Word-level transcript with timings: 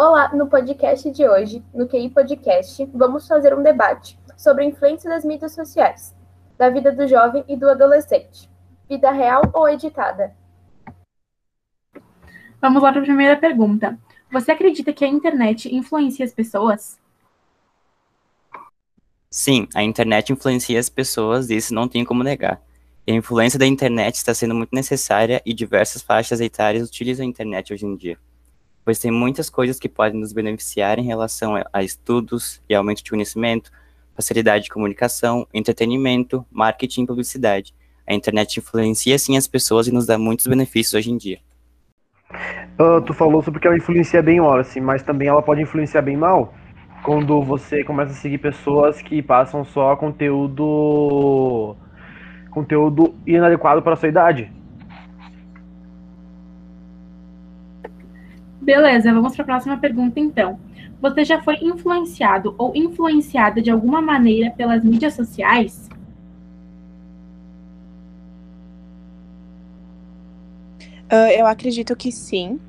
Olá, 0.00 0.32
no 0.32 0.46
podcast 0.46 1.10
de 1.10 1.28
hoje, 1.28 1.60
no 1.74 1.88
QI 1.88 2.08
Podcast, 2.10 2.88
vamos 2.94 3.26
fazer 3.26 3.52
um 3.52 3.64
debate 3.64 4.16
sobre 4.36 4.62
a 4.62 4.66
influência 4.68 5.10
das 5.10 5.24
mídias 5.24 5.52
sociais, 5.52 6.14
da 6.56 6.70
vida 6.70 6.92
do 6.92 7.08
jovem 7.08 7.44
e 7.48 7.56
do 7.56 7.68
adolescente. 7.68 8.48
Vida 8.88 9.10
real 9.10 9.42
ou 9.52 9.68
editada? 9.68 10.36
Vamos 12.60 12.80
lá 12.80 12.92
para 12.92 13.00
a 13.00 13.04
primeira 13.04 13.36
pergunta. 13.36 13.98
Você 14.30 14.52
acredita 14.52 14.92
que 14.92 15.04
a 15.04 15.08
internet 15.08 15.74
influencia 15.74 16.24
as 16.24 16.32
pessoas? 16.32 16.96
Sim, 19.28 19.66
a 19.74 19.82
internet 19.82 20.32
influencia 20.32 20.78
as 20.78 20.88
pessoas 20.88 21.50
e 21.50 21.56
isso 21.56 21.74
não 21.74 21.88
tem 21.88 22.04
como 22.04 22.22
negar. 22.22 22.62
A 23.04 23.10
influência 23.10 23.58
da 23.58 23.66
internet 23.66 24.14
está 24.14 24.32
sendo 24.32 24.54
muito 24.54 24.72
necessária 24.72 25.42
e 25.44 25.52
diversas 25.52 26.02
faixas 26.02 26.40
etárias 26.40 26.88
utilizam 26.88 27.26
a 27.26 27.28
internet 27.28 27.72
hoje 27.72 27.84
em 27.84 27.96
dia 27.96 28.16
pois 28.88 28.98
tem 28.98 29.10
muitas 29.10 29.50
coisas 29.50 29.78
que 29.78 29.86
podem 29.86 30.18
nos 30.18 30.32
beneficiar 30.32 30.98
em 30.98 31.02
relação 31.02 31.62
a 31.70 31.82
estudos 31.82 32.62
e 32.66 32.74
aumento 32.74 33.04
de 33.04 33.10
conhecimento, 33.10 33.70
facilidade 34.14 34.64
de 34.64 34.70
comunicação, 34.70 35.46
entretenimento, 35.52 36.42
marketing 36.50 37.02
e 37.02 37.06
publicidade. 37.06 37.74
A 38.06 38.14
internet 38.14 38.56
influencia 38.56 39.18
sim 39.18 39.36
as 39.36 39.46
pessoas 39.46 39.88
e 39.88 39.92
nos 39.92 40.06
dá 40.06 40.16
muitos 40.16 40.46
benefícios 40.46 40.94
hoje 40.94 41.10
em 41.10 41.18
dia. 41.18 41.38
Uh, 42.80 43.02
tu 43.02 43.12
falou 43.12 43.42
sobre 43.42 43.60
que 43.60 43.66
ela 43.66 43.76
influencia 43.76 44.22
bem 44.22 44.40
o 44.40 44.50
assim, 44.50 44.80
mas 44.80 45.02
também 45.02 45.28
ela 45.28 45.42
pode 45.42 45.60
influenciar 45.60 46.00
bem 46.00 46.16
mal 46.16 46.54
quando 47.02 47.42
você 47.42 47.84
começa 47.84 48.12
a 48.12 48.14
seguir 48.14 48.38
pessoas 48.38 49.02
que 49.02 49.20
passam 49.20 49.66
só 49.66 49.96
conteúdo 49.96 51.76
conteúdo 52.50 53.14
inadequado 53.26 53.82
para 53.82 53.92
a 53.92 53.96
sua 53.96 54.08
idade. 54.08 54.50
Beleza, 58.68 59.14
vamos 59.14 59.34
para 59.34 59.44
a 59.44 59.46
próxima 59.46 59.78
pergunta 59.78 60.20
então. 60.20 60.60
Você 61.00 61.24
já 61.24 61.40
foi 61.40 61.54
influenciado 61.62 62.54
ou 62.58 62.76
influenciada 62.76 63.62
de 63.62 63.70
alguma 63.70 64.02
maneira 64.02 64.50
pelas 64.50 64.84
mídias 64.84 65.14
sociais? 65.14 65.88
Uh, 71.10 71.32
eu 71.34 71.46
acredito 71.46 71.96
que 71.96 72.12
sim, 72.12 72.60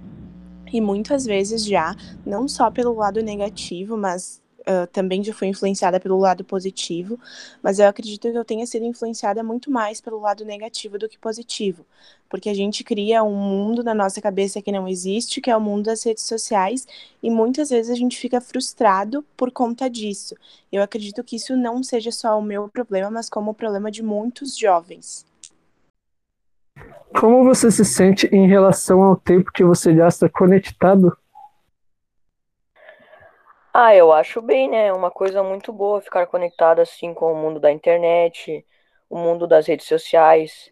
e 0.71 0.79
muitas 0.79 1.25
vezes 1.25 1.65
já, 1.65 1.93
não 2.25 2.47
só 2.47 2.71
pelo 2.71 2.93
lado 2.93 3.21
negativo, 3.21 3.97
mas 3.97 4.41
uh, 4.69 4.87
também 4.87 5.23
já 5.23 5.33
fui 5.33 5.47
influenciada 5.47 5.99
pelo 5.99 6.17
lado 6.17 6.43
positivo, 6.43 7.19
mas 7.63 7.79
eu 7.79 7.87
acredito 7.87 8.31
que 8.31 8.37
eu 8.37 8.45
tenha 8.45 8.65
sido 8.67 8.85
influenciada 8.85 9.43
muito 9.43 9.71
mais 9.71 9.99
pelo 9.99 10.19
lado 10.19 10.45
negativo 10.45 10.99
do 10.99 11.09
que 11.09 11.17
positivo, 11.17 11.85
porque 12.29 12.49
a 12.49 12.53
gente 12.53 12.83
cria 12.83 13.23
um 13.23 13.35
mundo 13.35 13.83
na 13.83 13.95
nossa 13.95 14.21
cabeça 14.21 14.61
que 14.61 14.71
não 14.71 14.87
existe, 14.87 15.41
que 15.41 15.49
é 15.49 15.57
o 15.57 15.61
mundo 15.61 15.85
das 15.85 16.03
redes 16.03 16.23
sociais, 16.23 16.87
e 17.21 17.31
muitas 17.31 17.69
vezes 17.69 17.91
a 17.91 17.95
gente 17.95 18.17
fica 18.17 18.39
frustrado 18.39 19.25
por 19.35 19.51
conta 19.51 19.89
disso. 19.89 20.35
Eu 20.71 20.83
acredito 20.83 21.23
que 21.23 21.35
isso 21.35 21.57
não 21.57 21.81
seja 21.81 22.11
só 22.11 22.37
o 22.37 22.43
meu 22.43 22.69
problema, 22.69 23.09
mas 23.09 23.29
como 23.29 23.51
o 23.51 23.55
problema 23.55 23.89
de 23.89 24.03
muitos 24.03 24.55
jovens. 24.55 25.27
Como 27.19 27.43
você 27.43 27.71
se 27.71 27.83
sente 27.83 28.27
em 28.27 28.47
relação 28.47 29.01
ao 29.01 29.15
tempo 29.15 29.51
que 29.51 29.63
você 29.63 29.93
gasta 29.93 30.29
conectado 30.29 31.17
ah, 33.73 33.95
eu 33.95 34.11
acho 34.11 34.41
bem, 34.41 34.69
né? 34.69 34.87
É 34.87 34.93
uma 34.93 35.11
coisa 35.11 35.43
muito 35.43 35.71
boa 35.73 36.01
ficar 36.01 36.27
conectado 36.27 36.79
assim 36.81 37.13
com 37.13 37.31
o 37.33 37.35
mundo 37.35 37.59
da 37.59 37.71
internet, 37.71 38.65
o 39.09 39.17
mundo 39.17 39.47
das 39.47 39.67
redes 39.67 39.87
sociais, 39.87 40.71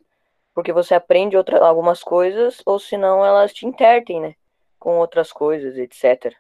porque 0.54 0.74
você 0.74 0.96
aprende 0.96 1.38
outra, 1.38 1.60
algumas 1.66 2.04
coisas, 2.04 2.62
ou 2.66 2.80
senão 2.80 3.26
elas 3.26 3.54
te 3.54 3.66
intertem, 3.68 4.22
né? 4.22 4.36
Com 4.80 5.00
outras 5.00 5.32
coisas, 5.32 5.78
etc. 5.78 6.36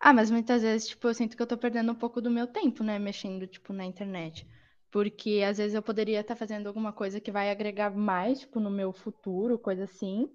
Ah, 0.00 0.12
mas 0.12 0.30
muitas 0.30 0.62
vezes, 0.62 0.88
tipo, 0.88 1.06
eu 1.08 1.14
sinto 1.14 1.36
que 1.36 1.42
eu 1.42 1.46
tô 1.46 1.56
perdendo 1.56 1.92
um 1.92 1.94
pouco 1.94 2.20
do 2.20 2.30
meu 2.30 2.46
tempo, 2.46 2.82
né? 2.84 2.98
Mexendo, 2.98 3.46
tipo, 3.46 3.72
na 3.72 3.84
internet. 3.84 4.46
Porque 4.90 5.42
às 5.46 5.58
vezes 5.58 5.74
eu 5.74 5.82
poderia 5.82 6.20
estar 6.20 6.36
fazendo 6.36 6.66
alguma 6.66 6.92
coisa 6.92 7.20
que 7.20 7.30
vai 7.30 7.50
agregar 7.50 7.90
mais, 7.90 8.40
tipo, 8.40 8.60
no 8.60 8.70
meu 8.70 8.92
futuro, 8.92 9.58
coisa 9.58 9.84
assim. 9.84 10.28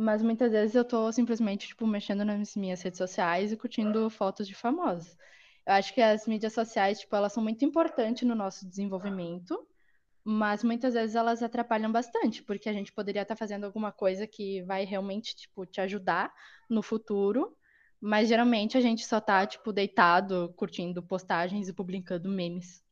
Mas 0.00 0.22
muitas 0.22 0.52
vezes 0.52 0.76
eu 0.76 0.84
tô 0.84 1.10
simplesmente, 1.10 1.66
tipo, 1.66 1.84
mexendo 1.84 2.24
nas 2.24 2.54
minhas 2.54 2.80
redes 2.80 2.98
sociais 2.98 3.50
e 3.50 3.56
curtindo 3.56 4.08
fotos 4.08 4.46
de 4.46 4.54
famosos. 4.54 5.16
Eu 5.66 5.72
acho 5.72 5.92
que 5.92 6.00
as 6.00 6.24
mídias 6.24 6.52
sociais, 6.52 7.00
tipo, 7.00 7.16
elas 7.16 7.32
são 7.32 7.42
muito 7.42 7.64
importantes 7.64 8.22
no 8.22 8.36
nosso 8.36 8.64
desenvolvimento, 8.64 9.58
mas 10.22 10.62
muitas 10.62 10.94
vezes 10.94 11.16
elas 11.16 11.42
atrapalham 11.42 11.90
bastante, 11.90 12.44
porque 12.44 12.68
a 12.68 12.72
gente 12.72 12.92
poderia 12.92 13.22
estar 13.22 13.34
fazendo 13.34 13.64
alguma 13.64 13.90
coisa 13.90 14.24
que 14.24 14.62
vai 14.62 14.84
realmente, 14.84 15.34
tipo, 15.34 15.66
te 15.66 15.80
ajudar 15.80 16.32
no 16.70 16.80
futuro, 16.80 17.56
mas 18.00 18.28
geralmente 18.28 18.78
a 18.78 18.80
gente 18.80 19.04
só 19.04 19.20
tá, 19.20 19.44
tipo, 19.48 19.72
deitado, 19.72 20.54
curtindo 20.56 21.02
postagens 21.02 21.68
e 21.68 21.72
publicando 21.72 22.28
memes. 22.28 22.84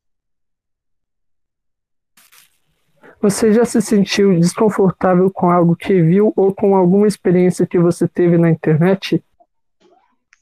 Você 3.20 3.52
já 3.52 3.64
se 3.64 3.80
sentiu 3.80 4.38
desconfortável 4.38 5.30
com 5.30 5.50
algo 5.50 5.74
que 5.74 6.02
viu 6.02 6.32
ou 6.36 6.54
com 6.54 6.76
alguma 6.76 7.06
experiência 7.06 7.66
que 7.66 7.78
você 7.78 8.06
teve 8.06 8.36
na 8.36 8.50
internet? 8.50 9.24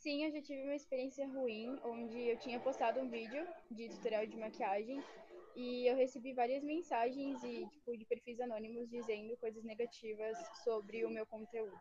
Sim, 0.00 0.24
eu 0.24 0.32
já 0.32 0.42
tive 0.42 0.62
uma 0.64 0.74
experiência 0.74 1.26
ruim, 1.28 1.78
onde 1.84 2.28
eu 2.28 2.36
tinha 2.38 2.58
postado 2.58 3.00
um 3.00 3.08
vídeo 3.08 3.44
de 3.70 3.88
tutorial 3.88 4.26
de 4.26 4.36
maquiagem 4.36 5.00
e 5.56 5.86
eu 5.86 5.96
recebi 5.96 6.34
várias 6.34 6.64
mensagens 6.64 7.42
e 7.44 7.64
tipo 7.70 7.96
de 7.96 8.04
perfis 8.04 8.40
anônimos 8.40 8.90
dizendo 8.90 9.36
coisas 9.36 9.62
negativas 9.64 10.36
sobre 10.64 11.04
o 11.04 11.10
meu 11.10 11.24
conteúdo. 11.26 11.72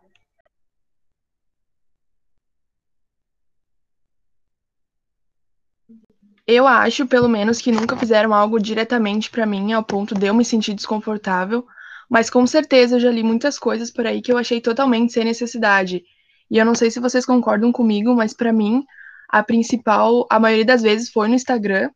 Eu 6.46 6.68
acho, 6.68 7.08
pelo 7.08 7.30
menos, 7.30 7.60
que 7.60 7.72
nunca 7.72 7.96
fizeram 7.96 8.34
algo 8.34 8.60
diretamente 8.60 9.30
para 9.30 9.46
mim 9.46 9.72
ao 9.72 9.84
ponto 9.84 10.14
de 10.14 10.28
eu 10.28 10.34
me 10.34 10.44
sentir 10.44 10.74
desconfortável, 10.74 11.66
mas 12.10 12.30
com 12.30 12.46
certeza 12.46 12.96
eu 12.96 13.00
já 13.00 13.10
li 13.10 13.24
muitas 13.24 13.58
coisas 13.58 13.90
por 13.90 14.06
aí 14.06 14.22
que 14.22 14.32
eu 14.32 14.38
achei 14.38 14.60
totalmente 14.60 15.14
sem 15.14 15.24
necessidade. 15.24 16.04
E 16.52 16.58
eu 16.58 16.66
não 16.66 16.76
sei 16.76 16.92
se 16.92 17.00
vocês 17.00 17.26
concordam 17.26 17.72
comigo, 17.72 18.14
mas 18.14 18.34
para 18.34 18.52
mim, 18.52 18.84
a 19.30 19.42
principal, 19.42 20.28
a 20.30 20.38
maioria 20.38 20.66
das 20.66 20.82
vezes 20.82 21.10
foi 21.10 21.30
no 21.30 21.36
Instagram, 21.36 21.90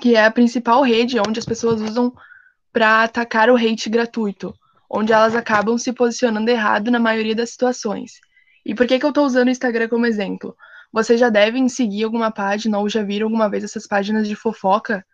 que 0.00 0.16
é 0.16 0.24
a 0.24 0.30
principal 0.30 0.82
rede 0.82 1.20
onde 1.20 1.38
as 1.38 1.44
pessoas 1.44 1.80
usam 1.80 2.12
para 2.72 3.02
atacar 3.04 3.50
o 3.50 3.56
hate 3.56 3.90
gratuito, 3.90 4.54
onde 4.90 5.12
elas 5.12 5.34
acabam 5.36 5.76
se 5.78 5.92
posicionando 5.92 6.50
errado 6.50 6.90
na 6.90 6.98
maioria 6.98 7.34
das 7.34 7.50
situações. 7.50 8.12
E 8.64 8.74
por 8.74 8.86
que, 8.86 8.98
que 8.98 9.04
eu 9.04 9.10
estou 9.10 9.24
usando 9.24 9.48
o 9.48 9.50
Instagram 9.50 9.88
como 9.88 10.06
exemplo? 10.06 10.56
Vocês 10.96 11.20
já 11.20 11.28
devem 11.28 11.68
seguir 11.68 12.04
alguma 12.04 12.30
página 12.30 12.78
ou 12.78 12.88
já 12.88 13.02
viram 13.02 13.26
alguma 13.26 13.50
vez 13.50 13.62
essas 13.62 13.86
páginas 13.86 14.26
de 14.26 14.34
fofoca. 14.34 15.04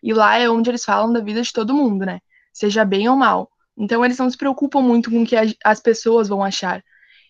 E 0.00 0.14
lá 0.14 0.38
é 0.38 0.48
onde 0.48 0.70
eles 0.70 0.84
falam 0.84 1.12
da 1.12 1.18
vida 1.18 1.42
de 1.42 1.52
todo 1.52 1.74
mundo, 1.74 2.06
né? 2.06 2.20
Seja 2.52 2.84
bem 2.84 3.08
ou 3.08 3.16
mal. 3.16 3.50
Então 3.76 4.04
eles 4.04 4.16
não 4.18 4.30
se 4.30 4.36
preocupam 4.36 4.80
muito 4.80 5.10
com 5.10 5.24
o 5.24 5.26
que 5.26 5.34
as 5.64 5.80
pessoas 5.80 6.28
vão 6.28 6.44
achar. 6.44 6.80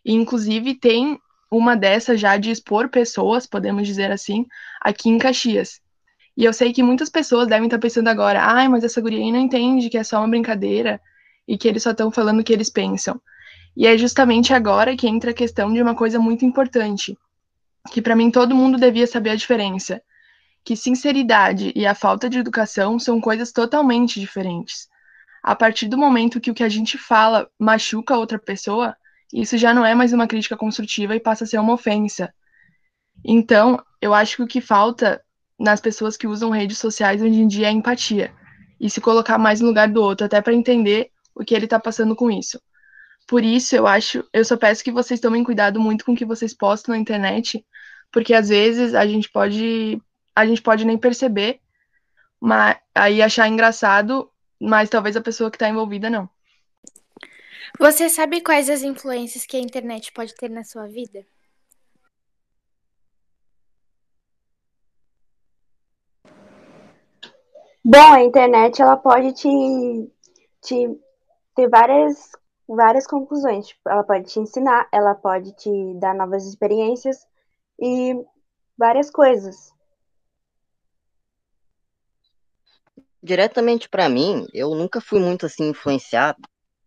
E 0.04 0.12
inclusive 0.12 0.74
tem 0.74 1.18
uma 1.50 1.74
dessas 1.74 2.20
já 2.20 2.36
de 2.36 2.50
expor 2.50 2.90
pessoas, 2.90 3.46
podemos 3.46 3.86
dizer 3.86 4.12
assim, 4.12 4.44
aqui 4.82 5.08
em 5.08 5.16
Caxias. 5.16 5.80
E 6.36 6.44
eu 6.44 6.52
sei 6.52 6.70
que 6.70 6.82
muitas 6.82 7.08
pessoas 7.08 7.48
devem 7.48 7.64
estar 7.64 7.78
pensando 7.78 8.08
agora, 8.08 8.42
ai, 8.42 8.68
mas 8.68 8.84
essa 8.84 9.00
guria 9.00 9.20
aí 9.20 9.32
não 9.32 9.40
entende 9.40 9.88
que 9.88 9.96
é 9.96 10.04
só 10.04 10.18
uma 10.18 10.28
brincadeira 10.28 11.00
e 11.48 11.56
que 11.56 11.66
eles 11.66 11.82
só 11.82 11.92
estão 11.92 12.10
falando 12.10 12.40
o 12.40 12.44
que 12.44 12.52
eles 12.52 12.68
pensam. 12.68 13.18
E 13.74 13.86
é 13.86 13.96
justamente 13.96 14.52
agora 14.52 14.94
que 14.94 15.08
entra 15.08 15.30
a 15.30 15.34
questão 15.34 15.72
de 15.72 15.80
uma 15.80 15.94
coisa 15.94 16.18
muito 16.18 16.44
importante, 16.44 17.16
que 17.90 18.00
para 18.00 18.16
mim 18.16 18.30
todo 18.30 18.54
mundo 18.54 18.78
devia 18.78 19.06
saber 19.06 19.30
a 19.30 19.36
diferença, 19.36 20.00
que 20.64 20.76
sinceridade 20.76 21.72
e 21.74 21.86
a 21.86 21.94
falta 21.94 22.28
de 22.30 22.38
educação 22.38 22.98
são 22.98 23.20
coisas 23.20 23.50
totalmente 23.50 24.20
diferentes. 24.20 24.88
A 25.42 25.56
partir 25.56 25.88
do 25.88 25.98
momento 25.98 26.40
que 26.40 26.50
o 26.50 26.54
que 26.54 26.62
a 26.62 26.68
gente 26.68 26.96
fala 26.96 27.48
machuca 27.58 28.16
outra 28.16 28.38
pessoa, 28.38 28.96
isso 29.32 29.58
já 29.58 29.74
não 29.74 29.84
é 29.84 29.94
mais 29.94 30.12
uma 30.12 30.28
crítica 30.28 30.56
construtiva 30.56 31.16
e 31.16 31.20
passa 31.20 31.44
a 31.44 31.46
ser 31.46 31.58
uma 31.58 31.72
ofensa. 31.72 32.32
Então, 33.24 33.82
eu 34.00 34.14
acho 34.14 34.36
que 34.36 34.42
o 34.42 34.46
que 34.46 34.60
falta 34.60 35.20
nas 35.58 35.80
pessoas 35.80 36.16
que 36.16 36.26
usam 36.26 36.50
redes 36.50 36.78
sociais 36.78 37.20
hoje 37.20 37.40
em 37.40 37.48
dia 37.48 37.68
é 37.68 37.70
empatia 37.70 38.32
e 38.80 38.90
se 38.90 39.00
colocar 39.00 39.38
mais 39.38 39.60
no 39.60 39.68
lugar 39.68 39.88
do 39.88 40.02
outro, 40.02 40.26
até 40.26 40.40
para 40.40 40.54
entender 40.54 41.10
o 41.34 41.44
que 41.44 41.54
ele 41.54 41.66
está 41.66 41.78
passando 41.78 42.14
com 42.14 42.30
isso. 42.30 42.60
Por 43.28 43.44
isso, 43.44 43.74
eu 43.76 43.86
acho, 43.86 44.24
eu 44.32 44.44
só 44.44 44.56
peço 44.56 44.82
que 44.82 44.90
vocês 44.90 45.20
tomem 45.20 45.44
cuidado 45.44 45.80
muito 45.80 46.04
com 46.04 46.12
o 46.12 46.16
que 46.16 46.24
vocês 46.24 46.52
postam 46.52 46.94
na 46.94 47.00
internet, 47.00 47.64
porque 48.12 48.34
às 48.34 48.50
vezes 48.50 48.94
a 48.94 49.06
gente 49.06 49.28
pode 49.30 50.00
a 50.36 50.46
gente 50.46 50.62
pode 50.62 50.84
nem 50.84 50.96
perceber, 50.96 51.60
mas 52.40 52.76
aí 52.94 53.20
achar 53.20 53.48
engraçado, 53.48 54.30
mas 54.60 54.88
talvez 54.88 55.16
a 55.16 55.20
pessoa 55.20 55.50
que 55.50 55.56
está 55.56 55.68
envolvida 55.68 56.08
não. 56.08 56.28
Você 57.78 58.08
sabe 58.08 58.40
quais 58.42 58.68
as 58.70 58.82
influências 58.82 59.46
que 59.46 59.56
a 59.56 59.60
internet 59.60 60.12
pode 60.12 60.34
ter 60.34 60.50
na 60.50 60.62
sua 60.62 60.86
vida? 60.86 61.24
Bom, 67.84 68.12
a 68.12 68.22
internet 68.22 68.80
ela 68.80 68.96
pode 68.96 69.32
te, 69.32 69.48
te 70.62 71.00
ter 71.56 71.68
várias 71.68 72.30
várias 72.68 73.06
conclusões. 73.06 73.68
Tipo, 73.68 73.88
ela 73.88 74.04
pode 74.04 74.30
te 74.30 74.38
ensinar, 74.38 74.88
ela 74.92 75.14
pode 75.14 75.52
te 75.56 75.94
dar 75.94 76.14
novas 76.14 76.46
experiências 76.46 77.26
e 77.82 78.14
várias 78.78 79.10
coisas. 79.10 79.72
Diretamente 83.20 83.88
pra 83.88 84.08
mim, 84.08 84.46
eu 84.54 84.74
nunca 84.74 85.00
fui 85.00 85.18
muito 85.18 85.46
assim 85.46 85.70
influenciado, 85.70 86.40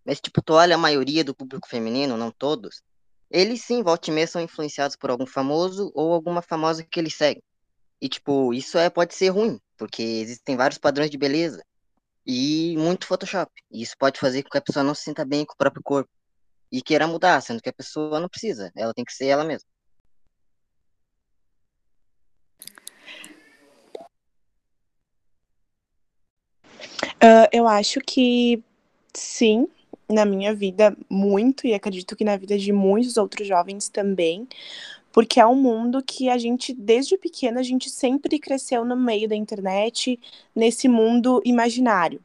mas 0.06 0.22
tipo, 0.22 0.42
tu 0.42 0.54
olha 0.54 0.76
a 0.76 0.78
maioria 0.78 1.24
do 1.24 1.36
público 1.36 1.68
feminino, 1.68 2.18
não 2.18 2.32
todos, 2.32 2.82
eles 3.30 3.62
sim, 3.64 3.84
volta 3.84 4.10
e 4.10 4.14
meia, 4.14 4.28
são 4.28 4.42
influenciados 4.42 4.96
por 4.96 5.10
algum 5.10 5.26
famoso 5.26 5.92
ou 5.94 6.14
alguma 6.14 6.42
famosa 6.42 6.84
que 6.84 7.00
eles 7.00 7.16
seguem. 7.16 7.44
E 8.02 8.08
tipo, 8.08 8.54
isso 8.54 8.78
é, 8.78 8.90
pode 8.90 9.14
ser 9.16 9.30
ruim, 9.30 9.60
porque 9.78 10.02
existem 10.02 10.56
vários 10.56 10.78
padrões 10.78 11.10
de 11.10 11.18
beleza 11.18 11.64
e 12.26 12.76
muito 12.78 13.08
Photoshop. 13.08 13.52
E 13.72 13.82
isso 13.82 13.96
pode 13.98 14.20
fazer 14.20 14.44
com 14.44 14.50
que 14.50 14.58
a 14.58 14.62
pessoa 14.62 14.84
não 14.84 14.96
se 14.96 15.04
sinta 15.04 15.26
bem 15.26 15.46
com 15.46 15.54
o 15.54 15.58
próprio 15.58 15.84
corpo 15.84 16.10
e 16.72 16.82
queira 16.82 17.08
mudar, 17.08 17.42
sendo 17.42 17.62
que 17.62 17.70
a 17.70 17.74
pessoa 17.74 18.20
não 18.20 18.30
precisa, 18.30 18.72
ela 18.76 18.94
tem 18.94 19.06
que 19.06 19.14
ser 19.14 19.28
ela 19.28 19.44
mesma. 19.44 19.68
Uh, 27.26 27.50
eu 27.52 27.68
acho 27.68 28.00
que 28.02 28.64
sim, 29.12 29.68
na 30.08 30.26
minha 30.26 30.54
vida, 30.54 30.96
muito, 31.10 31.66
e 31.66 31.74
acredito 31.74 32.16
que 32.16 32.24
na 32.24 32.38
vida 32.38 32.56
de 32.56 32.72
muitos 32.72 33.18
outros 33.18 33.48
jovens 33.48 33.90
também, 33.90 34.48
porque 35.12 35.40
é 35.40 35.48
um 35.48 35.56
mundo 35.56 36.04
que 36.04 36.30
a 36.30 36.38
gente, 36.38 36.72
desde 36.72 37.18
pequena, 37.18 37.62
a 37.62 37.64
gente 37.64 37.90
sempre 37.90 38.38
cresceu 38.38 38.86
no 38.86 38.96
meio 38.96 39.28
da 39.28 39.36
internet, 39.36 40.20
nesse 40.56 40.88
mundo 40.88 41.42
imaginário. 41.44 42.22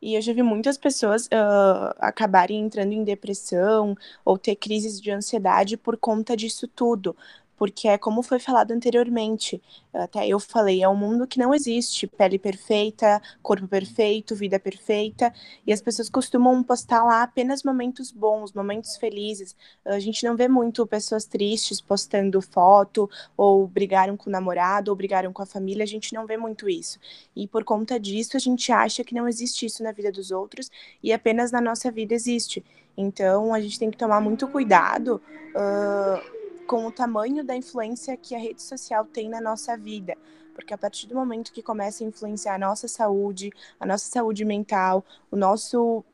E 0.00 0.14
eu 0.14 0.22
já 0.22 0.32
vi 0.32 0.44
muitas 0.44 0.78
pessoas 0.78 1.26
uh, 1.26 1.94
acabarem 1.98 2.60
entrando 2.60 2.92
em 2.92 3.02
depressão 3.02 3.96
ou 4.24 4.38
ter 4.38 4.54
crises 4.54 5.00
de 5.00 5.10
ansiedade 5.10 5.76
por 5.76 5.96
conta 5.96 6.36
disso 6.36 6.68
tudo, 6.68 7.16
porque 7.56 7.88
é 7.88 7.98
como 7.98 8.22
foi 8.22 8.38
falado 8.38 8.72
anteriormente, 8.72 9.62
até 9.92 10.26
eu 10.26 10.40
falei, 10.40 10.82
é 10.82 10.88
um 10.88 10.96
mundo 10.96 11.26
que 11.26 11.38
não 11.38 11.54
existe 11.54 12.06
pele 12.06 12.38
perfeita, 12.38 13.20
corpo 13.42 13.68
perfeito, 13.68 14.34
vida 14.34 14.58
perfeita, 14.58 15.32
e 15.66 15.72
as 15.72 15.80
pessoas 15.80 16.08
costumam 16.08 16.62
postar 16.62 17.04
lá 17.04 17.22
apenas 17.22 17.62
momentos 17.62 18.10
bons, 18.10 18.52
momentos 18.52 18.96
felizes. 18.96 19.54
A 19.84 19.98
gente 19.98 20.24
não 20.24 20.34
vê 20.34 20.48
muito 20.48 20.86
pessoas 20.86 21.24
tristes 21.24 21.80
postando 21.80 22.40
foto, 22.40 23.08
ou 23.36 23.66
brigaram 23.66 24.16
com 24.16 24.28
o 24.28 24.32
namorado, 24.32 24.90
ou 24.90 24.96
brigaram 24.96 25.32
com 25.32 25.42
a 25.42 25.46
família, 25.46 25.84
a 25.84 25.86
gente 25.86 26.14
não 26.14 26.26
vê 26.26 26.36
muito 26.36 26.68
isso. 26.68 26.98
E 27.36 27.46
por 27.46 27.64
conta 27.64 28.00
disso, 28.00 28.36
a 28.36 28.40
gente 28.40 28.72
acha 28.72 29.04
que 29.04 29.14
não 29.14 29.28
existe 29.28 29.66
isso 29.66 29.82
na 29.82 29.92
vida 29.92 30.10
dos 30.10 30.30
outros, 30.30 30.70
e 31.02 31.12
apenas 31.12 31.52
na 31.52 31.60
nossa 31.60 31.90
vida 31.90 32.14
existe. 32.14 32.64
Então, 32.96 33.54
a 33.54 33.60
gente 33.60 33.78
tem 33.78 33.90
que 33.90 33.96
tomar 33.96 34.20
muito 34.20 34.46
cuidado. 34.48 35.20
Uh, 35.54 36.41
com 36.66 36.86
o 36.86 36.92
tamanho 36.92 37.44
da 37.44 37.56
influência 37.56 38.16
que 38.16 38.34
a 38.34 38.38
rede 38.38 38.62
social 38.62 39.04
tem 39.04 39.28
na 39.28 39.40
nossa 39.40 39.76
vida. 39.76 40.16
Porque 40.54 40.74
a 40.74 40.78
partir 40.78 41.06
do 41.06 41.14
momento 41.14 41.52
que 41.52 41.62
começa 41.62 42.04
a 42.04 42.06
influenciar 42.06 42.54
a 42.54 42.58
nossa 42.58 42.86
saúde, 42.86 43.50
a 43.80 43.86
nossa 43.86 44.10
saúde 44.10 44.44
mental, 44.44 45.04
o 45.30 45.36
nosso 45.36 46.04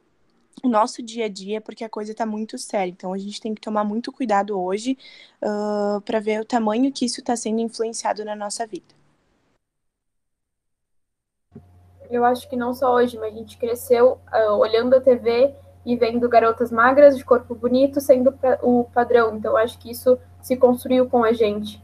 o 0.62 0.69
nosso 0.69 1.00
dia 1.03 1.27
a 1.27 1.29
dia, 1.29 1.61
porque 1.61 1.85
a 1.85 1.89
coisa 1.89 2.11
está 2.12 2.27
muito 2.27 2.59
séria. 2.59 2.91
Então 2.91 3.12
a 3.12 3.19
gente 3.19 3.41
tem 3.41 3.55
que 3.55 3.61
tomar 3.61 3.85
muito 3.85 4.11
cuidado 4.11 4.61
hoje 4.61 4.99
uh, 5.41 6.00
para 6.00 6.19
ver 6.19 6.41
o 6.41 6.45
tamanho 6.45 6.93
que 6.93 7.05
isso 7.05 7.21
está 7.21 7.37
sendo 7.37 7.61
influenciado 7.61 8.25
na 8.25 8.35
nossa 8.35 8.67
vida. 8.67 8.99
Eu 12.11 12.25
acho 12.25 12.49
que 12.49 12.56
não 12.56 12.75
só 12.75 12.95
hoje, 12.95 13.19
mas 13.19 13.35
a 13.35 13.37
gente 13.37 13.59
cresceu 13.59 14.19
uh, 14.33 14.53
olhando 14.55 14.97
a 14.97 15.00
TV 15.00 15.55
e 15.85 15.97
vendo 15.97 16.29
garotas 16.29 16.73
magras 16.73 17.17
de 17.17 17.25
corpo 17.25 17.55
bonito 17.55 18.00
sendo 18.00 18.37
o 18.62 18.85
padrão. 18.85 19.37
Então 19.37 19.56
acho 19.56 19.79
que 19.79 19.91
isso 19.91 20.19
se 20.49 20.56
construiu 20.56 21.06
com 21.06 21.23
a 21.23 21.33
gente. 21.33 21.81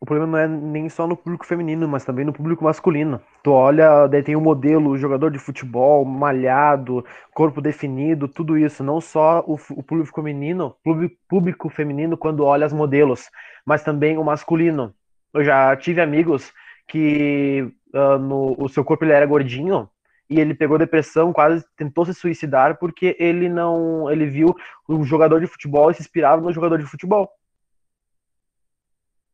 O 0.00 0.06
problema 0.06 0.30
não 0.30 0.38
é 0.38 0.46
nem 0.46 0.88
só 0.88 1.04
no 1.04 1.16
público 1.16 1.44
feminino, 1.44 1.88
mas 1.88 2.04
também 2.04 2.24
no 2.24 2.32
público 2.32 2.62
masculino. 2.62 3.20
Tu 3.42 3.50
olha, 3.50 4.06
daí 4.06 4.22
tem 4.22 4.36
o 4.36 4.40
modelo, 4.40 4.96
jogador 4.96 5.32
de 5.32 5.38
futebol, 5.38 6.04
malhado, 6.04 7.04
corpo 7.34 7.60
definido, 7.60 8.28
tudo 8.28 8.56
isso. 8.56 8.84
Não 8.84 9.00
só 9.00 9.42
o, 9.48 9.58
o 9.70 9.82
público 9.82 10.14
feminino, 10.14 10.76
público, 10.84 11.16
público 11.28 11.68
feminino 11.68 12.16
quando 12.16 12.44
olha 12.44 12.64
as 12.64 12.72
modelos, 12.72 13.28
mas 13.64 13.82
também 13.82 14.16
o 14.16 14.22
masculino. 14.22 14.94
Eu 15.34 15.42
já 15.42 15.74
tive 15.76 16.00
amigos 16.00 16.52
que 16.86 17.68
uh, 17.92 18.16
no, 18.18 18.54
o 18.62 18.68
seu 18.68 18.84
corpo 18.84 19.04
ele 19.04 19.12
era 19.12 19.26
gordinho, 19.26 19.88
e 20.28 20.40
ele 20.40 20.54
pegou 20.54 20.78
depressão, 20.78 21.32
quase 21.32 21.64
tentou 21.76 22.04
se 22.04 22.14
suicidar 22.14 22.78
porque 22.78 23.16
ele 23.18 23.48
não, 23.48 24.10
ele 24.10 24.26
viu 24.26 24.54
o 24.88 25.04
jogador 25.04 25.40
de 25.40 25.46
futebol 25.46 25.90
e 25.90 25.94
se 25.94 26.02
inspirava 26.02 26.42
no 26.42 26.52
jogador 26.52 26.78
de 26.78 26.86
futebol. 26.86 27.30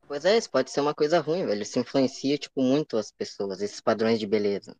Pois 0.07 0.25
é, 0.27 0.37
isso 0.37 0.51
pode 0.51 0.71
ser 0.71 0.81
uma 0.81 0.95
coisa 0.95 1.21
ruim, 1.21 1.47
velho. 1.47 1.63
Isso 1.63 1.79
influencia 1.79 2.37
tipo 2.37 2.63
muito 2.63 2.99
as 2.99 3.11
pessoas, 3.11 3.63
esses 3.63 3.81
padrões 3.81 4.21
de 4.21 4.27
beleza. 4.27 4.77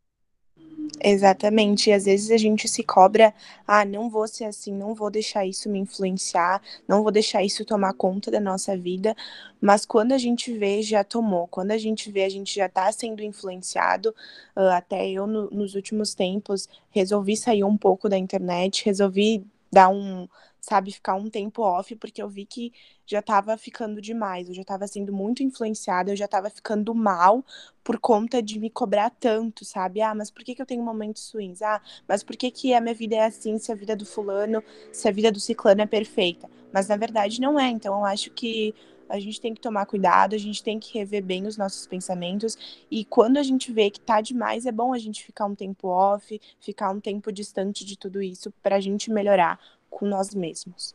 Exatamente. 1.05 1.91
E 1.91 1.93
às 1.93 2.05
vezes 2.05 2.31
a 2.31 2.37
gente 2.37 2.69
se 2.69 2.83
cobra, 2.83 3.35
ah, 3.67 3.85
não 3.85 4.09
vou 4.09 4.27
ser 4.29 4.45
assim, 4.45 4.73
não 4.73 4.95
vou 4.95 5.11
deixar 5.11 5.45
isso 5.45 5.69
me 5.69 5.79
influenciar, 5.79 6.63
não 6.87 7.03
vou 7.03 7.11
deixar 7.11 7.43
isso 7.43 7.65
tomar 7.65 7.93
conta 7.95 8.31
da 8.31 8.39
nossa 8.41 8.77
vida. 8.77 9.17
Mas 9.61 9.85
quando 9.85 10.13
a 10.13 10.19
gente 10.19 10.57
vê, 10.57 10.83
já 10.83 11.03
tomou. 11.03 11.49
Quando 11.49 11.73
a 11.73 11.79
gente 11.79 12.11
vê, 12.11 12.25
a 12.25 12.29
gente 12.29 12.55
já 12.55 12.67
está 12.67 12.91
sendo 12.93 13.23
influenciado. 13.23 14.15
Uh, 14.57 14.69
até 14.73 15.09
eu, 15.09 15.27
no, 15.27 15.51
nos 15.51 15.75
últimos 15.75 16.15
tempos, 16.15 16.69
resolvi 16.91 17.37
sair 17.37 17.65
um 17.65 17.77
pouco 17.77 18.09
da 18.09 18.19
internet, 18.19 18.85
resolvi 18.85 19.45
dar 19.73 19.89
um, 19.89 20.29
sabe, 20.63 20.93
ficar 20.93 21.17
um 21.17 21.29
tempo 21.29 21.61
off, 21.61 21.95
porque 21.97 22.23
eu 22.23 22.29
vi 22.29 22.47
que 22.47 22.73
já 23.05 23.19
estava 23.19 23.59
ficando 23.59 24.01
demais, 24.01 24.49
eu 24.49 24.55
já 24.55 24.63
estava 24.63 24.87
sendo 24.87 25.13
muito 25.13 25.43
influenciada, 25.43 26.13
eu 26.13 26.17
já 26.17 26.27
estava 26.27 26.49
ficando 26.49 26.95
mal 26.95 27.45
por 27.83 27.99
conta 27.99 28.41
de 28.41 28.61
me 28.61 28.71
cobrar 28.71 29.11
tanto, 29.11 29.65
sabe? 29.65 30.01
Ah, 30.01 30.15
mas 30.15 30.31
por 30.31 30.45
que, 30.45 30.55
que 30.55 30.63
eu 30.63 30.67
tenho 30.67 30.83
momentos 30.83 31.29
ruins? 31.35 31.61
Ah, 31.63 31.83
mas 32.07 32.23
por 32.23 32.37
que, 32.37 32.49
que 32.51 32.73
a 32.75 32.81
minha 32.81 32.95
vida 32.95 33.17
é 33.17 33.25
assim, 33.25 33.59
se 33.59 33.73
a 33.73 33.75
vida 33.75 33.97
do 33.97 34.07
fulano, 34.07 34.63
se 34.93 35.09
a 35.09 35.13
vida 35.13 35.33
do 35.33 35.41
ciclano 35.41 35.83
é 35.83 35.87
perfeita? 35.87 36.49
Mas 36.73 36.87
na 36.87 36.97
verdade 36.97 37.41
não 37.41 37.59
é, 37.59 37.69
então 37.69 37.99
eu 37.99 38.05
acho 38.05 38.31
que 38.31 38.73
a 39.09 39.19
gente 39.19 39.41
tem 39.41 39.53
que 39.53 39.61
tomar 39.61 39.85
cuidado, 39.85 40.35
a 40.35 40.39
gente 40.39 40.63
tem 40.63 40.79
que 40.79 40.97
rever 40.97 41.23
bem 41.23 41.47
os 41.47 41.57
nossos 41.59 41.87
pensamentos. 41.87 42.57
E 42.91 43.05
quando 43.05 43.37
a 43.37 43.43
gente 43.43 43.71
vê 43.73 43.91
que 43.91 44.01
tá 44.01 44.21
demais, 44.21 44.65
é 44.65 44.73
bom 44.73 44.95
a 44.95 44.99
gente 44.99 45.23
ficar 45.25 45.45
um 45.45 45.55
tempo 45.55 45.89
off, 45.89 46.41
ficar 46.61 46.91
um 46.91 47.01
tempo 47.01 47.31
distante 47.31 47.85
de 47.85 47.99
tudo 47.99 48.23
isso, 48.23 48.51
para 48.63 48.77
a 48.77 48.81
gente 48.81 49.11
melhorar 49.11 49.61
com 49.93 50.07
nós 50.07 50.35
mesmos. 50.35 50.95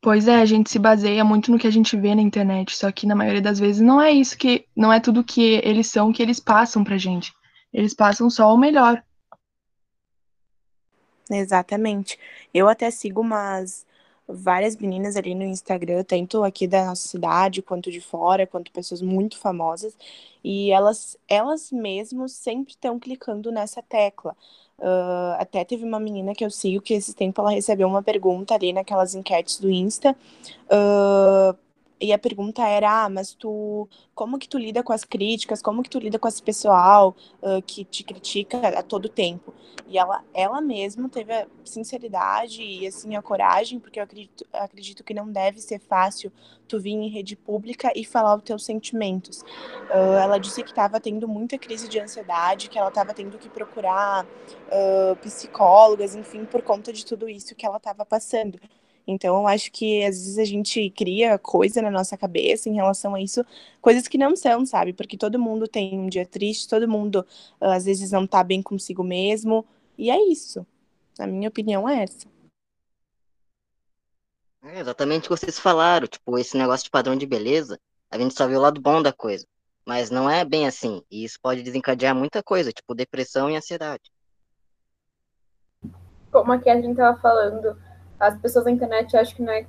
Pois 0.00 0.28
é, 0.28 0.36
a 0.36 0.44
gente 0.44 0.70
se 0.70 0.78
baseia 0.78 1.24
muito 1.24 1.50
no 1.50 1.58
que 1.58 1.66
a 1.66 1.70
gente 1.70 1.96
vê 1.96 2.14
na 2.14 2.20
internet, 2.20 2.76
só 2.76 2.92
que 2.92 3.06
na 3.06 3.14
maioria 3.14 3.40
das 3.40 3.58
vezes 3.58 3.80
não 3.80 4.00
é 4.00 4.12
isso 4.12 4.36
que 4.36 4.66
não 4.76 4.92
é 4.92 5.00
tudo 5.00 5.24
que 5.24 5.60
eles 5.64 5.86
são 5.86 6.12
que 6.12 6.22
eles 6.22 6.38
passam 6.38 6.84
pra 6.84 6.98
gente. 6.98 7.32
Eles 7.72 7.94
passam 7.94 8.28
só 8.28 8.52
o 8.52 8.58
melhor. 8.58 9.02
Exatamente. 11.30 12.18
Eu 12.52 12.68
até 12.68 12.90
sigo 12.90 13.22
umas 13.22 13.86
várias 14.28 14.76
meninas 14.76 15.16
ali 15.16 15.34
no 15.34 15.44
Instagram, 15.44 16.02
tanto 16.04 16.42
aqui 16.44 16.66
da 16.66 16.86
nossa 16.86 17.08
cidade, 17.08 17.62
quanto 17.62 17.90
de 17.90 18.00
fora, 18.00 18.46
quanto 18.46 18.72
pessoas 18.72 19.02
muito 19.02 19.38
famosas, 19.38 19.96
e 20.42 20.70
elas, 20.70 21.16
elas 21.28 21.70
mesmas 21.70 22.32
sempre 22.32 22.72
estão 22.72 22.98
clicando 22.98 23.50
nessa 23.52 23.82
tecla. 23.82 24.36
Uh, 24.78 25.38
até 25.38 25.64
teve 25.64 25.84
uma 25.84 26.00
menina 26.00 26.34
que 26.34 26.44
eu 26.44 26.50
sigo 26.50 26.82
que 26.82 26.94
esse 26.94 27.14
tempo 27.14 27.40
ela 27.40 27.50
recebeu 27.50 27.86
uma 27.86 28.02
pergunta 28.02 28.54
ali 28.54 28.72
naquelas 28.72 29.14
enquetes 29.14 29.58
do 29.58 29.70
Insta. 29.70 30.16
Uh, 30.66 31.56
e 32.00 32.12
a 32.12 32.18
pergunta 32.18 32.66
era, 32.66 33.04
ah, 33.04 33.08
mas 33.08 33.34
tu, 33.34 33.88
como 34.14 34.38
que 34.38 34.48
tu 34.48 34.58
lida 34.58 34.82
com 34.82 34.92
as 34.92 35.04
críticas, 35.04 35.62
como 35.62 35.82
que 35.82 35.88
tu 35.88 35.98
lida 35.98 36.18
com 36.18 36.26
esse 36.26 36.42
pessoal 36.42 37.16
uh, 37.40 37.62
que 37.62 37.84
te 37.84 38.02
critica 38.02 38.58
a 38.68 38.82
todo 38.82 39.08
tempo? 39.08 39.54
E 39.86 39.96
ela, 39.96 40.24
ela 40.32 40.60
mesma 40.60 41.08
teve 41.08 41.32
a 41.32 41.46
sinceridade 41.64 42.62
e, 42.62 42.86
assim, 42.86 43.14
a 43.16 43.22
coragem, 43.22 43.78
porque 43.78 44.00
eu 44.00 44.04
acredito, 44.04 44.44
acredito 44.52 45.04
que 45.04 45.14
não 45.14 45.30
deve 45.30 45.60
ser 45.60 45.78
fácil 45.78 46.32
tu 46.66 46.80
vir 46.80 46.92
em 46.92 47.08
rede 47.08 47.36
pública 47.36 47.92
e 47.94 48.04
falar 48.04 48.36
os 48.36 48.42
teus 48.42 48.64
sentimentos. 48.64 49.42
Uh, 49.42 50.18
ela 50.20 50.38
disse 50.38 50.62
que 50.62 50.70
estava 50.70 50.98
tendo 50.98 51.28
muita 51.28 51.58
crise 51.58 51.88
de 51.88 52.00
ansiedade, 52.00 52.68
que 52.68 52.78
ela 52.78 52.88
estava 52.88 53.14
tendo 53.14 53.38
que 53.38 53.48
procurar 53.48 54.24
uh, 54.24 55.16
psicólogas, 55.16 56.14
enfim, 56.14 56.44
por 56.44 56.62
conta 56.62 56.92
de 56.92 57.04
tudo 57.04 57.28
isso 57.28 57.54
que 57.54 57.64
ela 57.64 57.76
estava 57.76 58.04
passando. 58.04 58.58
Então, 59.06 59.36
eu 59.36 59.46
acho 59.46 59.70
que 59.70 60.02
às 60.04 60.16
vezes 60.16 60.38
a 60.38 60.44
gente 60.44 60.90
cria 60.90 61.38
coisa 61.38 61.82
na 61.82 61.90
nossa 61.90 62.16
cabeça 62.16 62.68
em 62.68 62.74
relação 62.74 63.14
a 63.14 63.20
isso, 63.20 63.44
coisas 63.80 64.08
que 64.08 64.16
não 64.16 64.34
são, 64.34 64.64
sabe? 64.64 64.92
Porque 64.92 65.16
todo 65.16 65.38
mundo 65.38 65.68
tem 65.68 65.98
um 65.98 66.08
dia 66.08 66.26
triste, 66.26 66.68
todo 66.68 66.88
mundo 66.88 67.26
às 67.60 67.84
vezes 67.84 68.10
não 68.10 68.26
tá 68.26 68.42
bem 68.42 68.62
consigo 68.62 69.04
mesmo, 69.04 69.64
e 69.98 70.10
é 70.10 70.18
isso. 70.30 70.66
A 71.18 71.26
minha 71.26 71.48
opinião 71.48 71.88
é 71.88 72.02
essa. 72.02 72.26
É 74.62 74.80
exatamente 74.80 75.20
o 75.20 75.22
que 75.24 75.36
vocês 75.40 75.58
falaram, 75.58 76.06
tipo, 76.06 76.38
esse 76.38 76.56
negócio 76.56 76.84
de 76.84 76.90
padrão 76.90 77.14
de 77.14 77.26
beleza, 77.26 77.78
a 78.10 78.18
gente 78.18 78.34
só 78.34 78.46
vê 78.46 78.56
o 78.56 78.60
lado 78.60 78.80
bom 78.80 79.02
da 79.02 79.12
coisa. 79.12 79.46
Mas 79.86 80.10
não 80.10 80.30
é 80.30 80.44
bem 80.46 80.66
assim, 80.66 81.02
e 81.10 81.24
isso 81.24 81.38
pode 81.42 81.62
desencadear 81.62 82.14
muita 82.14 82.42
coisa, 82.42 82.72
tipo 82.72 82.94
depressão 82.94 83.50
e 83.50 83.56
ansiedade. 83.56 84.10
como 86.34 86.52
a 86.52 86.58
Catherine 86.58 86.90
estava 86.90 87.16
falando, 87.20 87.78
as 88.28 88.38
pessoas 88.38 88.64
na 88.64 88.70
internet 88.70 89.16
acham 89.16 89.36
que 89.36 89.42
não 89.42 89.52
é 89.52 89.66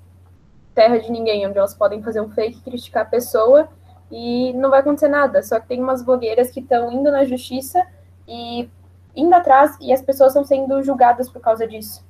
terra 0.74 0.98
de 1.00 1.12
ninguém, 1.12 1.48
onde 1.48 1.58
elas 1.58 1.74
podem 1.74 2.04
fazer 2.04 2.22
um 2.22 2.30
fake, 2.30 2.62
criticar 2.62 3.04
a 3.04 3.10
pessoa 3.10 3.70
e 4.12 4.54
não 4.54 4.70
vai 4.70 4.82
acontecer 4.82 5.08
nada. 5.08 5.42
Só 5.42 5.60
que 5.60 5.68
tem 5.68 5.82
umas 5.82 6.04
blogueiras 6.04 6.52
que 6.52 6.60
estão 6.60 6.92
indo 6.92 7.12
na 7.12 7.26
justiça 7.26 7.86
e 8.28 8.70
indo 9.16 9.34
atrás 9.34 9.78
e 9.82 9.94
as 9.94 10.02
pessoas 10.02 10.32
estão 10.32 10.44
sendo 10.44 10.84
julgadas 10.84 11.30
por 11.30 11.42
causa 11.42 11.68
disso. 11.68 12.04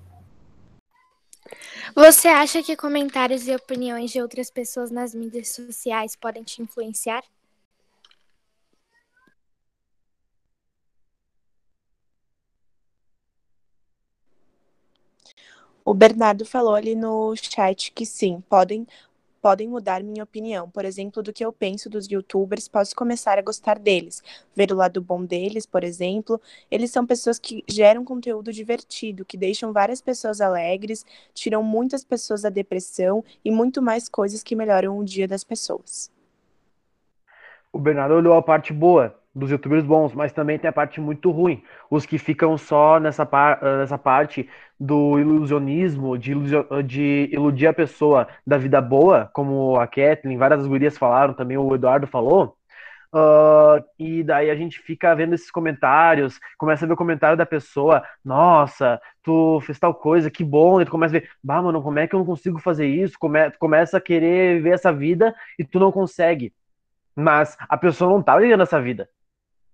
Você 1.94 2.28
acha 2.28 2.64
que 2.64 2.76
comentários 2.76 3.48
e 3.48 3.56
opiniões 3.56 4.12
de 4.12 4.22
outras 4.22 4.50
pessoas 4.50 4.92
nas 4.92 5.14
mídias 5.14 5.50
sociais 5.50 6.16
podem 6.16 6.44
te 6.44 6.62
influenciar? 6.62 7.24
O 15.88 15.94
Bernardo 15.94 16.44
falou 16.46 16.74
ali 16.74 16.96
no 16.96 17.36
chat 17.36 17.92
que 17.92 18.08
sim, 18.08 18.44
podem 18.50 18.88
podem 19.40 19.68
mudar 19.68 20.02
minha 20.02 20.24
opinião. 20.24 20.68
Por 20.68 20.84
exemplo, 20.84 21.22
do 21.22 21.32
que 21.32 21.46
eu 21.46 21.54
penso 21.54 21.88
dos 21.88 22.08
youtubers, 22.08 22.68
posso 22.68 22.96
começar 22.96 23.38
a 23.38 23.44
gostar 23.44 23.78
deles, 23.78 24.24
ver 24.56 24.72
o 24.72 24.76
lado 24.76 25.00
bom 25.00 25.24
deles, 25.24 25.68
por 25.68 25.84
exemplo. 25.84 26.42
Eles 26.72 26.90
são 26.90 27.06
pessoas 27.06 27.38
que 27.38 27.64
geram 27.68 28.04
conteúdo 28.04 28.52
divertido, 28.52 29.24
que 29.24 29.38
deixam 29.38 29.72
várias 29.72 30.02
pessoas 30.02 30.42
alegres, 30.42 31.06
tiram 31.36 31.62
muitas 31.62 32.04
pessoas 32.04 32.42
da 32.42 32.50
depressão 32.50 33.24
e 33.44 33.52
muito 33.52 33.84
mais 33.84 34.10
coisas 34.10 34.42
que 34.42 34.56
melhoram 34.56 34.98
o 34.98 35.06
dia 35.06 35.28
das 35.28 35.44
pessoas. 35.44 36.12
O 37.72 37.78
Bernardo 37.78 38.16
olhou 38.16 38.34
a 38.34 38.42
parte 38.42 38.74
boa 38.74 39.16
dos 39.36 39.52
youtubers 39.52 39.84
bons, 39.84 40.14
mas 40.14 40.32
também 40.32 40.58
tem 40.58 40.70
a 40.70 40.74
parte 40.74 41.02
muito 41.02 41.30
ruim. 41.30 41.62
Os 41.92 42.06
que 42.06 42.18
ficam 42.18 42.58
só 42.58 43.00
nessa, 43.00 43.26
par 43.26 43.62
nessa 43.62 43.98
parte 43.98 44.50
do 44.80 45.20
ilusionismo, 45.20 46.18
de, 46.18 46.32
ilusio 46.32 46.66
de 46.84 47.30
iludir 47.32 47.68
a 47.68 47.74
pessoa 47.74 48.28
da 48.48 48.58
vida 48.58 48.82
boa, 48.82 49.30
como 49.34 49.78
a 49.78 49.88
Kathleen, 49.88 50.38
várias 50.38 50.66
gurias 50.66 50.98
falaram, 50.98 51.34
também 51.34 51.58
o 51.58 51.76
Eduardo 51.76 52.08
falou. 52.08 52.58
Uh, 53.14 53.82
e 53.98 54.24
daí 54.24 54.50
a 54.50 54.56
gente 54.56 54.80
fica 54.82 55.16
vendo 55.16 55.36
esses 55.36 55.50
comentários, 55.50 56.38
começa 56.58 56.84
a 56.84 56.88
ver 56.88 56.96
o 56.96 56.98
comentário 56.98 57.38
da 57.38 57.46
pessoa, 57.46 58.04
nossa, 58.24 59.00
tu 59.24 59.62
fez 59.62 59.80
tal 59.80 59.94
coisa, 59.94 60.30
que 60.30 60.44
bom, 60.44 60.82
e 60.82 60.86
tu 60.86 60.92
começa 60.92 61.16
a 61.16 61.20
ver, 61.22 61.30
bah, 61.42 61.62
mano, 61.62 61.82
como 61.82 61.98
é 61.98 62.08
que 62.08 62.14
eu 62.14 62.20
não 62.20 62.26
consigo 62.26 62.60
fazer 62.60 62.88
isso? 62.88 63.18
Come 63.18 63.52
começa 63.52 63.98
a 63.98 64.02
querer 64.02 64.62
ver 64.62 64.72
essa 64.72 64.92
vida 64.92 65.34
e 65.58 65.64
tu 65.64 65.80
não 65.80 65.94
consegue. 65.94 66.54
Mas 67.16 67.58
a 67.70 67.78
pessoa 67.78 68.10
não 68.12 68.22
tá 68.22 68.38
vivendo 68.38 68.64
essa 68.64 68.82
vida. 68.82 69.10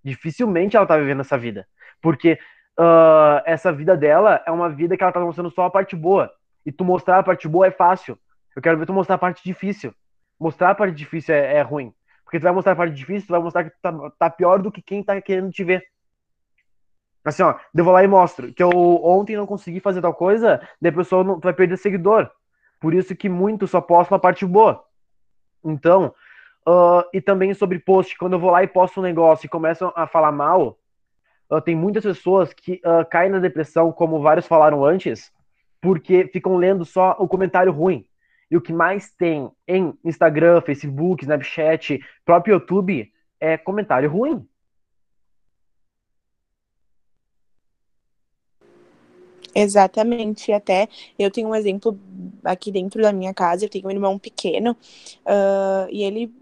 Dificilmente 0.04 0.76
ela 0.76 0.86
tá 0.86 0.96
vivendo 0.96 1.20
essa 1.20 1.38
vida. 1.38 1.66
Porque 2.00 2.38
uh, 2.78 3.42
essa 3.44 3.72
vida 3.72 3.96
dela 3.96 4.42
é 4.46 4.50
uma 4.50 4.68
vida 4.68 4.96
que 4.96 5.02
ela 5.02 5.12
tá 5.12 5.20
mostrando 5.20 5.50
só 5.50 5.64
a 5.64 5.70
parte 5.70 5.94
boa. 5.94 6.30
E 6.64 6.72
tu 6.72 6.84
mostrar 6.84 7.18
a 7.18 7.22
parte 7.22 7.48
boa 7.48 7.66
é 7.66 7.70
fácil. 7.70 8.18
Eu 8.54 8.62
quero 8.62 8.78
ver 8.78 8.86
tu 8.86 8.92
mostrar 8.92 9.16
a 9.16 9.18
parte 9.18 9.42
difícil. 9.44 9.94
Mostrar 10.38 10.70
a 10.70 10.74
parte 10.74 10.94
difícil 10.94 11.34
é, 11.34 11.56
é 11.56 11.62
ruim. 11.62 11.94
Porque 12.24 12.38
tu 12.38 12.44
vai 12.44 12.52
mostrar 12.52 12.72
a 12.72 12.76
parte 12.76 12.94
difícil, 12.94 13.26
tu 13.26 13.32
vai 13.32 13.40
mostrar 13.40 13.64
que 13.64 13.70
tu 13.70 13.78
tá, 13.82 13.92
tá 14.18 14.30
pior 14.30 14.60
do 14.60 14.72
que 14.72 14.80
quem 14.80 15.02
tá 15.02 15.20
querendo 15.20 15.50
te 15.50 15.62
ver. 15.62 15.84
Assim, 17.24 17.42
ó, 17.42 17.54
eu 17.74 17.84
vou 17.84 17.92
lá 17.92 18.02
e 18.02 18.08
mostro 18.08 18.52
que 18.52 18.62
eu 18.62 18.70
ontem 19.04 19.36
não 19.36 19.46
consegui 19.46 19.78
fazer 19.78 20.00
tal 20.00 20.12
coisa, 20.12 20.60
daí 20.80 20.90
a 20.90 20.94
pessoa 20.94 21.22
não, 21.22 21.38
tu 21.38 21.44
vai 21.44 21.52
perder 21.52 21.76
seguidor. 21.76 22.28
Por 22.80 22.94
isso 22.94 23.14
que 23.14 23.28
muito 23.28 23.66
só 23.68 23.80
posto 23.80 24.14
a 24.14 24.18
parte 24.18 24.44
boa. 24.44 24.82
Então, 25.64 26.12
Uh, 26.66 27.02
e 27.12 27.20
também 27.20 27.52
sobre 27.54 27.78
post, 27.78 28.16
quando 28.16 28.34
eu 28.34 28.38
vou 28.38 28.50
lá 28.50 28.62
e 28.62 28.68
posto 28.68 29.00
um 29.00 29.02
negócio 29.02 29.46
e 29.46 29.48
começam 29.48 29.92
a 29.96 30.06
falar 30.06 30.30
mal, 30.30 30.78
uh, 31.50 31.60
tem 31.60 31.74
muitas 31.74 32.04
pessoas 32.04 32.52
que 32.52 32.80
uh, 32.84 33.04
caem 33.10 33.30
na 33.30 33.40
depressão, 33.40 33.90
como 33.90 34.22
vários 34.22 34.46
falaram 34.46 34.84
antes, 34.84 35.32
porque 35.80 36.28
ficam 36.32 36.56
lendo 36.56 36.84
só 36.84 37.16
o 37.18 37.26
comentário 37.26 37.72
ruim. 37.72 38.06
E 38.48 38.56
o 38.56 38.60
que 38.60 38.72
mais 38.72 39.10
tem 39.12 39.50
em 39.66 39.92
Instagram, 40.04 40.60
Facebook, 40.60 41.24
Snapchat, 41.24 42.00
próprio 42.24 42.54
YouTube 42.54 43.10
é 43.40 43.56
comentário 43.56 44.10
ruim. 44.10 44.46
Exatamente. 49.54 50.52
Até 50.52 50.88
eu 51.18 51.30
tenho 51.30 51.48
um 51.48 51.54
exemplo 51.54 51.98
aqui 52.44 52.70
dentro 52.72 53.02
da 53.02 53.12
minha 53.12 53.34
casa, 53.34 53.64
eu 53.64 53.68
tenho 53.68 53.86
um 53.86 53.90
irmão 53.90 54.18
pequeno, 54.18 54.72
uh, 55.26 55.88
e 55.90 56.02
ele 56.02 56.32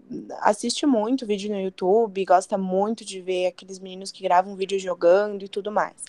assiste 0.41 0.85
muito 0.85 1.25
vídeo 1.25 1.51
no 1.51 1.59
YouTube, 1.59 2.23
gosta 2.25 2.57
muito 2.57 3.03
de 3.05 3.21
ver 3.21 3.47
aqueles 3.47 3.79
meninos 3.79 4.11
que 4.11 4.23
gravam 4.23 4.55
vídeo 4.55 4.79
jogando 4.79 5.43
e 5.43 5.49
tudo 5.49 5.71
mais. 5.71 6.03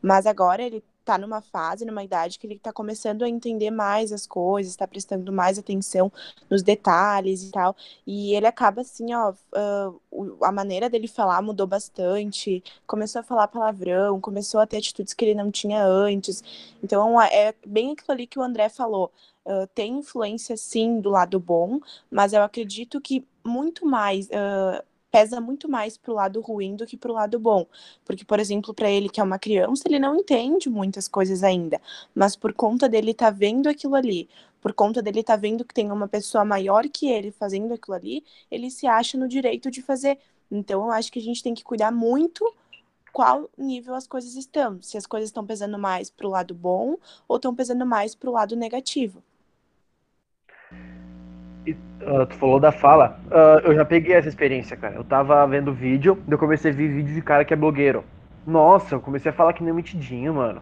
Mas 0.00 0.26
agora 0.26 0.62
ele 0.62 0.82
tá 1.02 1.18
numa 1.18 1.40
fase, 1.40 1.84
numa 1.84 2.02
idade 2.02 2.38
que 2.38 2.46
ele 2.46 2.58
tá 2.58 2.72
começando 2.72 3.22
a 3.22 3.28
entender 3.28 3.70
mais 3.70 4.12
as 4.12 4.26
coisas, 4.26 4.76
tá 4.76 4.86
prestando 4.86 5.32
mais 5.32 5.58
atenção 5.58 6.10
nos 6.50 6.62
detalhes 6.62 7.42
e 7.42 7.50
tal. 7.50 7.76
E 8.06 8.34
ele 8.34 8.46
acaba 8.46 8.80
assim, 8.82 9.14
ó, 9.14 9.32
uh, 9.32 10.44
a 10.44 10.52
maneira 10.52 10.88
dele 10.88 11.08
falar 11.08 11.42
mudou 11.42 11.66
bastante, 11.66 12.62
começou 12.86 13.20
a 13.20 13.22
falar 13.22 13.48
palavrão, 13.48 14.20
começou 14.20 14.60
a 14.60 14.66
ter 14.66 14.78
atitudes 14.78 15.14
que 15.14 15.24
ele 15.24 15.34
não 15.34 15.50
tinha 15.50 15.84
antes. 15.84 16.42
Então 16.82 17.20
é 17.20 17.54
bem 17.66 17.92
aquilo 17.92 18.12
ali 18.12 18.26
que 18.26 18.38
o 18.38 18.42
André 18.42 18.68
falou. 18.68 19.12
Uh, 19.44 19.66
tem 19.74 19.98
influência 19.98 20.56
sim 20.56 21.00
do 21.00 21.10
lado 21.10 21.40
bom, 21.40 21.80
mas 22.08 22.32
eu 22.32 22.42
acredito 22.42 23.00
que 23.00 23.26
muito 23.44 23.84
mais 23.84 24.26
uh, 24.26 24.82
pesa 25.12 25.40
muito 25.40 25.68
mais 25.68 25.96
pro 25.98 26.14
lado 26.14 26.40
ruim 26.40 26.74
do 26.74 26.86
que 26.86 26.96
pro 26.96 27.12
lado 27.12 27.38
bom. 27.38 27.66
Porque, 28.04 28.24
por 28.24 28.40
exemplo, 28.40 28.72
para 28.72 28.90
ele 28.90 29.10
que 29.10 29.20
é 29.20 29.24
uma 29.24 29.38
criança, 29.38 29.84
ele 29.86 29.98
não 29.98 30.16
entende 30.16 30.70
muitas 30.70 31.06
coisas 31.06 31.44
ainda, 31.44 31.80
mas 32.14 32.34
por 32.34 32.54
conta 32.54 32.88
dele 32.88 33.12
tá 33.12 33.30
vendo 33.30 33.68
aquilo 33.68 33.94
ali, 33.94 34.28
por 34.60 34.72
conta 34.72 35.02
dele 35.02 35.22
tá 35.22 35.36
vendo 35.36 35.64
que 35.64 35.74
tem 35.74 35.92
uma 35.92 36.08
pessoa 36.08 36.44
maior 36.44 36.88
que 36.88 37.08
ele 37.10 37.30
fazendo 37.30 37.74
aquilo 37.74 37.94
ali, 37.94 38.24
ele 38.50 38.70
se 38.70 38.86
acha 38.86 39.18
no 39.18 39.28
direito 39.28 39.70
de 39.70 39.82
fazer. 39.82 40.18
Então, 40.50 40.84
eu 40.84 40.90
acho 40.90 41.12
que 41.12 41.18
a 41.18 41.22
gente 41.22 41.42
tem 41.42 41.54
que 41.54 41.64
cuidar 41.64 41.92
muito 41.92 42.44
qual 43.12 43.50
nível 43.58 43.94
as 43.94 44.06
coisas 44.06 44.34
estão. 44.36 44.80
Se 44.80 44.96
as 44.96 45.06
coisas 45.06 45.28
estão 45.28 45.46
pesando 45.46 45.78
mais 45.78 46.10
pro 46.10 46.30
lado 46.30 46.54
bom 46.54 46.96
ou 47.28 47.36
estão 47.36 47.54
pesando 47.54 47.84
mais 47.84 48.14
pro 48.14 48.32
lado 48.32 48.56
negativo 48.56 49.22
uh, 51.70 52.26
tu 52.26 52.34
falou 52.36 52.58
da 52.58 52.72
fala, 52.72 53.18
uh, 53.26 53.66
eu 53.66 53.74
já 53.74 53.84
peguei 53.84 54.14
essa 54.14 54.28
experiência, 54.28 54.76
cara. 54.76 54.94
Eu 54.96 55.04
tava 55.04 55.46
vendo 55.46 55.72
vídeo, 55.72 56.18
eu 56.28 56.38
comecei 56.38 56.70
a 56.70 56.74
ver 56.74 56.88
vídeo 56.88 57.14
de 57.14 57.22
cara 57.22 57.44
que 57.44 57.54
é 57.54 57.56
blogueiro. 57.56 58.04
Nossa, 58.46 58.96
eu 58.96 59.00
comecei 59.00 59.30
a 59.30 59.34
falar 59.34 59.52
que 59.52 59.62
nem 59.62 59.72
mentidinho, 59.72 60.34
mano. 60.34 60.60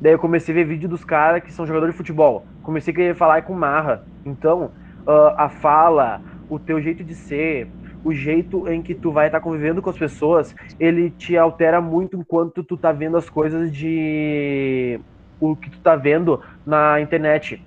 Daí 0.00 0.12
eu 0.12 0.18
comecei 0.18 0.54
a 0.54 0.56
ver 0.56 0.64
vídeo 0.64 0.88
dos 0.88 1.04
caras 1.04 1.42
que 1.42 1.52
são 1.52 1.66
jogadores 1.66 1.94
de 1.94 1.96
futebol. 1.96 2.44
Comecei 2.62 2.92
a 2.92 2.96
querer 2.96 3.14
falar 3.14 3.42
com 3.42 3.54
marra. 3.54 4.04
Então, 4.24 4.70
uh, 5.06 5.34
a 5.36 5.48
fala, 5.48 6.20
o 6.48 6.58
teu 6.58 6.80
jeito 6.80 7.02
de 7.02 7.14
ser, 7.14 7.68
o 8.04 8.12
jeito 8.14 8.68
em 8.68 8.80
que 8.80 8.94
tu 8.94 9.10
vai 9.10 9.26
estar 9.26 9.38
tá 9.38 9.44
convivendo 9.44 9.82
com 9.82 9.90
as 9.90 9.98
pessoas, 9.98 10.54
ele 10.78 11.10
te 11.10 11.36
altera 11.36 11.80
muito 11.80 12.16
enquanto 12.16 12.62
tu 12.62 12.76
tá 12.76 12.92
vendo 12.92 13.16
as 13.16 13.28
coisas 13.28 13.72
de 13.72 15.00
o 15.40 15.56
que 15.56 15.70
tu 15.70 15.78
tá 15.80 15.96
vendo 15.96 16.40
na 16.66 17.00
internet. 17.00 17.62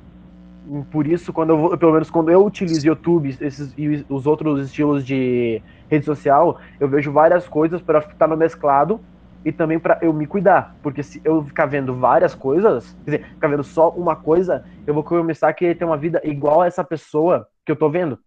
Por 0.91 1.07
isso, 1.07 1.33
quando 1.33 1.51
eu 1.51 1.77
pelo 1.77 1.93
menos 1.93 2.09
quando 2.09 2.29
eu 2.29 2.45
utilizo 2.45 2.85
YouTube 2.85 3.35
esses, 3.41 3.73
e 3.77 4.05
os 4.07 4.27
outros 4.27 4.67
estilos 4.67 5.03
de 5.03 5.61
rede 5.89 6.05
social, 6.05 6.59
eu 6.79 6.87
vejo 6.87 7.11
várias 7.11 7.47
coisas 7.47 7.81
para 7.81 7.99
estar 7.99 8.27
no 8.27 8.37
mesclado 8.37 8.99
e 9.43 9.51
também 9.51 9.79
para 9.79 9.97
eu 10.01 10.13
me 10.13 10.27
cuidar. 10.27 10.75
Porque 10.83 11.01
se 11.01 11.19
eu 11.23 11.43
ficar 11.43 11.65
vendo 11.65 11.95
várias 11.95 12.35
coisas, 12.35 12.95
quer 13.03 13.11
dizer, 13.11 13.27
ficar 13.33 13.47
vendo 13.47 13.63
só 13.63 13.89
uma 13.89 14.15
coisa, 14.15 14.63
eu 14.85 14.93
vou 14.93 15.03
começar 15.03 15.49
a 15.49 15.53
querer 15.53 15.75
ter 15.75 15.85
uma 15.85 15.97
vida 15.97 16.21
igual 16.23 16.61
a 16.61 16.67
essa 16.67 16.83
pessoa 16.83 17.47
que 17.65 17.71
eu 17.71 17.75
tô 17.75 17.89
vendo. 17.89 18.19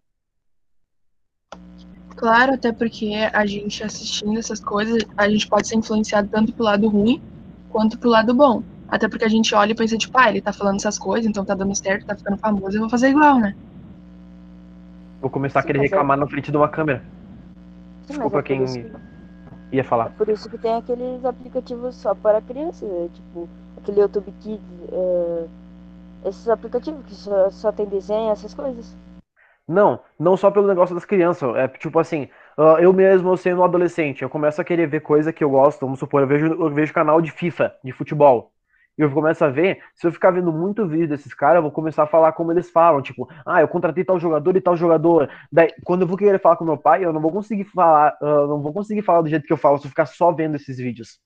Claro, 2.16 2.54
até 2.54 2.72
porque 2.72 3.12
a 3.32 3.46
gente 3.46 3.82
assistindo 3.82 4.38
essas 4.38 4.60
coisas, 4.60 5.04
a 5.16 5.28
gente 5.28 5.48
pode 5.48 5.68
ser 5.68 5.76
influenciado 5.76 6.28
tanto 6.28 6.52
pro 6.52 6.64
lado 6.64 6.88
ruim 6.88 7.22
quanto 7.70 7.98
pro 7.98 8.10
lado 8.10 8.34
bom. 8.34 8.62
Até 8.88 9.08
porque 9.08 9.24
a 9.24 9.28
gente 9.28 9.54
olha 9.54 9.72
e 9.72 9.74
pensa, 9.74 9.96
tipo, 9.96 10.16
ah, 10.18 10.30
ele 10.30 10.40
tá 10.40 10.52
falando 10.52 10.76
essas 10.76 10.98
coisas, 10.98 11.26
então 11.28 11.44
tá 11.44 11.54
dando 11.54 11.74
certo, 11.74 12.06
tá 12.06 12.14
ficando 12.14 12.36
famoso, 12.38 12.76
eu 12.76 12.80
vou 12.80 12.90
fazer 12.90 13.08
igual, 13.08 13.38
né? 13.38 13.54
Vou 15.20 15.30
começar 15.30 15.62
Sim, 15.62 15.64
a 15.64 15.66
querer 15.66 15.80
reclamar 15.80 16.16
é... 16.16 16.20
na 16.20 16.26
frente 16.26 16.50
de 16.50 16.56
uma 16.56 16.68
câmera. 16.68 17.02
Sim, 18.06 18.12
Desculpa 18.12 18.38
é 18.38 18.42
quem 18.42 18.64
que... 18.64 18.92
ia 19.72 19.84
falar. 19.84 20.06
É 20.06 20.10
por 20.10 20.28
isso 20.28 20.48
que 20.50 20.58
tem 20.58 20.74
aqueles 20.74 21.24
aplicativos 21.24 21.94
só 21.96 22.14
para 22.14 22.42
crianças, 22.42 22.88
né? 22.88 23.08
tipo, 23.12 23.48
aquele 23.78 24.00
YouTube 24.00 24.32
Kids, 24.40 24.60
é... 24.92 25.46
esses 26.26 26.48
aplicativos 26.48 27.04
que 27.06 27.14
só, 27.14 27.50
só 27.50 27.72
tem 27.72 27.86
desenho, 27.86 28.30
essas 28.30 28.52
coisas. 28.52 28.94
Não, 29.66 29.98
não 30.18 30.36
só 30.36 30.50
pelo 30.50 30.68
negócio 30.68 30.94
das 30.94 31.06
crianças. 31.06 31.56
É 31.56 31.66
tipo 31.68 31.98
assim, 31.98 32.28
uh, 32.58 32.78
eu 32.78 32.92
mesmo 32.92 33.30
eu 33.30 33.36
sendo 33.36 33.62
um 33.62 33.64
adolescente, 33.64 34.22
eu 34.22 34.28
começo 34.28 34.60
a 34.60 34.64
querer 34.64 34.86
ver 34.86 35.00
coisa 35.00 35.32
que 35.32 35.42
eu 35.42 35.50
gosto. 35.50 35.80
Vamos 35.80 35.98
supor, 35.98 36.20
eu 36.22 36.26
vejo, 36.26 36.46
eu 36.46 36.70
vejo 36.70 36.92
canal 36.92 37.20
de 37.20 37.30
FIFA, 37.30 37.74
de 37.82 37.92
futebol. 37.92 38.52
E 38.96 39.02
eu 39.02 39.10
começo 39.10 39.44
a 39.44 39.48
ver, 39.48 39.80
se 39.94 40.06
eu 40.06 40.12
ficar 40.12 40.30
vendo 40.30 40.52
muito 40.52 40.86
vídeo 40.86 41.08
desses 41.08 41.34
caras, 41.34 41.56
eu 41.56 41.62
vou 41.62 41.72
começar 41.72 42.04
a 42.04 42.06
falar 42.06 42.32
como 42.32 42.52
eles 42.52 42.70
falam, 42.70 43.02
tipo, 43.02 43.28
ah, 43.44 43.60
eu 43.60 43.66
contratei 43.66 44.04
tal 44.04 44.20
jogador 44.20 44.56
e 44.56 44.60
tal 44.60 44.76
jogador. 44.76 45.28
Daí, 45.50 45.72
quando 45.84 46.02
eu 46.02 46.06
vou 46.06 46.16
querer 46.16 46.40
falar 46.40 46.56
com 46.56 46.64
meu 46.64 46.76
pai, 46.76 47.04
eu 47.04 47.12
não 47.12 47.20
vou 47.20 47.32
conseguir 47.32 47.64
falar, 47.64 48.16
uh, 48.22 48.46
não 48.46 48.62
vou 48.62 48.72
conseguir 48.72 49.02
falar 49.02 49.22
do 49.22 49.28
jeito 49.28 49.46
que 49.46 49.52
eu 49.52 49.56
falo 49.56 49.78
se 49.78 49.86
eu 49.86 49.90
ficar 49.90 50.06
só 50.06 50.30
vendo 50.32 50.54
esses 50.56 50.78
vídeos. 50.78 51.18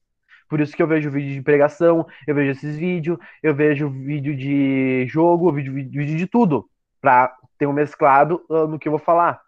Por 0.48 0.60
isso 0.60 0.74
que 0.74 0.82
eu 0.82 0.86
vejo 0.86 1.10
vídeo 1.10 1.34
de 1.34 1.42
pregação, 1.42 2.06
eu 2.26 2.34
vejo 2.34 2.52
esses 2.52 2.78
vídeos, 2.78 3.18
eu 3.42 3.54
vejo 3.54 3.90
vídeo 3.90 4.34
de 4.34 5.06
jogo, 5.06 5.52
vídeo, 5.52 5.74
vídeo 5.74 6.16
de 6.16 6.26
tudo, 6.26 6.64
pra 7.02 7.34
ter 7.58 7.66
um 7.66 7.72
mesclado 7.72 8.42
uh, 8.48 8.66
no 8.66 8.78
que 8.78 8.88
eu 8.88 8.92
vou 8.92 8.98
falar. 8.98 9.40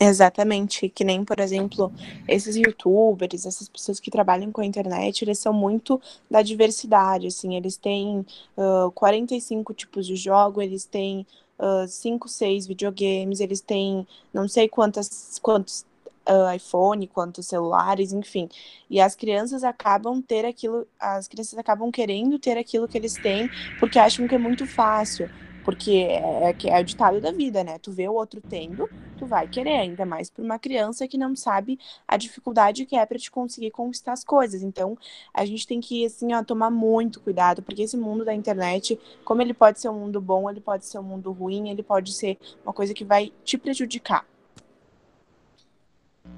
Exatamente, 0.00 0.88
que 0.88 1.02
nem, 1.02 1.24
por 1.24 1.40
exemplo, 1.40 1.92
esses 2.28 2.54
youtubers, 2.54 3.44
essas 3.44 3.68
pessoas 3.68 3.98
que 3.98 4.12
trabalham 4.12 4.52
com 4.52 4.60
a 4.60 4.64
internet, 4.64 5.22
eles 5.22 5.40
são 5.40 5.52
muito 5.52 6.00
da 6.30 6.40
diversidade, 6.40 7.26
assim, 7.26 7.56
eles 7.56 7.76
têm 7.76 8.24
uh, 8.56 8.92
45 8.92 9.74
tipos 9.74 10.06
de 10.06 10.14
jogo, 10.14 10.62
eles 10.62 10.84
têm 10.84 11.26
uh, 11.58 11.88
5, 11.88 12.28
6 12.28 12.68
videogames, 12.68 13.40
eles 13.40 13.60
têm 13.60 14.06
não 14.32 14.46
sei 14.46 14.68
quantas, 14.68 15.40
quantos 15.42 15.84
uh, 16.28 16.54
iPhone, 16.54 17.08
quantos 17.08 17.46
celulares, 17.46 18.12
enfim. 18.12 18.48
E 18.88 19.00
as 19.00 19.16
crianças 19.16 19.64
acabam 19.64 20.22
ter 20.22 20.44
aquilo, 20.44 20.86
as 21.00 21.26
crianças 21.26 21.58
acabam 21.58 21.90
querendo 21.90 22.38
ter 22.38 22.56
aquilo 22.56 22.86
que 22.86 22.96
eles 22.96 23.14
têm, 23.14 23.50
porque 23.80 23.98
acham 23.98 24.28
que 24.28 24.34
é 24.34 24.38
muito 24.38 24.64
fácil. 24.64 25.28
Porque 25.68 25.90
é, 25.90 26.50
é, 26.50 26.56
é 26.66 26.80
o 26.80 26.82
ditado 26.82 27.20
da 27.20 27.30
vida, 27.30 27.62
né? 27.62 27.78
Tu 27.78 27.92
vê 27.92 28.08
o 28.08 28.14
outro 28.14 28.40
tendo, 28.40 28.88
tu 29.18 29.26
vai 29.26 29.46
querer, 29.46 29.76
ainda 29.76 30.06
mais 30.06 30.30
para 30.30 30.42
uma 30.42 30.58
criança 30.58 31.06
que 31.06 31.18
não 31.18 31.36
sabe 31.36 31.78
a 32.08 32.16
dificuldade 32.16 32.86
que 32.86 32.96
é 32.96 33.04
para 33.04 33.18
te 33.18 33.30
conseguir 33.30 33.70
conquistar 33.70 34.14
as 34.14 34.24
coisas. 34.24 34.62
Então, 34.62 34.96
a 35.34 35.44
gente 35.44 35.66
tem 35.66 35.78
que, 35.78 36.06
assim, 36.06 36.32
ó, 36.32 36.42
tomar 36.42 36.70
muito 36.70 37.20
cuidado, 37.20 37.62
porque 37.62 37.82
esse 37.82 37.98
mundo 37.98 38.24
da 38.24 38.32
internet, 38.32 38.98
como 39.26 39.42
ele 39.42 39.52
pode 39.52 39.78
ser 39.78 39.90
um 39.90 40.00
mundo 40.00 40.22
bom, 40.22 40.48
ele 40.48 40.62
pode 40.62 40.86
ser 40.86 41.00
um 41.00 41.02
mundo 41.02 41.30
ruim, 41.32 41.68
ele 41.68 41.82
pode 41.82 42.14
ser 42.14 42.38
uma 42.64 42.72
coisa 42.72 42.94
que 42.94 43.04
vai 43.04 43.30
te 43.44 43.58
prejudicar. 43.58 44.24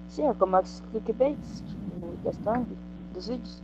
Sim, 0.08 0.26
é 0.26 0.34
como 0.34 0.56
as 0.56 0.82
clickbaits, 0.90 1.62
tipo, 1.68 2.16
questão 2.24 2.66
dos 3.14 3.28
vídeos. 3.28 3.62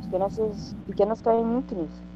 As 0.00 0.06
crianças 0.06 0.76
pequenas 0.86 1.22
caem 1.22 1.46
muito 1.46 1.74
nisso. 1.74 2.15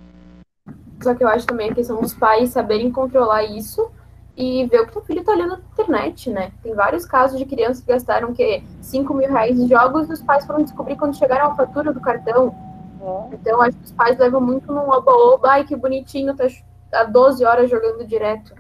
Só 1.02 1.14
que 1.14 1.25
eu 1.25 1.28
acho 1.28 1.47
também 1.47 1.71
a 1.71 1.75
questão 1.75 2.00
dos 2.00 2.14
pais 2.14 2.50
saberem 2.50 2.92
controlar 2.92 3.45
isso 3.45 3.90
e 4.37 4.66
ver 4.66 4.83
o 4.83 4.87
que 4.87 4.99
o 4.99 5.02
filho 5.02 5.25
tá 5.25 5.33
olhando 5.33 5.57
na 5.57 5.62
internet, 5.73 6.30
né? 6.30 6.52
Tem 6.62 6.75
vários 6.75 7.04
casos 7.04 7.38
de 7.38 7.45
crianças 7.45 7.80
que 7.80 7.88
gastaram 7.92 8.33
que 8.33 8.62
5 8.80 9.12
mil 9.14 9.28
reais 9.28 9.59
em 9.59 9.69
jogos 9.69 10.09
e 10.09 10.12
os 10.12 10.23
pais 10.23 10.47
foram 10.47 10.62
descobrir 10.62 10.97
quando 10.97 11.16
chegaram 11.16 11.50
a 11.50 11.54
fatura 11.54 11.92
do 11.92 12.00
cartão. 12.00 12.54
É. 13.00 13.35
Então 13.35 13.61
acho 13.61 13.76
que 13.76 13.85
os 13.85 13.92
pais 13.92 14.19
levam 14.19 14.40
muito 14.40 14.73
num 14.73 14.88
oba-oba, 14.88 15.50
ai 15.50 15.64
que 15.64 15.75
bonitinho, 15.75 16.37
tá 16.37 16.47
há 16.92 17.04
12 17.04 17.45
horas 17.45 17.71
jogando 17.71 18.07
direto. 18.07 18.54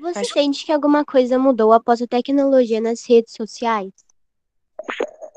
Você 0.00 0.20
Acho... 0.20 0.32
sente 0.32 0.64
que 0.64 0.72
alguma 0.72 1.04
coisa 1.04 1.38
mudou 1.38 1.74
após 1.74 2.00
a 2.00 2.06
tecnologia 2.06 2.80
nas 2.80 3.06
redes 3.06 3.34
sociais? 3.34 3.92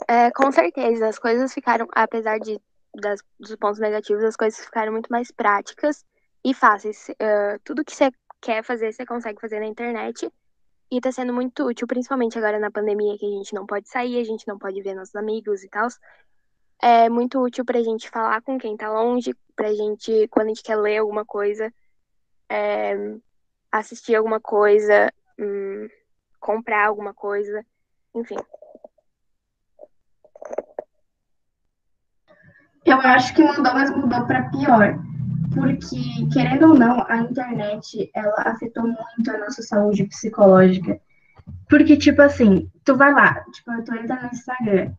É, 0.07 0.31
com 0.31 0.51
certeza, 0.51 1.07
as 1.07 1.19
coisas 1.19 1.53
ficaram, 1.53 1.87
apesar 1.93 2.39
de, 2.39 2.59
das, 2.93 3.21
dos 3.39 3.55
pontos 3.55 3.79
negativos, 3.79 4.23
as 4.23 4.35
coisas 4.35 4.63
ficaram 4.63 4.91
muito 4.91 5.09
mais 5.09 5.31
práticas 5.31 6.05
e 6.43 6.53
fáceis. 6.53 7.09
Uh, 7.09 7.59
tudo 7.63 7.85
que 7.85 7.95
você 7.95 8.11
quer 8.41 8.63
fazer, 8.63 8.91
você 8.91 9.05
consegue 9.05 9.39
fazer 9.39 9.59
na 9.59 9.65
internet. 9.65 10.29
E 10.91 11.01
tá 11.01 11.11
sendo 11.11 11.33
muito 11.33 11.65
útil, 11.65 11.87
principalmente 11.87 12.37
agora 12.37 12.59
na 12.59 12.69
pandemia, 12.69 13.17
que 13.17 13.25
a 13.25 13.29
gente 13.29 13.53
não 13.55 13.65
pode 13.65 13.89
sair, 13.89 14.19
a 14.19 14.23
gente 14.23 14.47
não 14.47 14.59
pode 14.59 14.79
ver 14.81 14.93
nossos 14.93 15.15
amigos 15.15 15.63
e 15.63 15.69
tal. 15.69 15.87
É 16.81 17.09
muito 17.09 17.41
útil 17.41 17.65
pra 17.65 17.81
gente 17.81 18.09
falar 18.09 18.41
com 18.41 18.59
quem 18.59 18.77
tá 18.77 18.91
longe, 18.91 19.33
pra 19.55 19.73
gente, 19.73 20.27
quando 20.27 20.47
a 20.47 20.49
gente 20.49 20.61
quer 20.61 20.75
ler 20.75 20.97
alguma 20.97 21.25
coisa, 21.25 21.73
é, 22.49 22.95
assistir 23.71 24.15
alguma 24.15 24.39
coisa, 24.39 25.11
hum, 25.39 25.87
comprar 26.39 26.87
alguma 26.87 27.13
coisa, 27.13 27.65
enfim. 28.13 28.35
Eu 32.85 32.99
acho 32.99 33.33
que 33.33 33.43
mudou, 33.43 33.73
mas 33.73 33.95
mudou 33.95 34.25
para 34.25 34.49
pior. 34.49 34.99
Porque, 35.53 36.27
querendo 36.31 36.69
ou 36.69 36.73
não, 36.73 37.05
a 37.07 37.17
internet, 37.17 38.09
ela 38.13 38.41
afetou 38.45 38.83
muito 38.83 39.31
a 39.31 39.37
nossa 39.37 39.61
saúde 39.61 40.05
psicológica. 40.05 40.99
Porque, 41.69 41.95
tipo 41.97 42.21
assim, 42.21 42.69
tu 42.83 42.95
vai 42.95 43.13
lá, 43.13 43.43
tipo, 43.51 43.71
tu 43.83 43.93
entra 43.95 44.21
no 44.21 44.29
Instagram 44.29 44.91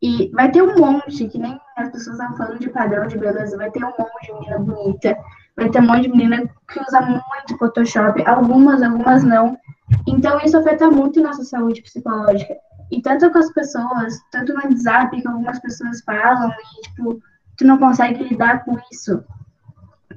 e 0.00 0.30
vai 0.32 0.50
ter 0.50 0.62
um 0.62 0.76
monte, 0.76 1.26
que 1.28 1.38
nem 1.38 1.60
as 1.76 1.90
pessoas 1.90 2.18
estão 2.18 2.36
falando 2.36 2.60
de 2.60 2.70
padrão 2.70 3.06
de 3.06 3.18
beleza, 3.18 3.56
vai 3.56 3.70
ter 3.70 3.84
um 3.84 3.88
monte 3.88 4.26
de 4.26 4.32
menina 4.32 4.58
bonita, 4.58 5.16
vai 5.56 5.68
ter 5.68 5.80
um 5.80 5.86
monte 5.86 6.02
de 6.02 6.10
menina 6.10 6.48
que 6.72 6.80
usa 6.80 7.00
muito 7.00 7.58
Photoshop, 7.58 8.24
algumas, 8.24 8.82
algumas 8.82 9.24
não. 9.24 9.58
Então, 10.06 10.38
isso 10.40 10.56
afeta 10.56 10.90
muito 10.90 11.22
nossa 11.22 11.44
saúde 11.44 11.82
psicológica. 11.82 12.56
E 12.90 13.02
tanto 13.02 13.30
com 13.30 13.38
as 13.38 13.52
pessoas, 13.52 14.18
tanto 14.30 14.54
no 14.54 14.62
WhatsApp 14.62 15.20
que 15.20 15.28
algumas 15.28 15.58
pessoas 15.58 16.00
falam, 16.02 16.50
e, 16.50 16.82
tipo, 16.82 17.20
tu 17.58 17.66
não 17.66 17.76
consegue 17.76 18.22
lidar 18.22 18.64
com 18.64 18.78
isso, 18.90 19.22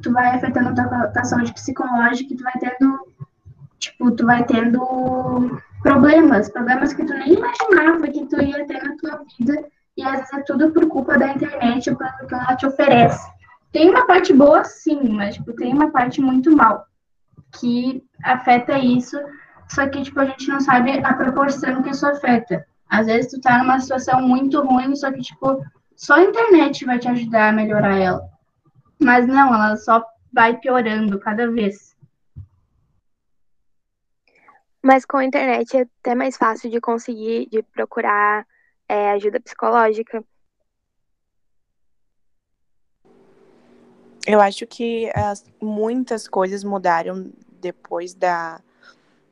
tu 0.01 0.13
vai 0.13 0.35
afetando 0.35 0.69
a 0.69 0.87
tua, 0.87 1.07
tua 1.07 1.23
saúde 1.23 1.53
psicológica 1.53 2.33
e 2.33 2.37
tu 2.37 2.43
vai 2.43 2.53
tendo, 2.59 3.07
tipo, 3.79 4.11
tu 4.11 4.25
vai 4.25 4.45
tendo 4.45 5.59
problemas, 5.81 6.49
problemas 6.49 6.93
que 6.93 7.03
tu 7.03 7.13
nem 7.13 7.33
imaginava 7.33 8.07
que 8.07 8.25
tu 8.27 8.41
ia 8.41 8.65
ter 8.65 8.83
na 8.83 8.95
tua 8.95 9.25
vida, 9.37 9.65
e 9.97 10.03
às 10.03 10.19
vezes 10.19 10.33
é 10.33 10.41
tudo 10.41 10.71
por 10.71 10.87
culpa 10.87 11.17
da 11.17 11.33
internet, 11.33 11.93
pelo 11.95 12.27
que 12.27 12.33
ela 12.33 12.55
te 12.55 12.65
oferece. 12.65 13.29
Tem 13.71 13.89
uma 13.89 14.05
parte 14.05 14.33
boa, 14.33 14.63
sim, 14.63 15.09
mas 15.09 15.35
tipo, 15.35 15.53
tem 15.53 15.73
uma 15.73 15.91
parte 15.91 16.21
muito 16.21 16.55
mal 16.55 16.85
que 17.59 18.03
afeta 18.23 18.77
isso, 18.77 19.19
só 19.67 19.87
que 19.87 20.03
tipo, 20.03 20.19
a 20.19 20.25
gente 20.25 20.47
não 20.47 20.59
sabe 20.59 21.03
a 21.03 21.13
proporção 21.13 21.81
que 21.81 21.89
isso 21.89 22.05
afeta. 22.05 22.65
Às 22.87 23.07
vezes 23.07 23.31
tu 23.31 23.41
tá 23.41 23.57
numa 23.57 23.79
situação 23.79 24.21
muito 24.21 24.61
ruim, 24.61 24.95
só 24.95 25.11
que 25.11 25.21
tipo, 25.21 25.63
só 26.01 26.15
a 26.15 26.23
internet 26.23 26.83
vai 26.83 26.97
te 26.97 27.07
ajudar 27.07 27.49
a 27.49 27.53
melhorar 27.53 27.95
ela. 27.95 28.27
Mas 28.99 29.27
não, 29.27 29.53
ela 29.53 29.77
só 29.77 30.03
vai 30.33 30.57
piorando 30.57 31.19
cada 31.19 31.49
vez. 31.51 31.95
Mas 34.81 35.05
com 35.05 35.17
a 35.17 35.25
internet 35.25 35.77
é 35.77 35.81
até 35.81 36.15
mais 36.15 36.35
fácil 36.35 36.71
de 36.71 36.81
conseguir, 36.81 37.47
de 37.51 37.61
procurar 37.61 38.47
é, 38.89 39.11
ajuda 39.11 39.39
psicológica. 39.39 40.23
Eu 44.25 44.41
acho 44.41 44.65
que 44.65 45.11
as, 45.13 45.45
muitas 45.61 46.27
coisas 46.27 46.63
mudaram 46.63 47.31
depois 47.61 48.15
da, 48.15 48.59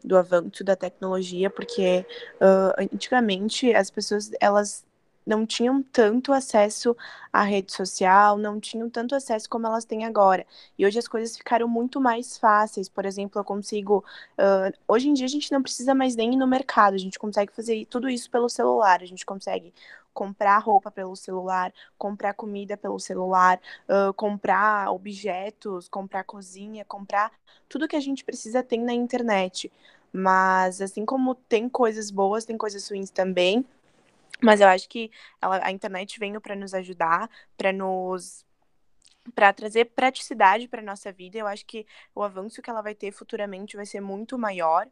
do 0.04 0.16
avanço 0.16 0.64
da 0.64 0.76
tecnologia, 0.76 1.50
porque 1.50 2.06
uh, 2.36 2.86
antigamente 2.94 3.74
as 3.74 3.90
pessoas 3.90 4.32
elas 4.40 4.88
não 5.30 5.46
tinham 5.46 5.84
tanto 5.84 6.34
acesso 6.34 6.98
à 7.32 7.44
rede 7.44 7.72
social, 7.72 8.36
não 8.36 8.60
tinham 8.60 8.90
tanto 8.90 9.14
acesso 9.14 9.48
como 9.48 9.68
elas 9.68 9.86
têm 9.86 10.04
agora. 10.04 10.44
E 10.76 10.84
hoje 10.84 10.98
as 10.98 11.08
coisas 11.08 11.38
ficaram 11.38 11.68
muito 11.68 12.02
mais 12.02 12.36
fáceis. 12.36 12.90
Por 12.90 13.06
exemplo, 13.06 13.40
eu 13.40 13.44
consigo. 13.46 14.04
Uh, 14.40 14.76
hoje 14.88 15.08
em 15.08 15.14
dia 15.14 15.28
a 15.28 15.30
gente 15.30 15.52
não 15.52 15.62
precisa 15.62 15.94
mais 15.94 16.16
nem 16.16 16.34
ir 16.34 16.38
no 16.38 16.48
mercado, 16.48 16.96
a 16.96 16.98
gente 16.98 17.20
consegue 17.20 17.54
fazer 17.54 17.86
tudo 17.86 18.10
isso 18.10 18.30
pelo 18.32 18.50
celular, 18.50 19.04
a 19.04 19.06
gente 19.06 19.24
consegue 19.24 19.72
comprar 20.12 20.58
roupa 20.58 20.90
pelo 20.90 21.16
celular, 21.16 21.72
comprar 21.98 22.34
comida 22.34 22.76
pelo 22.76 23.00
celular, 23.00 23.60
uh, 23.88 24.12
comprar 24.16 24.92
objetos, 24.92 25.88
comprar 25.88 26.24
cozinha, 26.24 26.84
comprar 26.86 27.32
tudo 27.70 27.88
que 27.88 27.96
a 27.96 28.00
gente 28.00 28.26
precisa 28.26 28.64
tem 28.64 28.82
na 28.82 28.94
internet. 28.94 29.72
Mas 30.12 30.82
assim 30.82 31.06
como 31.06 31.36
tem 31.36 31.70
coisas 31.70 32.10
boas, 32.10 32.46
tem 32.46 32.58
coisas 32.58 32.90
ruins 32.90 33.12
também. 33.12 33.64
Mas 34.42 34.62
eu 34.62 34.68
acho 34.68 34.88
que 34.88 35.12
ela, 35.42 35.60
a 35.64 35.72
internet 35.72 36.18
veio 36.20 36.40
para 36.40 36.56
nos 36.56 36.74
ajudar, 36.74 37.30
para 37.58 37.74
nos 37.74 38.46
para 39.36 39.54
trazer 39.54 39.86
praticidade 39.86 40.68
para 40.68 40.82
nossa 40.82 41.12
vida. 41.12 41.38
Eu 41.38 41.48
acho 41.48 41.66
que 41.66 41.86
o 42.16 42.24
avanço 42.24 42.62
que 42.62 42.70
ela 42.70 42.82
vai 42.82 42.96
ter 42.96 43.12
futuramente 43.12 43.76
vai 43.76 43.86
ser 43.86 44.02
muito 44.02 44.38
maior. 44.38 44.88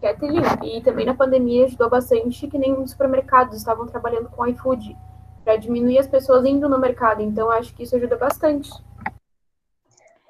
Kathleen, 0.00 0.42
e 0.62 0.82
também 0.82 1.06
na 1.06 1.14
pandemia 1.14 1.64
ajudou 1.64 1.88
bastante 1.88 2.46
que 2.46 2.58
nem 2.58 2.74
os 2.74 2.90
supermercados 2.90 3.56
estavam 3.56 3.86
trabalhando 3.86 4.28
com 4.28 4.46
iFood 4.46 4.96
para 5.42 5.56
diminuir 5.56 5.98
as 5.98 6.06
pessoas 6.06 6.44
indo 6.44 6.68
no 6.68 6.78
mercado. 6.78 7.22
Então 7.22 7.50
acho 7.50 7.74
que 7.74 7.82
isso 7.82 7.96
ajuda 7.96 8.16
bastante. 8.16 8.70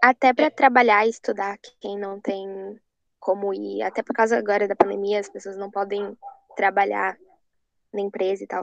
Até 0.04 0.34
para 0.34 0.50
trabalhar 0.50 1.06
e 1.06 1.08
estudar, 1.08 1.56
quem 1.80 1.98
não 1.98 2.20
tem 2.20 2.78
como 3.18 3.54
ir, 3.54 3.80
até 3.80 4.02
por 4.02 4.14
causa 4.14 4.36
agora 4.36 4.68
da 4.68 4.76
pandemia, 4.76 5.18
as 5.18 5.30
pessoas 5.30 5.56
não 5.56 5.70
podem 5.70 6.14
trabalhar 6.54 7.16
na 7.90 8.02
empresa 8.02 8.44
e 8.44 8.46
tal. 8.46 8.62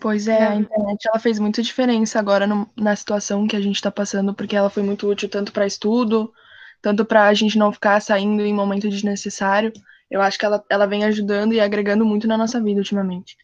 Pois 0.00 0.28
é, 0.28 0.40
a 0.40 0.54
internet 0.54 1.08
ela 1.08 1.18
fez 1.18 1.40
muita 1.40 1.60
diferença 1.60 2.20
agora 2.20 2.46
no, 2.46 2.70
na 2.76 2.94
situação 2.94 3.44
que 3.48 3.56
a 3.56 3.60
gente 3.60 3.74
está 3.74 3.90
passando, 3.90 4.32
porque 4.32 4.54
ela 4.54 4.70
foi 4.70 4.84
muito 4.84 5.08
útil 5.08 5.28
tanto 5.28 5.52
para 5.52 5.66
estudo, 5.66 6.32
tanto 6.80 7.04
para 7.04 7.26
a 7.26 7.34
gente 7.34 7.58
não 7.58 7.72
ficar 7.72 8.00
saindo 8.00 8.40
em 8.42 8.54
momento 8.54 8.88
desnecessário. 8.88 9.72
Eu 10.08 10.22
acho 10.22 10.38
que 10.38 10.44
ela, 10.44 10.64
ela 10.70 10.86
vem 10.86 11.04
ajudando 11.04 11.54
e 11.54 11.60
agregando 11.60 12.04
muito 12.04 12.28
na 12.28 12.38
nossa 12.38 12.62
vida 12.62 12.78
ultimamente. 12.78 13.36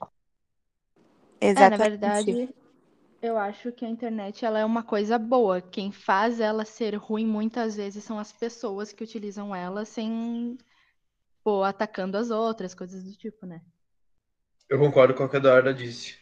Exatamente. 1.41 1.75
É, 1.75 1.79
na 1.79 1.85
verdade, 1.85 2.55
Eu 3.21 3.37
acho 3.37 3.73
que 3.73 3.85
a 3.85 3.89
internet 3.89 4.45
ela 4.45 4.61
é 4.61 4.65
uma 4.65 4.83
coisa 4.83 5.19
boa. 5.19 5.61
Quem 5.61 5.91
faz 5.91 6.39
ela 6.39 6.65
ser 6.65 6.95
ruim 6.95 7.27
muitas 7.27 7.75
vezes 7.75 8.05
são 8.05 8.17
as 8.17 8.33
pessoas 8.33 8.93
que 8.93 9.03
utilizam 9.03 9.55
ela 9.55 9.85
sem, 9.85 10.57
pô, 11.43 11.65
atacando 11.65 12.17
as 12.17 12.31
outras, 12.31 12.75
coisas 12.75 13.03
do 13.03 13.13
tipo, 13.17 13.45
né? 13.45 13.61
Eu 14.69 14.79
concordo 14.79 15.15
com 15.15 15.25
o 15.25 15.29
que 15.29 15.35
a 15.35 15.41
Eduarda 15.41 15.75
disse. 15.75 16.17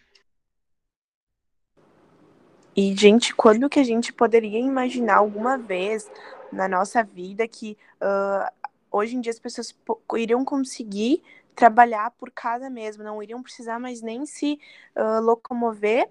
E, 2.75 2.95
gente, 2.97 3.35
quando 3.35 3.69
que 3.69 3.81
a 3.81 3.85
gente 3.85 4.11
poderia 4.11 4.59
imaginar 4.59 5.17
alguma 5.17 5.59
vez 5.59 6.11
na 6.51 6.67
nossa 6.67 7.03
vida 7.03 7.47
que 7.47 7.77
uh, 8.01 8.71
hoje 8.91 9.17
em 9.17 9.21
dia 9.21 9.33
as 9.33 9.39
pessoas 9.39 9.75
iriam 10.15 10.45
conseguir 10.47 11.23
trabalhar 11.55 12.11
por 12.13 12.31
casa 12.31 12.71
mesmo, 12.71 13.03
não 13.03 13.23
iriam 13.23 13.43
precisar 13.43 13.79
mais 13.79 14.01
nem 14.01 14.25
se 14.25 14.59
uh, 14.95 15.21
locomover 15.21 16.09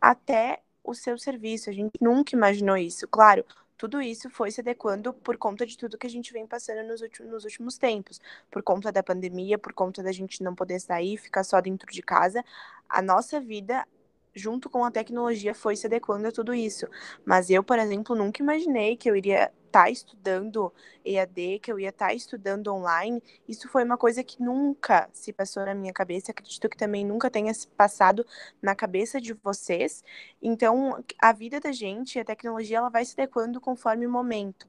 até 0.00 0.60
o 0.82 0.94
seu 0.94 1.18
serviço. 1.18 1.70
A 1.70 1.72
gente 1.72 1.92
nunca 2.00 2.36
imaginou 2.36 2.76
isso. 2.76 3.08
Claro, 3.08 3.44
tudo 3.76 4.00
isso 4.00 4.30
foi 4.30 4.50
se 4.50 4.60
adequando 4.60 5.12
por 5.12 5.36
conta 5.36 5.66
de 5.66 5.76
tudo 5.76 5.98
que 5.98 6.06
a 6.06 6.10
gente 6.10 6.32
vem 6.32 6.46
passando 6.46 6.86
nos 6.86 7.00
últimos, 7.00 7.30
nos 7.32 7.44
últimos 7.44 7.76
tempos, 7.76 8.20
por 8.50 8.62
conta 8.62 8.92
da 8.92 9.02
pandemia, 9.02 9.58
por 9.58 9.72
conta 9.72 10.02
da 10.02 10.12
gente 10.12 10.42
não 10.42 10.54
poder 10.54 10.80
sair, 10.80 11.16
ficar 11.16 11.44
só 11.44 11.60
dentro 11.60 11.90
de 11.92 12.02
casa. 12.02 12.44
A 12.88 13.02
nossa 13.02 13.40
vida 13.40 13.86
junto 14.34 14.68
com 14.68 14.84
a 14.84 14.90
tecnologia, 14.90 15.54
foi 15.54 15.76
se 15.76 15.86
adequando 15.86 16.28
a 16.28 16.32
tudo 16.32 16.52
isso. 16.54 16.86
Mas 17.24 17.50
eu, 17.50 17.62
por 17.62 17.78
exemplo, 17.78 18.16
nunca 18.16 18.42
imaginei 18.42 18.96
que 18.96 19.08
eu 19.08 19.16
iria 19.16 19.52
estar 19.66 19.84
tá 19.84 19.90
estudando 19.90 20.72
EAD, 21.04 21.58
que 21.60 21.72
eu 21.72 21.78
ia 21.78 21.88
estar 21.88 22.08
tá 22.08 22.14
estudando 22.14 22.68
online. 22.68 23.22
Isso 23.48 23.68
foi 23.68 23.84
uma 23.84 23.96
coisa 23.96 24.22
que 24.22 24.40
nunca 24.42 25.08
se 25.12 25.32
passou 25.32 25.64
na 25.64 25.74
minha 25.74 25.92
cabeça. 25.92 26.30
Acredito 26.30 26.68
que 26.68 26.76
também 26.76 27.04
nunca 27.04 27.30
tenha 27.30 27.52
se 27.52 27.66
passado 27.68 28.24
na 28.62 28.74
cabeça 28.74 29.20
de 29.20 29.32
vocês. 29.34 30.04
Então, 30.40 31.02
a 31.20 31.32
vida 31.32 31.60
da 31.60 31.72
gente, 31.72 32.18
a 32.18 32.24
tecnologia, 32.24 32.78
ela 32.78 32.88
vai 32.88 33.04
se 33.04 33.14
adequando 33.14 33.60
conforme 33.60 34.06
o 34.06 34.10
momento. 34.10 34.68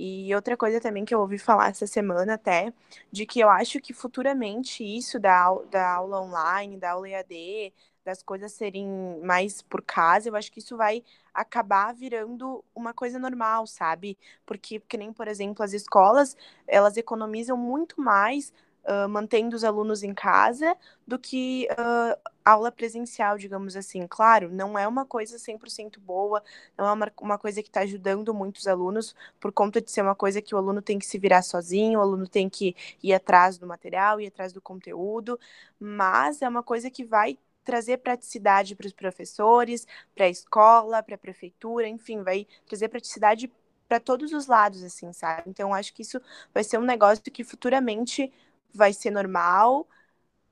E 0.00 0.32
outra 0.32 0.56
coisa 0.56 0.80
também 0.80 1.04
que 1.04 1.12
eu 1.12 1.18
ouvi 1.18 1.38
falar 1.38 1.70
essa 1.70 1.84
semana 1.84 2.34
até, 2.34 2.72
de 3.10 3.26
que 3.26 3.40
eu 3.40 3.50
acho 3.50 3.80
que 3.80 3.92
futuramente 3.92 4.84
isso 4.84 5.18
da, 5.18 5.52
da 5.68 5.94
aula 5.94 6.22
online, 6.22 6.78
da 6.78 6.92
aula 6.92 7.08
EAD, 7.08 7.74
das 8.08 8.22
coisas 8.22 8.52
serem 8.52 8.88
mais 9.22 9.60
por 9.60 9.82
casa, 9.82 10.30
eu 10.30 10.34
acho 10.34 10.50
que 10.50 10.60
isso 10.60 10.78
vai 10.78 11.04
acabar 11.34 11.92
virando 11.92 12.64
uma 12.74 12.94
coisa 12.94 13.18
normal, 13.18 13.66
sabe? 13.66 14.16
Porque, 14.46 14.80
que 14.80 14.96
nem, 14.96 15.12
por 15.12 15.28
exemplo, 15.28 15.62
as 15.62 15.74
escolas, 15.74 16.34
elas 16.66 16.96
economizam 16.96 17.54
muito 17.54 18.00
mais 18.00 18.50
uh, 18.84 19.06
mantendo 19.10 19.54
os 19.54 19.62
alunos 19.62 20.02
em 20.02 20.14
casa 20.14 20.74
do 21.06 21.18
que 21.18 21.68
uh, 21.72 22.18
aula 22.42 22.72
presencial, 22.72 23.36
digamos 23.36 23.76
assim. 23.76 24.06
Claro, 24.08 24.50
não 24.50 24.78
é 24.78 24.88
uma 24.88 25.04
coisa 25.04 25.38
100% 25.38 26.00
boa, 26.00 26.42
não 26.78 26.86
é 26.86 26.92
uma, 26.92 27.12
uma 27.20 27.38
coisa 27.38 27.62
que 27.62 27.68
está 27.68 27.80
ajudando 27.80 28.32
muitos 28.32 28.66
alunos, 28.66 29.14
por 29.38 29.52
conta 29.52 29.82
de 29.82 29.90
ser 29.90 30.00
uma 30.00 30.14
coisa 30.14 30.40
que 30.40 30.54
o 30.54 30.58
aluno 30.58 30.80
tem 30.80 30.98
que 30.98 31.04
se 31.06 31.18
virar 31.18 31.42
sozinho, 31.42 31.98
o 31.98 32.02
aluno 32.02 32.26
tem 32.26 32.48
que 32.48 32.74
ir 33.02 33.12
atrás 33.12 33.58
do 33.58 33.66
material, 33.66 34.18
ir 34.18 34.28
atrás 34.28 34.52
do 34.54 34.62
conteúdo, 34.62 35.38
mas 35.78 36.40
é 36.40 36.48
uma 36.48 36.62
coisa 36.62 36.90
que 36.90 37.04
vai 37.04 37.38
trazer 37.68 37.98
praticidade 37.98 38.74
para 38.74 38.86
os 38.86 38.94
professores, 38.94 39.86
para 40.14 40.24
a 40.24 40.30
escola, 40.30 41.02
para 41.02 41.16
a 41.16 41.18
prefeitura, 41.18 41.86
enfim, 41.86 42.22
vai 42.22 42.46
trazer 42.66 42.88
praticidade 42.88 43.52
para 43.86 44.00
todos 44.00 44.32
os 44.32 44.46
lados, 44.46 44.82
assim, 44.82 45.12
sabe? 45.12 45.42
Então, 45.50 45.74
acho 45.74 45.92
que 45.92 46.00
isso 46.00 46.18
vai 46.54 46.64
ser 46.64 46.78
um 46.78 46.82
negócio 46.82 47.22
que 47.24 47.44
futuramente 47.44 48.32
vai 48.72 48.94
ser 48.94 49.10
normal, 49.10 49.86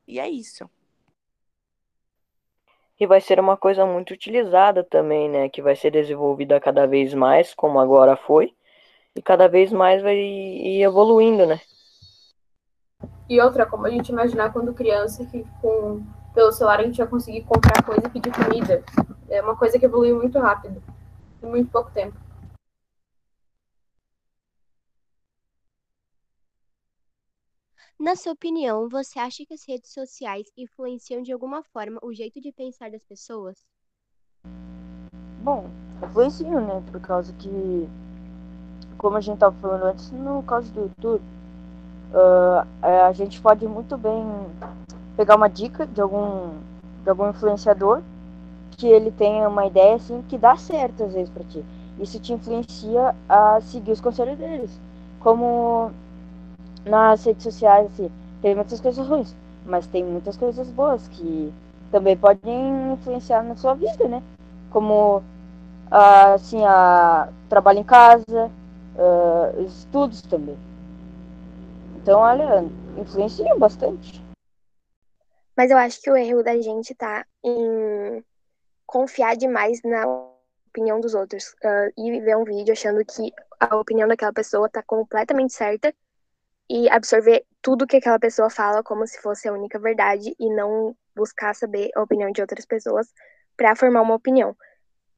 e 0.06 0.20
é 0.20 0.28
isso. 0.28 0.68
E 3.00 3.06
vai 3.06 3.22
ser 3.22 3.40
uma 3.40 3.56
coisa 3.56 3.86
muito 3.86 4.12
utilizada 4.12 4.84
também, 4.84 5.30
né? 5.30 5.48
Que 5.48 5.62
vai 5.62 5.74
ser 5.74 5.92
desenvolvida 5.92 6.60
cada 6.60 6.86
vez 6.86 7.14
mais, 7.14 7.54
como 7.54 7.80
agora 7.80 8.14
foi, 8.14 8.54
e 9.14 9.22
cada 9.22 9.48
vez 9.48 9.72
mais 9.72 10.02
vai 10.02 10.18
ir 10.18 10.82
evoluindo, 10.82 11.46
né? 11.46 11.62
E 13.26 13.40
outra, 13.40 13.64
como 13.64 13.86
a 13.86 13.90
gente 13.90 14.10
imaginar 14.10 14.52
quando 14.52 14.74
criança 14.74 15.24
que 15.24 15.46
com 15.62 16.04
pelo 16.36 16.52
celular 16.52 16.80
a 16.80 16.82
gente 16.84 16.98
vai 16.98 17.06
conseguir 17.06 17.42
comprar 17.44 17.82
coisa 17.82 18.06
e 18.06 18.10
pedir 18.10 18.30
comida. 18.30 18.84
É 19.26 19.40
uma 19.40 19.56
coisa 19.56 19.78
que 19.78 19.86
evoluiu 19.86 20.16
muito 20.16 20.38
rápido, 20.38 20.82
em 21.42 21.46
muito 21.46 21.70
pouco 21.70 21.90
tempo. 21.90 22.14
Na 27.98 28.14
sua 28.14 28.32
opinião, 28.32 28.86
você 28.86 29.18
acha 29.18 29.46
que 29.46 29.54
as 29.54 29.66
redes 29.66 29.90
sociais 29.94 30.46
influenciam 30.54 31.22
de 31.22 31.32
alguma 31.32 31.62
forma 31.62 31.98
o 32.02 32.12
jeito 32.12 32.38
de 32.38 32.52
pensar 32.52 32.90
das 32.90 33.02
pessoas? 33.02 33.56
Bom, 35.42 35.70
influenciam, 36.04 36.60
né? 36.60 36.84
Por 36.92 37.00
causa 37.00 37.32
que, 37.32 37.88
como 38.98 39.16
a 39.16 39.22
gente 39.22 39.36
estava 39.36 39.56
falando 39.56 39.84
antes, 39.84 40.10
no 40.10 40.42
caso 40.42 40.70
do 40.72 40.82
YouTube, 40.82 41.24
uh, 42.12 43.06
a 43.06 43.12
gente 43.14 43.40
pode 43.40 43.66
muito 43.66 43.96
bem 43.96 44.22
pegar 45.16 45.36
uma 45.36 45.48
dica 45.48 45.86
de 45.86 46.00
algum, 46.00 46.50
de 47.02 47.10
algum 47.10 47.30
influenciador 47.30 48.02
que 48.72 48.86
ele 48.86 49.10
tenha 49.10 49.48
uma 49.48 49.66
ideia 49.66 49.96
assim 49.96 50.22
que 50.28 50.36
dá 50.36 50.56
certo 50.56 51.04
às 51.04 51.14
vezes 51.14 51.30
para 51.30 51.44
ti. 51.44 51.64
Isso 51.98 52.20
te 52.20 52.32
influencia 52.32 53.14
a 53.28 53.60
seguir 53.62 53.92
os 53.92 54.00
conselhos 54.00 54.36
deles. 54.36 54.78
Como 55.20 55.90
nas 56.84 57.24
redes 57.24 57.42
sociais, 57.42 57.86
assim, 57.86 58.10
tem 58.42 58.54
muitas 58.54 58.80
coisas 58.80 59.06
ruins, 59.08 59.34
mas 59.64 59.86
tem 59.86 60.04
muitas 60.04 60.36
coisas 60.36 60.70
boas 60.70 61.08
que 61.08 61.52
também 61.90 62.16
podem 62.16 62.92
influenciar 62.92 63.42
na 63.42 63.56
sua 63.56 63.74
vida, 63.74 64.06
né? 64.06 64.22
Como 64.70 65.22
assim, 65.90 66.64
a 66.64 67.28
trabalho 67.48 67.78
em 67.78 67.84
casa, 67.84 68.50
uh, 68.96 69.62
estudos 69.62 70.20
também. 70.22 70.56
Então, 71.96 72.20
olha, 72.20 72.64
influenciam 72.98 73.58
bastante. 73.58 74.25
Mas 75.56 75.70
eu 75.70 75.78
acho 75.78 76.00
que 76.02 76.10
o 76.10 76.16
erro 76.16 76.42
da 76.42 76.60
gente 76.60 76.94
tá 76.94 77.24
em 77.42 78.22
confiar 78.84 79.36
demais 79.36 79.80
na 79.82 80.06
opinião 80.68 81.00
dos 81.00 81.14
outros 81.14 81.48
uh, 81.64 81.90
e 81.96 82.20
ver 82.20 82.36
um 82.36 82.44
vídeo 82.44 82.72
achando 82.72 83.02
que 83.04 83.32
a 83.58 83.74
opinião 83.76 84.06
daquela 84.06 84.32
pessoa 84.32 84.68
tá 84.68 84.82
completamente 84.82 85.54
certa 85.54 85.94
e 86.68 86.88
absorver 86.90 87.44
tudo 87.62 87.86
que 87.86 87.96
aquela 87.96 88.18
pessoa 88.18 88.50
fala 88.50 88.82
como 88.82 89.06
se 89.06 89.18
fosse 89.20 89.48
a 89.48 89.52
única 89.52 89.78
verdade 89.78 90.34
e 90.38 90.50
não 90.50 90.94
buscar 91.14 91.54
saber 91.54 91.90
a 91.94 92.02
opinião 92.02 92.30
de 92.30 92.42
outras 92.42 92.66
pessoas 92.66 93.08
para 93.56 93.74
formar 93.74 94.02
uma 94.02 94.14
opinião. 94.14 94.50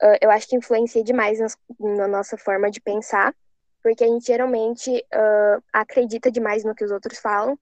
Uh, 0.00 0.16
eu 0.20 0.30
acho 0.30 0.48
que 0.48 0.56
influencia 0.56 1.02
demais 1.02 1.40
nas, 1.40 1.58
na 1.80 2.06
nossa 2.06 2.36
forma 2.36 2.70
de 2.70 2.80
pensar, 2.80 3.34
porque 3.82 4.04
a 4.04 4.06
gente 4.06 4.26
geralmente 4.26 5.04
uh, 5.12 5.62
acredita 5.72 6.30
demais 6.30 6.62
no 6.62 6.74
que 6.76 6.84
os 6.84 6.92
outros 6.92 7.18
falam 7.18 7.58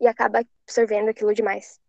e 0.00 0.06
acaba 0.06 0.44
absorvendo 0.64 1.08
aquilo 1.08 1.34
demais 1.34 1.80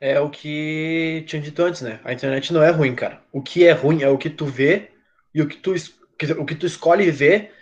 é 0.00 0.20
o 0.20 0.30
que 0.30 1.24
tinha 1.26 1.40
dito 1.40 1.62
antes, 1.62 1.82
né? 1.82 2.00
A 2.04 2.12
internet 2.12 2.52
não 2.52 2.62
é 2.62 2.70
ruim, 2.70 2.94
cara. 2.94 3.22
O 3.32 3.42
que 3.42 3.64
é 3.64 3.72
ruim 3.72 4.02
é 4.02 4.08
o 4.08 4.18
que 4.18 4.30
tu 4.30 4.46
vê 4.46 4.90
e 5.34 5.42
o 5.42 5.48
que 5.48 5.56
tu, 5.56 5.74
o 6.38 6.44
que 6.44 6.54
tu 6.54 6.66
escolhe 6.66 7.10
ver 7.10 7.52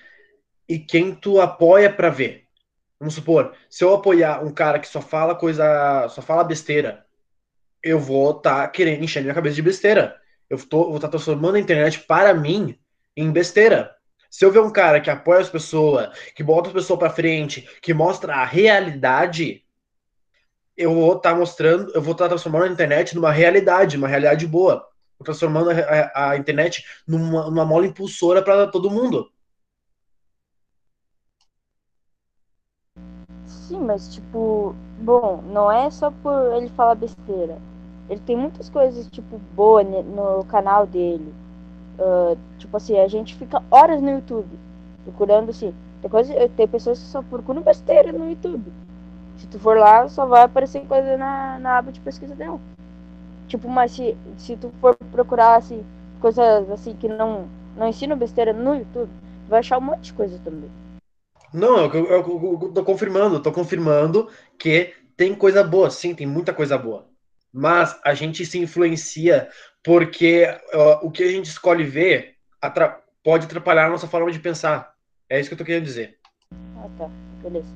e 0.69 0.79
quem 0.79 1.15
tu 1.15 1.41
apoia 1.41 1.93
para 1.93 2.11
ver. 2.11 2.45
Vamos 2.99 3.15
supor, 3.15 3.55
se 3.69 3.83
eu 3.83 3.93
apoiar 3.95 4.45
um 4.45 4.53
cara 4.53 4.79
que 4.79 4.87
só 4.87 5.01
fala 5.01 5.35
coisa, 5.35 6.09
só 6.09 6.23
fala 6.23 6.45
besteira, 6.45 7.05
eu 7.83 7.99
vou 7.99 8.31
estar 8.31 8.63
tá 8.63 8.69
querendo 8.69 9.03
encher 9.03 9.23
minha 9.23 9.35
cabeça 9.35 9.57
de 9.57 9.63
besteira. 9.63 10.17
Eu 10.49 10.59
tô, 10.59 10.85
vou 10.85 10.97
estar 10.97 11.09
tá 11.09 11.13
transformando 11.13 11.57
a 11.57 11.61
internet 11.61 12.01
para 12.01 12.33
mim 12.33 12.79
em 13.17 13.31
besteira. 13.33 13.95
Se 14.31 14.45
eu 14.45 14.53
ver 14.53 14.61
um 14.61 14.71
cara 14.71 15.01
que 15.01 15.11
apoia 15.11 15.41
as 15.41 15.51
pessoas, 15.51 16.17
que 16.35 16.43
bota 16.43 16.69
as 16.69 16.73
pessoas 16.73 16.99
para 16.99 17.11
frente, 17.11 17.69
que 17.83 17.93
mostra 17.93 18.35
a 18.37 18.45
realidade, 18.45 19.63
eu 20.77 20.95
vou 20.95 21.17
estar 21.17 21.33
tá 21.33 21.37
mostrando, 21.37 21.93
eu 21.95 22.03
vou 22.03 22.13
estar 22.13 22.25
tá 22.25 22.31
transformando 22.31 22.65
a 22.65 22.73
internet 22.73 23.15
numa 23.15 23.31
realidade, 23.31 23.97
uma 23.97 24.09
realidade 24.09 24.47
boa. 24.47 24.87
Vou 25.19 25.25
transformando 25.25 25.71
a, 25.71 26.31
a, 26.31 26.37
internet 26.37 26.85
numa, 27.07 27.45
numa 27.51 27.65
mola 27.65 27.87
impulsora 27.87 28.43
para 28.43 28.67
todo 28.67 28.91
mundo. 28.91 29.31
Sim, 33.47 33.81
mas 33.81 34.13
tipo, 34.13 34.75
bom, 34.99 35.43
não 35.47 35.71
é 35.71 35.91
só 35.91 36.11
por 36.11 36.55
ele 36.57 36.69
falar 36.71 36.95
besteira. 36.95 37.59
Ele 38.09 38.21
tem 38.21 38.37
muitas 38.37 38.69
coisas, 38.69 39.07
tipo, 39.09 39.39
boas 39.55 39.87
no 39.87 40.45
canal 40.47 40.87
dele. 40.87 41.33
Uh, 41.99 42.37
tipo 42.59 42.77
assim, 42.77 42.99
a 42.99 43.07
gente 43.07 43.35
fica 43.37 43.63
horas 43.71 44.03
no 44.03 44.11
YouTube 44.11 44.59
procurando 45.05 45.51
assim. 45.51 45.75
Tem, 46.01 46.11
coisa, 46.11 46.49
tem 46.51 46.67
pessoas 46.67 46.99
que 46.99 47.07
só 47.07 47.23
procuram 47.23 47.63
besteira 47.63 48.13
no 48.13 48.29
YouTube. 48.29 48.73
Se 49.37 49.47
tu 49.47 49.59
for 49.59 49.77
lá, 49.77 50.09
só 50.09 50.27
vai 50.27 50.43
aparecer 50.43 50.87
coisa 50.87 51.17
na, 51.17 51.59
na 51.59 51.79
aba 51.79 51.93
de 51.93 52.01
pesquisa 52.01 52.35
dela. 52.35 52.61
Tipo, 53.49 53.69
mas 53.69 53.93
se, 53.93 54.17
se 54.39 54.57
tu 54.57 54.73
for 54.81 54.97
procurar, 55.11 55.57
assim, 55.57 55.85
coisas 56.21 56.71
assim 56.71 56.95
que 56.97 57.09
não, 57.09 57.49
não 57.77 57.89
ensinam 57.89 58.17
besteira 58.17 58.53
no 58.53 58.75
YouTube, 58.75 59.11
tu 59.45 59.51
vai 59.51 59.61
achar 59.61 59.79
um 59.79 59.83
monte 59.83 60.05
de 60.05 60.13
coisa 60.13 60.39
também. 60.45 60.71
Não, 61.53 61.87
eu, 61.87 62.07
eu, 62.07 62.11
eu, 62.11 62.59
eu 62.63 62.73
tô 62.73 62.85
confirmando, 62.85 63.43
tô 63.43 63.53
confirmando 63.53 64.29
que 64.59 64.95
tem 65.17 65.35
coisa 65.35 65.63
boa, 65.63 65.91
sim, 65.91 66.15
tem 66.15 66.27
muita 66.27 66.55
coisa 66.55 66.79
boa. 66.79 67.07
mas 67.53 68.01
a 68.03 68.15
gente 68.15 68.47
se 68.47 68.59
influencia 68.59 69.49
porque 69.85 70.47
uh, 70.73 71.07
o 71.07 71.11
que 71.11 71.23
a 71.23 71.31
gente 71.31 71.47
escolhe 71.47 71.85
ver 71.85 72.37
atra 72.61 73.01
pode 73.23 73.45
atrapalhar 73.45 73.87
a 73.87 73.91
nossa 73.91 74.09
forma 74.09 74.31
de 74.33 74.39
pensar. 74.39 74.95
É 75.29 75.39
isso 75.39 75.51
que 75.51 75.55
eu 75.55 75.59
tô 75.59 75.65
querendo 75.65 75.85
dizer. 75.85 76.19
Ah, 76.77 76.89
tá. 76.99 77.11
Beleza. 77.43 77.69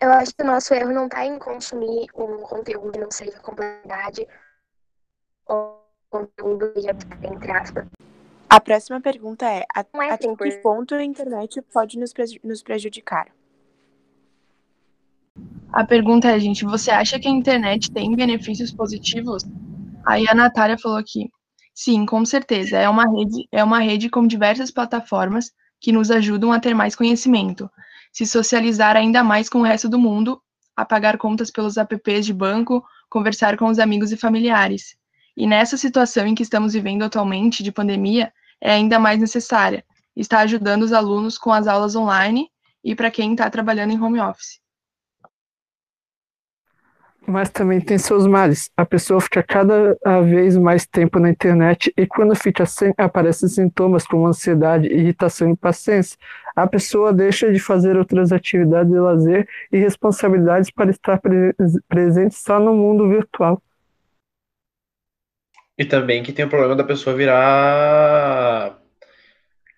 Eu 0.00 0.12
acho 0.12 0.34
que 0.34 0.42
o 0.42 0.46
nosso 0.46 0.74
erro 0.74 0.92
não 0.92 1.06
está 1.06 1.24
em 1.24 1.38
consumir 1.38 2.06
um 2.14 2.38
conteúdo 2.42 2.92
que 2.92 2.98
não 2.98 3.10
seja 3.10 3.38
com 3.40 3.54
verdade 3.54 4.26
ou 5.46 5.82
conteúdo 6.10 6.72
que 6.72 7.26
entre 7.26 7.50
aspas. 7.52 7.86
A 8.48 8.60
próxima 8.60 9.00
pergunta 9.00 9.46
é: 9.46 9.64
a- 9.74 9.84
é 10.04 10.10
até 10.10 10.36
que 10.36 10.50
ponto 10.58 10.94
a 10.94 11.02
internet 11.02 11.60
pode 11.72 11.98
nos, 11.98 12.12
preju- 12.12 12.40
nos 12.44 12.62
prejudicar? 12.62 13.28
A 15.72 15.84
pergunta 15.84 16.28
é, 16.28 16.38
gente, 16.38 16.64
você 16.64 16.90
acha 16.90 17.18
que 17.18 17.28
a 17.28 17.30
internet 17.30 17.90
tem 17.90 18.14
benefícios 18.14 18.72
positivos? 18.72 19.42
Aí 20.06 20.26
a 20.28 20.34
Natália 20.34 20.78
falou 20.78 20.96
aqui. 20.98 21.28
Sim, 21.74 22.06
com 22.06 22.24
certeza. 22.24 22.78
É 22.78 22.88
uma 22.88 23.04
rede, 23.10 23.46
é 23.52 23.62
uma 23.62 23.80
rede 23.80 24.08
com 24.08 24.26
diversas 24.26 24.70
plataformas 24.70 25.50
que 25.80 25.92
nos 25.92 26.10
ajudam 26.10 26.52
a 26.52 26.60
ter 26.60 26.72
mais 26.72 26.96
conhecimento, 26.96 27.68
se 28.16 28.24
socializar 28.24 28.96
ainda 28.96 29.22
mais 29.22 29.46
com 29.46 29.58
o 29.58 29.62
resto 29.62 29.90
do 29.90 29.98
mundo, 29.98 30.40
a 30.74 30.86
pagar 30.86 31.18
contas 31.18 31.50
pelos 31.50 31.76
apps 31.76 32.24
de 32.24 32.32
banco, 32.32 32.82
conversar 33.10 33.58
com 33.58 33.66
os 33.66 33.78
amigos 33.78 34.10
e 34.10 34.16
familiares. 34.16 34.96
E 35.36 35.46
nessa 35.46 35.76
situação 35.76 36.26
em 36.26 36.34
que 36.34 36.42
estamos 36.42 36.72
vivendo 36.72 37.02
atualmente 37.02 37.62
de 37.62 37.70
pandemia, 37.70 38.32
é 38.58 38.72
ainda 38.72 38.98
mais 38.98 39.20
necessária. 39.20 39.84
Está 40.16 40.38
ajudando 40.38 40.82
os 40.82 40.94
alunos 40.94 41.36
com 41.36 41.52
as 41.52 41.66
aulas 41.66 41.94
online 41.94 42.48
e 42.82 42.94
para 42.94 43.10
quem 43.10 43.32
está 43.32 43.50
trabalhando 43.50 43.92
em 43.92 44.00
home 44.00 44.18
office. 44.18 44.60
Mas 47.28 47.50
também 47.50 47.82
tem 47.82 47.98
seus 47.98 48.26
males. 48.26 48.70
A 48.74 48.86
pessoa 48.86 49.20
fica 49.20 49.42
cada 49.42 49.94
vez 50.24 50.56
mais 50.56 50.86
tempo 50.86 51.18
na 51.18 51.28
internet 51.28 51.92
e 51.94 52.06
quando 52.06 52.34
fica 52.34 52.64
sem, 52.64 52.94
aparecem 52.96 53.46
sintomas 53.46 54.06
como 54.06 54.26
ansiedade, 54.26 54.86
irritação 54.86 55.48
e 55.48 55.52
impaciência. 55.52 56.16
A 56.56 56.66
pessoa 56.66 57.12
deixa 57.12 57.52
de 57.52 57.60
fazer 57.60 57.96
outras 57.98 58.32
atividades 58.32 58.90
de 58.90 58.98
lazer 58.98 59.46
e 59.70 59.76
responsabilidades 59.78 60.70
para 60.70 60.90
estar 60.90 61.20
pre 61.20 61.54
presente 61.86 62.34
só 62.34 62.58
no 62.58 62.74
mundo 62.74 63.06
virtual. 63.08 63.62
E 65.78 65.84
também 65.84 66.22
que 66.22 66.32
tem 66.32 66.46
o 66.46 66.48
problema 66.48 66.74
da 66.74 66.82
pessoa 66.82 67.14
virar. 67.14 68.78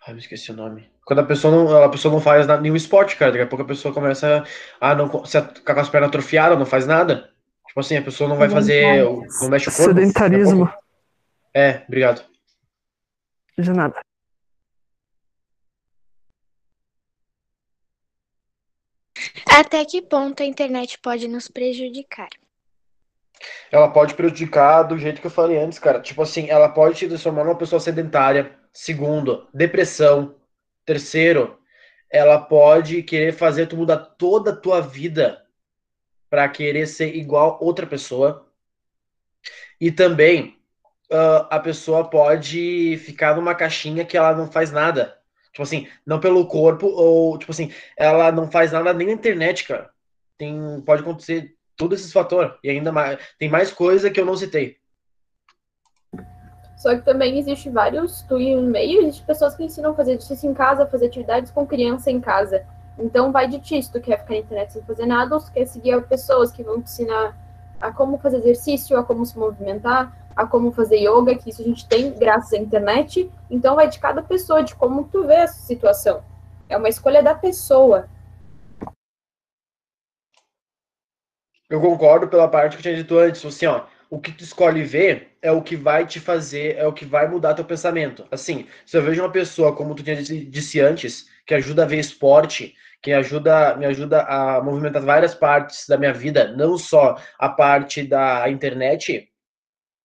Ai, 0.07 0.14
me 0.14 0.21
esqueci 0.21 0.53
o 0.53 0.55
nome. 0.55 0.88
Quando 1.05 1.19
a 1.21 1.25
pessoa 1.25 1.53
não, 1.53 1.83
a 1.83 1.88
pessoa 1.88 2.12
não 2.14 2.21
faz 2.21 2.47
nada, 2.47 2.62
nenhum 2.62 2.77
esporte, 2.77 3.17
cara. 3.17 3.33
Daqui 3.33 3.43
a 3.43 3.47
pouco 3.49 3.64
a 3.64 3.69
pessoa 3.69 3.93
começa 3.93 4.45
a 4.81 4.95
não 4.95 5.25
se 5.25 5.37
a- 5.37 5.43
ficar 5.43 5.75
com 5.75 5.81
as 5.81 5.88
pernas 5.88 6.09
atrofiadas, 6.09 6.57
não 6.59 6.67
faz 6.67 6.87
nada. 6.87 7.31
Tipo 7.67 7.81
assim, 7.81 7.97
a 7.97 8.03
pessoa 8.03 8.29
não 8.29 8.37
vai 8.37 8.49
fazer. 8.49 9.03
Não 9.05 9.49
mexe 9.51 9.69
o 9.69 9.73
corpo. 9.73 9.95
Sedentarismo. 9.95 10.73
É, 11.53 11.83
obrigado. 11.88 12.23
De 13.59 13.73
nada. 13.73 14.01
Até 19.59 19.85
que 19.85 20.01
ponto 20.01 20.40
a 20.40 20.47
internet 20.47 21.01
pode 21.01 21.27
nos 21.27 21.49
prejudicar? 21.49 22.29
Ela 23.73 23.90
pode 23.90 24.14
prejudicar 24.14 24.85
do 24.85 24.97
jeito 24.97 25.21
que 25.21 25.27
eu 25.27 25.33
falei 25.33 25.59
antes, 25.59 25.81
cara. 25.81 26.01
Tipo 26.01 26.23
assim, 26.23 26.49
ela 26.49 26.68
pode 26.68 26.97
te 26.97 27.09
transformar 27.09 27.42
numa 27.42 27.59
pessoa 27.59 27.81
sedentária. 27.81 28.57
Segundo, 28.73 29.49
depressão. 29.53 30.37
Terceiro, 30.85 31.59
ela 32.09 32.40
pode 32.40 33.03
querer 33.03 33.33
fazer 33.33 33.66
tu 33.66 33.77
mudar 33.77 33.97
toda 33.97 34.53
a 34.53 34.57
tua 34.57 34.81
vida 34.81 35.44
para 36.31 36.49
querer 36.49 36.87
ser 36.87 37.16
igual 37.16 37.59
outra 37.61 37.85
pessoa. 37.85 38.49
E 39.81 39.90
também, 39.90 40.57
ah, 41.11 41.49
a 41.51 41.59
pessoa 41.59 42.09
pode 42.09 42.97
ficar 42.99 43.35
numa 43.35 43.57
caixinha 43.57 44.05
que 44.05 44.16
ela 44.16 44.37
não 44.37 44.49
faz 44.49 44.71
nada. 44.71 45.18
Tipo 45.59 45.64
assim, 45.64 45.88
não 46.07 46.21
pelo 46.21 46.47
corpo, 46.47 46.87
ou 46.87 47.37
tipo 47.37 47.51
assim, 47.51 47.73
ela 47.97 48.31
não 48.31 48.49
faz 48.49 48.71
nada 48.71 48.92
nem 48.92 49.09
na 49.09 49.12
internet, 49.12 49.66
cara. 49.66 49.90
Tem, 50.38 50.81
pode 50.87 51.03
acontecer 51.03 51.57
todos 51.77 51.99
esses 51.99 52.12
fatores. 52.12 52.53
E 52.62 52.71
ainda 52.71 52.92
mais, 52.92 53.18
tem 53.40 53.49
mais 53.49 53.73
coisa 53.73 54.09
que 54.09 54.21
eu 54.21 54.25
não 54.25 54.37
citei. 54.37 54.77
Só 56.77 56.94
que 56.94 57.05
também 57.05 57.37
existe 57.40 57.68
vários, 57.71 58.23
tu 58.23 58.38
e 58.38 58.55
no 58.55 58.71
meio, 58.71 59.03
existe 59.03 59.27
pessoas 59.27 59.57
que 59.57 59.64
ensinam 59.64 59.90
a 59.90 59.94
fazer 59.94 60.12
exercício 60.12 60.49
em 60.49 60.55
casa, 60.55 60.87
fazer 60.87 61.07
atividades 61.07 61.51
com 61.51 61.66
criança 61.66 62.09
em 62.09 62.21
casa. 62.21 62.64
Então 62.97 63.33
vai 63.33 63.49
de 63.49 63.59
ti, 63.59 63.83
se 63.83 63.90
tu 63.90 64.01
quer 64.01 64.21
ficar 64.21 64.35
na 64.35 64.40
internet 64.40 64.73
sem 64.75 64.83
fazer 64.83 65.07
nada, 65.07 65.35
ou 65.35 65.40
se 65.40 65.51
quer 65.51 65.66
seguir 65.66 66.01
pessoas 66.07 66.53
que 66.53 66.62
vão 66.62 66.81
te 66.81 66.85
ensinar 66.85 67.37
a 67.81 67.90
como 67.90 68.16
fazer 68.18 68.37
exercício, 68.37 68.97
a 68.97 69.03
como 69.03 69.27
se 69.27 69.37
movimentar, 69.37 70.16
a 70.38 70.46
como 70.46 70.70
fazer 70.70 70.98
yoga, 70.98 71.35
que 71.35 71.51
isso 71.51 71.61
a 71.61 71.64
gente 71.64 71.88
tem 71.88 72.12
graças 72.12 72.53
à 72.53 72.57
internet. 72.57 73.29
Então 73.51 73.74
vai 73.74 73.88
de 73.88 73.98
cada 73.98 74.22
pessoa, 74.22 74.62
de 74.62 74.72
como 74.72 75.03
tu 75.03 75.27
vê 75.27 75.35
essa 75.35 75.61
situação. 75.62 76.22
É 76.68 76.77
uma 76.77 76.88
escolha 76.88 77.20
da 77.20 77.35
pessoa. 77.35 78.09
Eu 81.68 81.81
concordo 81.81 82.29
pela 82.29 82.46
parte 82.46 82.77
que 82.77 82.79
eu 82.79 82.83
tinha 82.83 82.94
dito 82.94 83.18
antes, 83.18 83.44
assim, 83.44 83.66
ó, 83.66 83.85
o 84.09 84.20
que 84.20 84.31
tu 84.31 84.44
escolhe 84.44 84.85
ver 84.85 85.37
é 85.42 85.51
o 85.51 85.61
que 85.61 85.74
vai 85.74 86.07
te 86.07 86.20
fazer, 86.20 86.77
é 86.77 86.87
o 86.87 86.92
que 86.92 87.05
vai 87.05 87.29
mudar 87.29 87.55
teu 87.55 87.64
pensamento. 87.64 88.24
Assim, 88.31 88.68
se 88.87 88.96
eu 88.96 89.03
vejo 89.03 89.20
uma 89.20 89.33
pessoa, 89.33 89.74
como 89.74 89.94
tu 89.94 90.05
tinha 90.05 90.16
disse, 90.16 90.44
disse 90.44 90.81
antes, 90.81 91.29
que 91.44 91.53
ajuda 91.53 91.83
a 91.83 91.87
ver 91.87 91.98
esporte, 91.98 92.74
que 93.03 93.12
ajuda, 93.12 93.77
me 93.77 93.87
ajuda 93.87 94.22
a 94.22 94.62
movimentar 94.62 95.03
várias 95.03 95.35
partes 95.35 95.87
da 95.88 95.98
minha 95.98 96.12
vida, 96.12 96.53
não 96.57 96.79
só 96.79 97.16
a 97.38 97.48
parte 97.48 98.05
da 98.05 98.48
internet, 98.48 99.29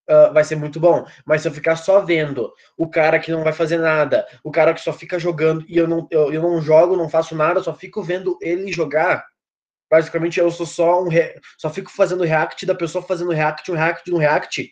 ah, 0.08 0.30
vai 0.34 0.44
ser 0.44 0.56
muito 0.56 0.80
bom. 0.80 1.06
Mas 1.26 1.42
se 1.42 1.48
eu 1.48 1.52
ficar 1.52 1.76
só 1.76 2.02
vendo 2.02 2.52
o 2.78 2.90
cara 2.90 3.20
que 3.20 3.32
não 3.32 3.44
vai 3.44 3.54
fazer 3.54 3.78
nada, 3.78 4.26
o 4.44 4.52
cara 4.52 4.74
que 4.74 4.82
só 4.82 4.92
fica 4.92 5.18
jogando 5.18 5.66
e 5.68 5.78
eu 5.78 5.88
não, 5.88 6.08
eu, 6.12 6.34
eu 6.34 6.42
não 6.42 6.62
jogo, 6.62 6.98
não 6.98 7.10
faço 7.10 7.36
nada, 7.36 7.62
só 7.64 7.74
fico 7.74 8.02
vendo 8.02 8.38
ele 8.42 8.72
jogar, 8.72 9.26
basicamente 9.90 10.40
eu 10.40 10.52
sou 10.52 10.66
só 10.66 11.02
um 11.02 11.08
re... 11.08 11.40
só 11.58 11.70
fico 11.70 11.92
fazendo 11.92 12.24
react 12.24 12.66
da 12.66 12.76
pessoa 12.76 13.04
fazendo 13.04 13.32
react, 13.32 13.72
um 13.72 13.76
react, 13.76 14.14
um 14.14 14.18
react. 14.18 14.72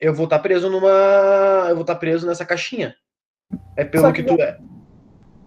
Eu 0.00 0.14
vou 0.14 0.24
estar 0.24 0.38
preso 0.38 0.68
numa, 0.68 1.66
eu 1.68 1.74
vou 1.74 1.82
estar 1.82 1.96
preso 1.96 2.26
nessa 2.26 2.44
caixinha. 2.44 2.94
É 3.76 3.84
pelo 3.84 4.04
Só 4.04 4.12
que, 4.12 4.22
que- 4.22 4.34
tu 4.36 4.40
é. 4.40 4.58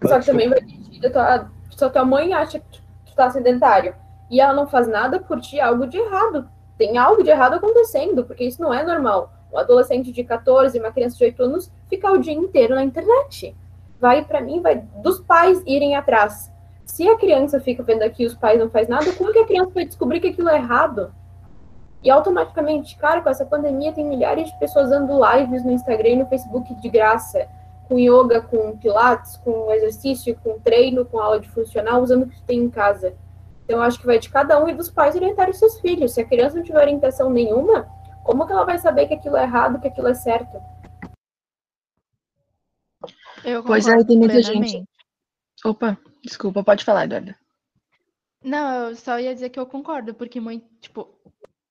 Só 0.06 0.20
que 0.20 0.26
também 0.26 0.50
vai 0.50 0.60
da 1.02 1.10
tua, 1.10 1.88
a 1.88 1.90
tua 1.90 2.06
mãe 2.06 2.34
acha 2.34 2.60
que 2.60 2.70
tu, 2.70 2.82
tu 3.06 3.16
tá 3.16 3.30
sedentário 3.30 3.96
e 4.30 4.40
ela 4.40 4.54
não 4.54 4.68
faz 4.68 4.88
nada 4.88 5.20
por 5.20 5.40
ti, 5.40 5.60
é 5.60 5.64
algo 5.64 5.88
de 5.88 5.98
errado. 5.98 6.50
Tem 6.78 6.98
algo 6.98 7.24
de 7.24 7.30
errado 7.30 7.56
acontecendo, 7.56 8.26
porque 8.26 8.44
isso 8.44 8.62
não 8.62 8.74
é 8.74 8.84
normal. 8.84 9.32
Um 9.52 9.58
adolescente 9.58 10.12
de 10.12 10.24
14, 10.24 10.78
uma 10.80 10.92
criança 10.92 11.18
de 11.18 11.24
8 11.24 11.44
anos, 11.44 11.72
ficar 11.90 12.12
o 12.12 12.18
dia 12.18 12.34
inteiro 12.34 12.76
na 12.76 12.84
internet. 12.84 13.56
Vai, 14.00 14.26
pra 14.26 14.42
mim, 14.42 14.62
vai 14.62 14.84
dos 15.02 15.20
pais 15.20 15.62
irem 15.66 15.96
atrás. 15.96 16.52
Se 16.86 17.08
a 17.08 17.18
criança 17.18 17.60
fica 17.60 17.82
vendo 17.82 18.04
aqui 18.04 18.24
e 18.24 18.26
os 18.26 18.36
pais 18.36 18.60
não 18.60 18.70
faz 18.70 18.88
nada, 18.88 19.12
como 19.14 19.32
que 19.32 19.40
a 19.40 19.46
criança 19.46 19.72
vai 19.74 19.86
descobrir 19.86 20.20
que 20.20 20.28
aquilo 20.28 20.50
é 20.50 20.58
errado? 20.58 21.14
E 22.04 22.10
automaticamente, 22.10 22.96
cara, 22.98 23.22
com 23.22 23.30
essa 23.30 23.46
pandemia 23.46 23.92
tem 23.92 24.06
milhares 24.06 24.52
de 24.52 24.60
pessoas 24.60 24.92
dando 24.92 25.20
lives 25.20 25.66
no 25.66 25.72
Instagram 25.72 26.10
e 26.10 26.16
no 26.18 26.28
Facebook 26.28 26.76
de 26.76 26.90
graça, 26.90 27.48
com 27.88 27.98
yoga, 27.98 28.42
com 28.42 28.78
pilates, 28.78 29.38
com 29.38 29.72
exercício, 29.72 30.38
com 30.44 30.60
treino, 30.60 31.06
com 31.06 31.20
aula 31.20 31.40
de 31.40 31.50
funcional, 31.50 32.04
usando 32.04 32.24
o 32.24 32.28
que 32.28 32.42
tem 32.44 32.60
em 32.60 32.70
casa. 32.70 33.16
Então, 33.66 33.78
eu 33.78 33.82
acho 33.82 34.00
que 34.00 34.06
vai 34.06 34.20
de 34.20 34.30
cada 34.30 34.64
um 34.64 34.70
e 34.70 34.76
dos 34.76 34.92
pais 34.92 35.16
orientar 35.16 35.50
os 35.50 35.58
seus 35.58 35.80
filhos. 35.80 36.14
Se 36.14 36.22
a 36.22 36.28
criança 36.28 36.56
não 36.56 36.64
tiver 36.64 36.80
orientação 36.80 37.32
nenhuma, 37.32 37.84
como 38.24 38.46
que 38.46 38.54
ela 38.54 38.64
vai 38.64 38.78
saber 38.78 39.08
que 39.08 39.16
aquilo 39.16 39.36
é 39.36 39.44
errado, 39.44 39.82
que 39.82 39.88
aquilo 39.88 40.08
é 40.08 40.14
certo? 40.14 40.56
Eu 43.44 43.64
Pois 43.64 43.86
é, 43.88 43.92
concordo 43.92 44.08
tem 44.08 44.18
muita 44.18 44.34
plenamente. 44.36 44.72
gente. 44.72 44.90
Opa, 45.66 45.98
desculpa, 46.24 46.64
pode 46.64 46.86
falar, 46.86 47.06
Eduardo. 47.06 47.34
Não, 48.44 48.90
eu 48.90 48.96
só 48.96 49.20
ia 49.20 49.34
dizer 49.34 49.50
que 49.50 49.60
eu 49.60 49.66
concordo, 49.66 50.14
porque 50.14 50.40
muito, 50.40 50.68
tipo, 50.80 51.20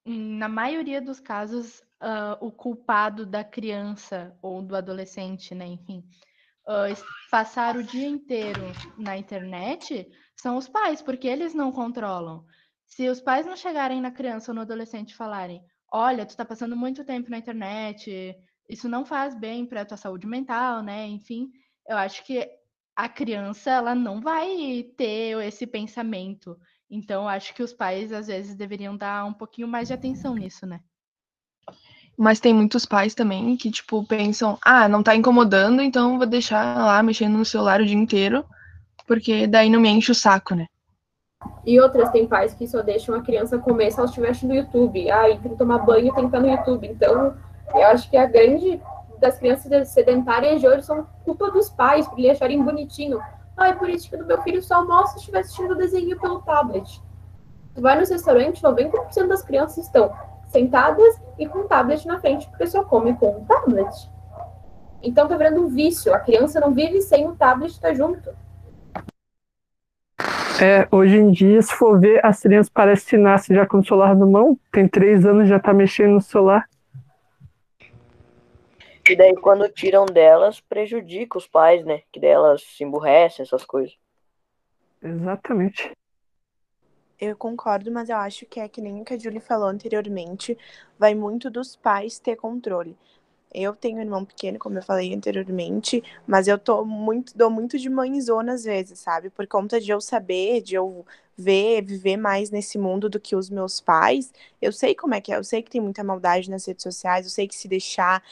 na 0.05 0.49
maioria 0.49 1.01
dos 1.01 1.21
casos, 1.21 1.81
ah, 2.01 2.37
o 2.41 2.51
culpado 2.51 3.25
da 3.25 3.45
criança 3.45 4.37
ou 4.43 4.61
do 4.61 4.75
adolescente, 4.75 5.55
né, 5.55 5.65
enfim, 5.67 6.05
es- 6.91 7.07
passar 7.31 7.77
o 7.77 7.83
dia 7.83 8.07
inteiro 8.07 8.79
na 8.97 9.17
internet 9.19 10.09
são 10.37 10.57
os 10.57 10.69
pais, 10.69 11.03
porque 11.03 11.27
eles 11.29 11.55
não 11.55 11.73
controlam. 11.73 12.45
Se 12.87 13.09
os 13.09 13.21
pais 13.21 13.47
não 13.47 13.57
chegarem 13.57 14.01
na 14.01 14.11
criança 14.13 14.51
ou 14.51 14.55
no 14.55 14.61
adolescente 14.61 15.11
e 15.11 15.17
falarem, 15.17 15.65
olha, 15.93 16.27
tu 16.27 16.37
tá 16.37 16.45
passando 16.45 16.77
muito 16.77 17.05
tempo 17.05 17.31
na 17.31 17.39
internet, 17.39 18.37
isso 18.69 18.89
não 18.89 19.05
faz 19.05 19.35
bem 19.35 19.67
para 19.67 19.85
tua 19.85 19.97
saúde 19.97 20.27
mental, 20.27 20.83
né? 20.83 21.07
Enfim, 21.09 21.51
eu 21.89 21.97
acho 21.97 22.25
que 22.25 22.49
a 22.97 23.09
criança 23.09 23.71
ela 23.71 23.95
não 23.95 24.21
vai 24.21 24.85
ter 24.97 25.37
esse 25.45 25.67
pensamento. 25.67 26.59
Então, 26.89 27.29
acho 27.29 27.55
que 27.55 27.63
os 27.63 27.73
pais 27.73 28.13
às 28.13 28.27
vezes 28.29 28.55
deveriam 28.55 28.97
dar 28.97 29.25
um 29.25 29.35
pouquinho 29.35 29.67
mais 29.69 29.89
de 29.89 29.95
atenção 29.95 30.35
nisso, 30.37 30.67
né? 30.67 30.81
Mas 32.17 32.41
tem 32.41 32.55
muitos 32.55 32.87
pais 32.87 33.15
também 33.15 33.57
que, 33.57 33.71
tipo, 33.71 34.05
pensam, 34.05 34.57
ah, 34.65 34.89
não 34.89 35.03
tá 35.03 35.17
incomodando, 35.17 35.83
então 35.83 36.17
vou 36.17 36.27
deixar 36.27 36.77
lá 36.79 37.03
mexendo 37.03 37.37
no 37.37 37.45
celular 37.45 37.81
o 37.81 37.87
dia 37.87 37.97
inteiro, 37.97 38.45
porque 39.07 39.47
daí 39.47 39.69
não 39.69 39.81
me 39.81 39.89
enche 39.89 40.13
o 40.13 40.15
saco, 40.15 40.55
né? 40.55 40.67
E 41.67 41.81
outras 41.81 42.11
tem 42.11 42.27
pais 42.27 42.55
que 42.55 42.67
só 42.67 42.83
deixam 42.83 43.15
a 43.15 43.23
criança 43.23 43.59
comer 43.59 43.91
se 43.91 43.99
ela 43.99 44.07
estiver 44.07 44.31
assistindo 44.31 44.55
YouTube. 44.55 45.11
Ah, 45.11 45.29
e 45.29 45.39
tem 45.39 45.53
que 45.53 45.59
tomar 45.59 45.79
banho 45.79 46.15
tem 46.15 46.29
que 46.29 46.37
estar 46.37 46.41
no 46.41 46.51
YouTube. 46.51 46.87
Então, 46.87 47.37
eu 47.75 47.87
acho 47.87 48.09
que 48.09 48.17
a 48.17 48.27
grande 48.27 48.81
das 49.21 49.39
crianças 49.39 49.89
sedentárias 49.89 50.61
de 50.61 50.69
hoje 50.69 50.83
são 50.83 51.07
culpa 51.25 51.51
dos 51.51 51.71
pais, 51.71 52.07
por 52.07 52.19
eles 52.19 52.33
acharem 52.33 52.63
bonitinho. 52.63 53.21
Ah, 53.57 53.69
é 53.69 53.73
por 53.73 53.89
isso 53.89 54.09
que 54.11 54.17
o 54.17 54.27
meu 54.27 54.43
filho 54.43 54.63
só 54.63 54.77
almoça 54.77 55.13
se 55.13 55.19
estiver 55.21 55.41
assistindo 55.41 55.75
desenho 55.75 56.19
pelo 56.21 56.43
tablet. 56.43 57.01
Tu 57.75 57.81
vai 57.81 57.99
nos 57.99 58.11
restaurantes, 58.11 58.63
90% 58.63 59.27
das 59.27 59.43
crianças 59.43 59.87
estão 59.87 60.13
sentadas 60.55 61.21
e 61.37 61.47
com 61.47 61.61
o 61.61 61.65
tablet 61.65 62.07
na 62.07 62.21
frente, 62.21 62.49
porque 62.49 62.67
só 62.67 62.85
come 62.85 63.15
com 63.15 63.41
o 63.41 63.45
tablet. 63.45 63.93
Então 65.03 65.27
tá 65.27 65.37
virando 65.37 65.63
um 65.63 65.69
vício. 65.69 66.15
A 66.15 66.21
criança 66.21 66.61
não 66.61 66.73
vive 66.73 67.03
sem 67.03 67.29
o 67.29 67.35
tablet 67.35 67.73
estar 67.73 67.89
tá 67.89 67.95
junto. 67.95 68.31
É, 70.63 70.87
hoje 70.93 71.17
em 71.17 71.33
dia, 71.33 71.61
se 71.61 71.75
for 71.75 71.99
ver, 71.99 72.25
as 72.25 72.41
crianças 72.41 72.71
parecem 72.71 73.09
que 73.09 73.17
nascem 73.17 73.57
já 73.57 73.67
com 73.67 73.79
o 73.79 73.85
celular 73.85 74.15
na 74.15 74.25
mão. 74.25 74.57
Tem 74.71 74.87
três 74.87 75.27
anos 75.27 75.49
já 75.49 75.59
tá 75.59 75.75
mexendo 75.75 76.13
no 76.13 76.21
celular. 76.21 76.69
E 79.11 79.17
daí, 79.17 79.35
quando 79.35 79.69
tiram 79.69 80.07
delas, 80.07 80.61
prejudica 80.61 81.37
os 81.37 81.47
pais, 81.47 81.85
né? 81.85 82.03
Que 82.13 82.21
delas 82.21 82.63
se 82.63 82.85
emburrecem, 82.85 83.43
essas 83.43 83.65
coisas. 83.65 83.95
Exatamente. 85.03 85.91
Eu 87.21 87.37
concordo, 87.37 87.91
mas 87.93 88.09
eu 88.09 88.17
acho 88.17 88.45
que 88.47 88.59
é 88.61 88.69
que 88.69 88.81
nem 88.81 89.01
o 89.01 89.05
que 89.05 89.15
a 89.15 89.19
Julie 89.19 89.41
falou 89.41 89.69
anteriormente, 89.69 90.59
vai 90.99 91.15
muito 91.15 91.49
dos 91.51 91.77
pais 91.77 92.19
ter 92.19 92.37
controle. 92.37 92.97
Eu 93.55 93.77
tenho 93.77 93.99
um 93.99 94.01
irmão 94.03 94.25
pequeno, 94.25 94.59
como 94.59 94.79
eu 94.79 94.83
falei 94.83 95.15
anteriormente, 95.15 96.03
mas 96.27 96.49
eu 96.49 96.59
tô 96.59 96.85
muito, 96.85 97.37
dou 97.37 97.51
muito 97.51 97.79
de 97.79 97.89
mãezona 97.91 98.55
às 98.55 98.65
vezes, 98.65 98.99
sabe? 99.01 99.31
Por 99.31 99.47
conta 99.47 99.81
de 99.81 99.91
eu 99.93 100.01
saber, 100.01 100.61
de 100.63 100.75
eu 100.75 101.07
ver, 101.37 101.83
viver 101.83 102.17
mais 102.17 102.51
nesse 102.51 102.79
mundo 102.79 103.09
do 103.09 103.19
que 103.19 103.35
os 103.35 103.51
meus 103.51 103.81
pais, 103.81 104.33
eu 104.63 104.73
sei 104.73 104.95
como 104.95 105.15
é 105.15 105.21
que 105.21 105.33
é, 105.33 105.37
eu 105.37 105.45
sei 105.45 105.63
que 105.63 105.71
tem 105.71 105.81
muita 105.81 106.05
maldade 106.05 106.49
nas 106.51 106.67
redes 106.67 106.83
sociais, 106.83 107.27
eu 107.27 107.31
sei 107.31 107.49
que 107.49 107.55
se 107.55 107.69
deixar 107.69 108.23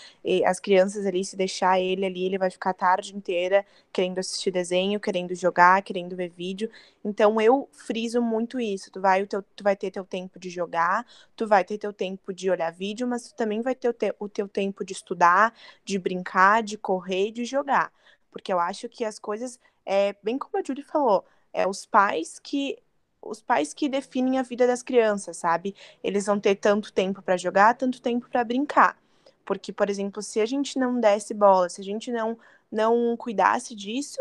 as 0.46 0.60
crianças 0.60 1.04
ali, 1.04 1.24
se 1.24 1.36
deixar 1.36 1.80
ele 1.80 2.06
ali, 2.06 2.24
ele 2.24 2.38
vai 2.38 2.50
ficar 2.50 2.70
a 2.70 2.74
tarde 2.74 3.14
inteira 3.14 3.66
querendo 3.92 4.18
assistir 4.18 4.50
desenho, 4.50 5.00
querendo 5.00 5.34
jogar, 5.34 5.82
querendo 5.82 6.16
ver 6.16 6.30
vídeo. 6.30 6.70
Então 7.04 7.40
eu 7.40 7.68
friso 7.72 8.22
muito 8.22 8.60
isso. 8.60 8.90
Tu 8.90 9.00
vai, 9.00 9.26
teu, 9.26 9.42
tu 9.42 9.64
vai 9.64 9.76
ter 9.76 9.90
teu 9.90 10.04
tempo 10.04 10.38
de 10.38 10.48
jogar, 10.48 11.04
tu 11.36 11.46
vai 11.46 11.64
ter 11.64 11.78
teu 11.78 11.92
tempo 11.92 12.32
de 12.32 12.50
olhar 12.50 12.70
vídeo, 12.70 13.06
mas 13.06 13.28
tu 13.28 13.34
também 13.34 13.60
vai 13.60 13.74
ter 13.74 13.88
o, 13.88 13.92
te, 13.92 14.14
o 14.18 14.28
teu 14.28 14.48
tempo 14.48 14.84
de 14.84 14.92
estudar, 14.92 15.52
de 15.84 15.98
brincar, 15.98 16.62
de 16.62 16.78
correr, 16.78 17.30
de 17.32 17.44
jogar. 17.44 17.92
Porque 18.30 18.52
eu 18.52 18.58
acho 18.58 18.88
que 18.88 19.04
as 19.04 19.18
coisas, 19.18 19.58
é, 19.84 20.14
bem 20.22 20.38
como 20.38 20.56
a 20.58 20.62
Julie 20.66 20.84
falou, 20.84 21.24
é 21.52 21.66
os 21.66 21.84
pais 21.84 22.38
que 22.38 22.78
os 23.22 23.40
pais 23.40 23.72
que 23.72 23.88
definem 23.88 24.38
a 24.38 24.42
vida 24.42 24.66
das 24.66 24.82
crianças, 24.82 25.36
sabe? 25.36 25.74
Eles 26.02 26.26
vão 26.26 26.40
ter 26.40 26.56
tanto 26.56 26.92
tempo 26.92 27.22
para 27.22 27.36
jogar, 27.36 27.74
tanto 27.74 28.02
tempo 28.02 28.28
para 28.28 28.44
brincar. 28.44 28.98
Porque, 29.44 29.72
por 29.72 29.88
exemplo, 29.88 30.22
se 30.22 30.40
a 30.40 30.46
gente 30.46 30.78
não 30.78 31.00
desse 31.00 31.32
bola, 31.34 31.68
se 31.68 31.80
a 31.80 31.84
gente 31.84 32.10
não 32.10 32.38
não 32.70 33.14
cuidasse 33.18 33.74
disso, 33.74 34.18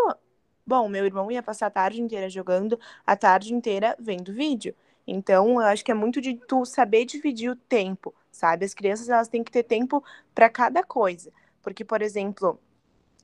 bom, 0.68 0.90
meu 0.90 1.06
irmão 1.06 1.32
ia 1.32 1.42
passar 1.42 1.68
a 1.68 1.72
tarde 1.72 2.02
inteira 2.02 2.30
jogando, 2.30 2.78
a 3.08 3.16
tarde 3.16 3.54
inteira 3.54 3.96
vendo 3.98 4.34
vídeo. 4.34 4.76
Então, 5.08 5.54
eu 5.62 5.68
acho 5.68 5.84
que 5.86 5.92
é 5.92 5.94
muito 5.94 6.20
de 6.20 6.36
tu 6.36 6.66
saber 6.66 7.06
dividir 7.06 7.50
o 7.50 7.56
tempo, 7.56 8.14
sabe? 8.30 8.66
As 8.66 8.74
crianças 8.74 9.10
elas 9.10 9.28
têm 9.30 9.44
que 9.44 9.52
ter 9.52 9.64
tempo 9.64 10.04
para 10.36 10.50
cada 10.50 10.84
coisa. 10.84 11.32
Porque, 11.64 11.86
por 11.86 12.02
exemplo, 12.02 12.60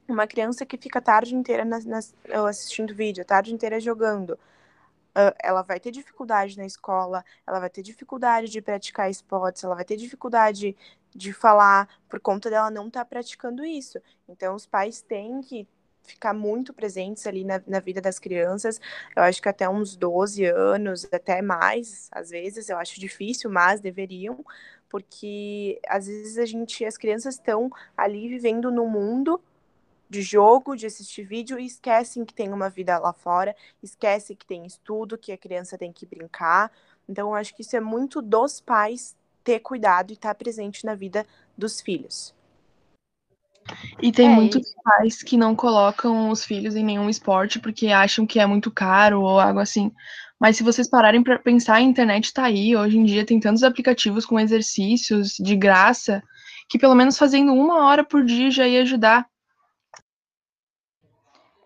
uma 0.08 0.28
criança 0.28 0.66
que 0.66 0.78
fica 0.78 1.00
a 1.00 1.02
tarde 1.02 1.36
inteira 1.36 1.66
nas, 1.66 1.86
nas, 1.86 2.16
assistindo 2.48 2.96
vídeo, 2.96 3.22
a 3.22 3.26
tarde 3.26 3.54
inteira 3.54 3.80
jogando, 3.80 4.40
ela 5.42 5.62
vai 5.62 5.80
ter 5.80 5.92
dificuldade 5.92 6.58
na 6.58 6.66
escola, 6.66 7.24
ela 7.46 7.60
vai 7.60 7.70
ter 7.70 7.82
dificuldade 7.82 8.50
de 8.50 8.62
praticar 8.62 9.10
esportes, 9.10 9.64
ela 9.64 9.76
vai 9.76 9.86
ter 9.86 9.98
dificuldade 9.98 10.76
de 11.16 11.34
falar 11.34 11.88
por 12.08 12.20
conta 12.20 12.50
dela 12.50 12.70
não 12.70 12.88
estar 12.88 13.02
tá 13.02 13.06
praticando 13.06 13.66
isso. 13.66 14.00
Então, 14.28 14.56
os 14.56 14.66
pais 14.66 15.02
têm 15.02 15.42
que 15.42 15.68
ficar 16.04 16.34
muito 16.34 16.74
presentes 16.74 17.28
ali 17.28 17.44
na, 17.44 17.62
na, 17.68 17.80
vida 17.80 18.00
das 18.00 18.18
crianças. 18.18 18.80
Eu 19.16 19.24
acho 19.24 19.42
que 19.42 19.50
até 19.50 19.68
uns 19.68 19.96
12 19.96 20.46
anos, 20.46 21.06
até 21.12 21.42
mais, 21.42 22.08
às 22.12 22.30
vezes, 22.30 22.70
eu 22.70 22.78
acho 22.78 23.00
difícil, 23.00 23.50
mas 23.50 23.82
deveriam, 23.82 24.44
porque 24.90 25.80
às 25.88 26.08
vezes 26.08 26.38
a 26.38 26.46
gente, 26.46 26.86
as 26.86 26.98
crianças 26.98 27.36
estão 27.36 27.70
ali 27.96 28.30
vivendo 28.30 28.72
no 28.72 28.88
mundo 28.88 29.42
de 30.10 30.22
jogo, 30.22 30.76
de 30.76 30.86
assistir 30.86 31.24
vídeo 31.24 31.60
e 31.60 31.66
esquecem 31.66 32.26
que 32.26 32.34
tem 32.34 32.52
uma 32.54 32.70
vida 32.70 32.98
lá 32.98 33.14
fora, 33.14 33.56
esquecem 33.82 34.36
que 34.36 34.46
tem 34.46 34.66
estudo, 34.66 35.18
que 35.18 35.32
a 35.32 35.38
criança 35.38 35.78
tem 35.78 35.92
que 35.92 36.06
brincar. 36.06 36.72
Então, 37.08 37.30
eu 37.30 37.36
acho 37.36 37.56
que 37.56 37.62
isso 37.62 37.76
é 37.76 37.82
muito 37.82 38.22
dos 38.22 38.62
pais 38.62 39.16
ter 39.44 39.60
cuidado 39.60 40.12
e 40.12 40.14
estar 40.14 40.36
presente 40.36 40.86
na 40.86 40.96
vida 40.96 41.26
dos 41.58 41.82
filhos. 41.82 42.36
E 44.02 44.12
tem 44.12 44.28
é 44.28 44.30
muitos 44.30 44.66
isso. 44.66 44.76
pais 44.84 45.24
que 45.24 45.38
não 45.38 45.56
colocam 45.56 46.30
os 46.30 46.46
filhos 46.46 46.76
em 46.76 46.84
nenhum 46.84 47.10
esporte 47.10 47.60
porque 47.60 47.88
acham 47.88 48.26
que 48.26 48.40
é 48.40 48.46
muito 48.46 48.72
caro 48.72 49.22
ou 49.22 49.40
algo 49.40 49.60
assim. 49.60 49.92
Mas 50.40 50.56
se 50.56 50.64
vocês 50.64 50.90
pararem 50.90 51.24
para 51.24 51.40
pensar, 51.40 51.76
a 51.76 51.82
internet 51.82 52.26
está 52.26 52.46
aí. 52.46 52.76
Hoje 52.76 52.98
em 52.98 53.04
dia 53.04 53.26
tem 53.26 53.40
tantos 53.40 53.64
aplicativos 53.64 54.26
com 54.26 54.40
exercícios 54.40 55.36
de 55.40 55.56
graça 55.56 56.22
que 56.70 56.78
pelo 56.78 56.96
menos 56.96 57.18
fazendo 57.18 57.54
uma 57.54 57.86
hora 57.86 58.04
por 58.04 58.24
dia 58.24 58.52
já 58.52 58.68
ia 58.68 58.82
ajudar. 58.82 59.26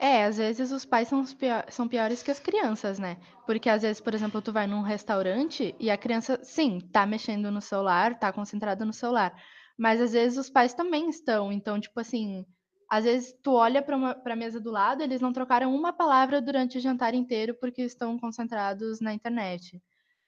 É, 0.04 0.26
às 0.26 0.38
vezes 0.38 0.72
os 0.72 0.84
pais 0.84 1.08
são, 1.08 1.24
pior, 1.24 1.64
são 1.70 1.88
piores 1.88 2.24
que 2.24 2.32
as 2.32 2.40
crianças, 2.40 2.98
né? 2.98 3.18
Porque 3.46 3.70
às 3.70 3.84
vezes, 3.84 4.02
por 4.02 4.16
exemplo, 4.16 4.42
tu 4.42 4.52
vai 4.52 4.66
num 4.66 4.82
restaurante 4.82 5.76
e 5.80 5.92
a 5.92 5.98
criança, 5.98 6.40
sim, 6.44 6.80
tá 6.92 7.06
mexendo 7.06 7.52
no 7.52 7.62
celular, 7.62 8.18
tá 8.18 8.34
concentrada 8.34 8.84
no 8.84 8.94
celular. 8.94 9.32
Mas 9.78 10.02
às 10.02 10.14
vezes 10.14 10.40
os 10.40 10.50
pais 10.50 10.74
também 10.74 11.08
estão. 11.08 11.52
Então, 11.52 11.80
tipo 11.80 12.00
assim, 12.00 12.44
às 12.90 13.06
vezes 13.06 13.32
tu 13.44 13.54
olha 13.54 13.82
para 13.84 14.34
a 14.34 14.36
mesa 14.36 14.60
do 14.60 14.72
lado, 14.72 15.04
eles 15.04 15.22
não 15.22 15.32
trocaram 15.32 15.74
uma 15.74 15.94
palavra 15.94 16.42
durante 16.42 16.80
o 16.80 16.82
jantar 16.82 17.14
inteiro 17.14 17.56
porque 17.62 17.84
estão 17.84 18.18
concentrados 18.20 19.00
na 19.02 19.14
internet. 19.14 19.80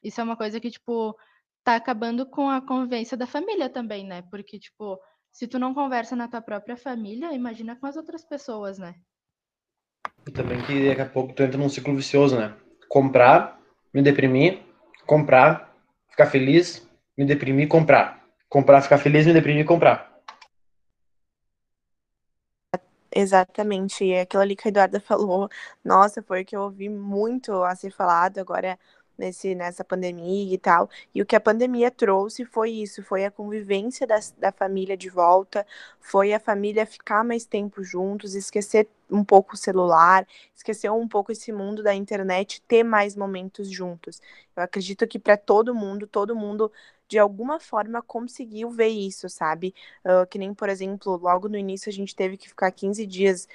Isso 0.03 0.21
é 0.21 0.23
uma 0.23 0.37
coisa 0.37 0.59
que, 0.59 0.69
tipo, 0.69 1.17
tá 1.63 1.75
acabando 1.75 2.27
com 2.27 2.47
a 2.47 2.61
convivência 2.61 3.17
da 3.17 3.25
família 3.25 3.69
também, 3.69 4.05
né? 4.05 4.21
Porque, 4.29 4.59
tipo, 4.59 4.99
se 5.31 5.47
tu 5.47 5.57
não 5.57 5.73
conversa 5.73 6.15
na 6.15 6.27
tua 6.27 6.41
própria 6.41 6.77
família, 6.77 7.33
imagina 7.33 7.75
com 7.75 7.87
as 7.87 7.97
outras 7.97 8.23
pessoas, 8.23 8.77
né? 8.77 8.93
E 10.25 10.31
também 10.31 10.61
que 10.61 10.87
daqui 10.87 11.01
a 11.01 11.05
pouco 11.05 11.33
tu 11.33 11.43
entra 11.43 11.57
num 11.57 11.69
ciclo 11.69 11.95
vicioso, 11.95 12.37
né? 12.37 12.55
Comprar, 12.87 13.59
me 13.93 14.01
deprimir, 14.01 14.61
comprar, 15.05 15.75
ficar 16.09 16.27
feliz, 16.27 16.87
me 17.17 17.25
deprimir, 17.25 17.67
comprar. 17.67 18.23
Comprar, 18.47 18.81
ficar 18.81 18.97
feliz, 18.97 19.25
me 19.25 19.33
deprimir, 19.33 19.65
comprar. 19.65 20.13
Exatamente, 23.15 24.03
e 24.03 24.19
aquilo 24.19 24.41
ali 24.41 24.55
que 24.55 24.67
a 24.67 24.69
Eduarda 24.69 24.99
falou, 24.99 25.47
nossa, 25.83 26.23
foi 26.23 26.41
o 26.41 26.45
que 26.45 26.55
eu 26.55 26.61
ouvi 26.61 26.89
muito 26.89 27.63
a 27.63 27.75
ser 27.75 27.91
falado 27.91 28.39
agora 28.39 28.79
nesse, 29.23 29.55
nessa 29.55 29.83
pandemia 29.83 30.53
e 30.53 30.57
tal. 30.57 30.89
E 31.13 31.21
o 31.21 31.25
que 31.25 31.35
a 31.35 31.39
pandemia 31.39 31.89
trouxe 31.89 32.45
foi 32.45 32.71
isso, 32.71 33.01
foi 33.03 33.25
a 33.25 33.31
convivência 33.31 34.05
da, 34.05 34.19
da 34.37 34.51
família 34.51 34.97
de 34.97 35.09
volta, 35.09 35.65
foi 35.99 36.33
a 36.33 36.39
família 36.39 36.85
ficar 36.85 37.23
mais 37.23 37.45
tempo 37.45 37.83
juntos, 37.83 38.35
esquecer 38.35 38.87
um 39.09 39.23
pouco 39.23 39.53
o 39.55 39.57
celular, 39.57 40.27
esquecer 40.55 40.91
um 40.91 41.07
pouco 41.07 41.31
esse 41.31 41.51
mundo 41.51 41.83
da 41.83 41.93
internet, 41.93 42.61
ter 42.67 42.83
mais 42.83 43.15
momentos 43.15 43.69
juntos. 43.69 44.21
Eu 44.55 44.63
acredito 44.63 45.07
que 45.07 45.19
para 45.19 45.37
todo 45.37 45.73
mundo, 45.73 46.07
todo 46.07 46.35
mundo 46.35 46.71
de 47.07 47.19
alguma 47.19 47.59
forma 47.59 48.01
conseguiu 48.01 48.71
ver 48.71 48.87
isso, 48.87 49.29
sabe? 49.29 49.73
Uh, 50.03 50.25
que 50.27 50.39
nem, 50.39 50.53
por 50.53 50.67
exemplo, 50.69 51.15
logo 51.17 51.47
no 51.47 51.57
início 51.57 51.89
a 51.89 51.93
gente 51.93 52.15
teve 52.15 52.37
que 52.37 52.49
ficar 52.49 52.71
15 52.71 53.05
dias 53.05 53.47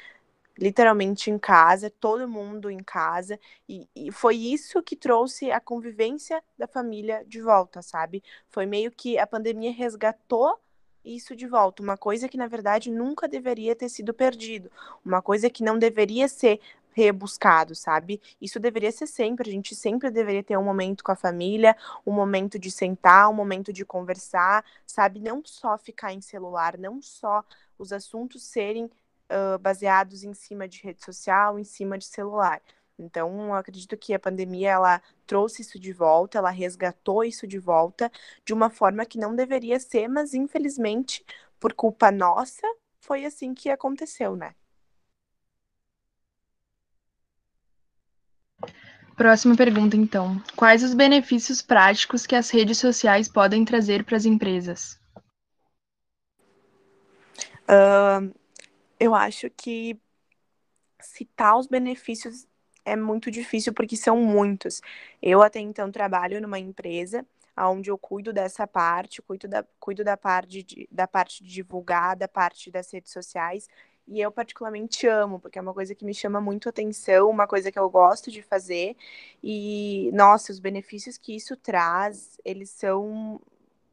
literalmente 0.59 1.31
em 1.31 1.39
casa, 1.39 1.89
todo 1.89 2.29
mundo 2.29 2.69
em 2.69 2.83
casa, 2.83 3.39
e, 3.69 3.89
e, 3.95 4.11
foi 4.11 4.37
isso 4.37 4.83
que 4.83 4.97
trouxe 4.97 5.53
a 5.53 5.61
convivência 5.61 6.43
da 6.59 6.67
família 6.67 7.25
de 7.27 7.41
volta, 7.41 7.81
sabe? 7.81 8.23
Foi 8.49 8.67
meio 8.67 8.91
que 8.91 9.19
a 9.19 9.27
pandemia 9.27 9.73
resgatou 9.73 10.59
isso 11.05 11.35
de 11.37 11.47
volta, 11.47 11.83
uma 11.83 11.97
coisa 11.97 12.29
que 12.29 12.37
na 12.37 12.49
verdade 12.49 12.91
nunca 12.91 13.29
deveria 13.29 13.75
ter 13.75 13.89
sido 13.89 14.13
perdido, 14.13 14.71
uma 15.05 15.23
coisa 15.23 15.49
que 15.49 15.63
não 15.63 15.79
deveria 15.79 16.29
ser 16.29 16.61
rebuscado, 16.93 17.77
sabe? 17.77 18.21
Isso 18.41 18.59
deveria 18.59 18.91
ser 18.91 19.07
sempre, 19.07 19.49
a 19.49 19.53
gente 19.53 19.75
sempre 19.77 20.11
deveria 20.11 20.43
ter 20.43 20.59
um 20.59 20.65
momento 20.65 21.05
com 21.05 21.13
a 21.13 21.17
família, 21.17 21.77
um 22.05 22.13
momento 22.13 22.59
de 22.59 22.71
sentar, 22.73 23.31
um 23.31 23.35
momento 23.35 23.73
de 23.73 23.85
conversar, 23.85 24.65
sabe? 24.85 25.21
Não 25.21 25.41
só 25.45 25.79
ficar 25.79 26.13
em 26.13 26.21
celular, 26.21 26.77
não 26.77 27.01
só 27.01 27.45
os 27.79 27.93
assuntos 27.93 28.43
serem 28.43 28.91
uh, 29.31 29.59
baseados 29.59 30.25
em 30.25 30.35
cima 30.35 30.69
de 30.69 30.83
rede 30.83 31.05
social, 31.05 31.59
em 31.59 31.65
cima 31.65 31.99
de 31.99 32.05
celular. 32.07 32.61
Então, 32.99 33.55
acredito 33.55 33.97
que 33.97 34.13
a 34.13 34.19
pandemia 34.19 34.73
ela 34.73 35.03
trouxe 35.27 35.63
isso 35.63 35.79
de 35.79 35.93
volta, 35.93 36.39
ela 36.39 36.51
resgatou 36.51 37.23
isso 37.23 37.47
de 37.47 37.59
volta 37.59 38.11
de 38.45 38.53
uma 38.53 38.71
forma 38.71 39.07
que 39.07 39.19
não 39.19 39.37
deveria 39.37 39.79
ser, 39.79 40.09
mas 40.09 40.35
infelizmente, 40.35 41.25
por 41.61 41.73
culpa 41.73 42.11
nossa, 42.11 42.67
foi 43.01 43.25
assim 43.25 43.55
que 43.55 43.71
aconteceu, 43.71 44.35
né? 44.35 44.55
Próxima 49.17 49.57
pergunta, 49.57 49.97
então. 49.97 50.41
Quais 50.55 50.83
os 50.85 50.95
benefícios 50.95 51.61
práticos 51.61 52.25
que 52.25 52.37
as 52.37 52.51
redes 52.51 52.79
sociais 52.79 53.29
podem 53.29 53.65
trazer 53.65 54.05
para 54.05 54.17
as 54.17 54.25
empresas? 54.25 54.99
Uh, 57.69 58.33
eu 59.01 59.15
acho 59.15 59.51
que 59.51 60.01
citar 61.01 61.57
os 61.57 61.67
benefícios 61.67 62.47
é 62.85 62.97
muito 62.97 63.31
difícil 63.31 63.73
porque 63.73 63.97
são 63.97 64.17
muitos. 64.17 64.81
Eu 65.23 65.43
até 65.43 65.61
então 65.61 65.91
trabalho 65.91 66.41
numa 66.41 66.59
empresa 66.59 67.25
onde 67.67 67.91
eu 67.91 67.99
cuido 67.99 68.33
dessa 68.33 68.67
parte, 68.67 69.23
cuido 69.23 69.49
da, 69.49 69.65
cuido 69.81 70.05
da 70.05 70.17
parte 70.17 70.63
de, 70.63 70.89
da 70.91 71.07
parte 71.09 71.43
de 71.43 71.51
divulgar, 71.51 72.17
da 72.17 72.29
parte 72.29 72.71
das 72.71 72.93
redes 72.93 73.13
sociais, 73.13 73.69
e 74.07 74.21
eu 74.21 74.31
particularmente 74.31 75.07
amo, 75.07 75.41
porque 75.41 75.59
é 75.59 75.63
uma 75.63 75.75
coisa 75.75 75.95
que 75.95 76.05
me 76.05 76.15
chama 76.15 76.41
muito 76.41 76.69
atenção, 76.69 77.29
uma 77.29 77.47
coisa 77.47 77.71
que 77.73 77.79
eu 77.79 77.91
gosto 77.91 78.31
de 78.31 78.43
fazer, 78.43 78.97
e 79.43 80.11
nossa, 80.15 80.53
os 80.53 80.61
benefícios 80.61 81.19
que 81.19 81.35
isso 81.35 81.57
traz, 81.57 82.39
eles 82.45 82.71
são 82.71 83.41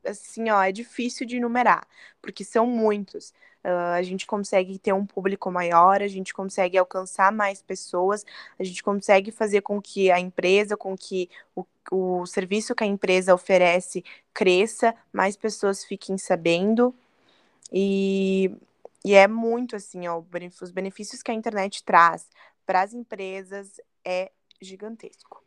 assim, 0.06 0.50
ó, 0.50 0.62
é 0.62 0.72
difícil 0.72 1.26
de 1.26 1.38
enumerar, 1.38 1.88
porque 2.22 2.44
são 2.44 2.66
muitos. 2.66 3.34
Uh, 3.64 3.96
a 3.96 4.04
gente 4.04 4.28
consegue 4.28 4.78
ter 4.78 4.94
um 4.94 5.06
público 5.06 5.52
maior, 5.52 6.02
a 6.02 6.08
gente 6.08 6.34
consegue 6.34 6.78
alcançar 6.78 7.32
mais 7.32 7.62
pessoas, 7.62 8.24
a 8.60 8.64
gente 8.64 8.84
consegue 8.84 9.32
fazer 9.32 9.62
com 9.62 9.82
que 9.82 10.12
a 10.12 10.20
empresa, 10.20 10.78
com 10.78 10.96
que 10.96 11.30
o, 11.56 11.66
o 11.92 12.26
serviço 12.28 12.76
que 12.76 12.84
a 12.84 12.88
empresa 12.88 13.34
oferece 13.34 14.04
cresça, 14.34 14.94
mais 15.12 15.36
pessoas 15.36 15.84
fiquem 15.84 16.18
sabendo. 16.18 16.94
E, 17.72 18.52
e 19.04 19.14
é 19.14 19.28
muito 19.28 19.76
assim, 19.76 20.08
ó, 20.08 20.22
os 20.62 20.72
benefícios 20.72 21.24
que 21.24 21.32
a 21.32 21.34
internet 21.34 21.84
traz 21.84 22.28
para 22.66 22.82
as 22.82 22.94
empresas 22.94 23.80
é 24.04 24.32
gigantesco. 24.62 25.45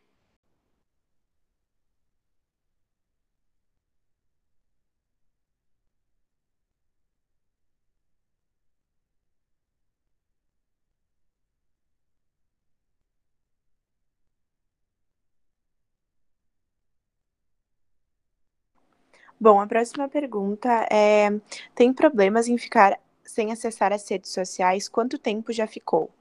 Bom, 19.39 19.59
a 19.59 19.67
próxima 19.67 20.07
pergunta 20.09 20.69
é: 20.91 21.29
tem 21.73 21.93
problemas 21.93 22.47
em 22.47 22.57
ficar 22.57 22.99
sem 23.23 23.51
acessar 23.51 23.93
as 23.93 24.07
redes 24.09 24.31
sociais? 24.33 24.89
Quanto 24.89 25.17
tempo 25.17 25.51
já 25.53 25.65
ficou? 25.67 26.11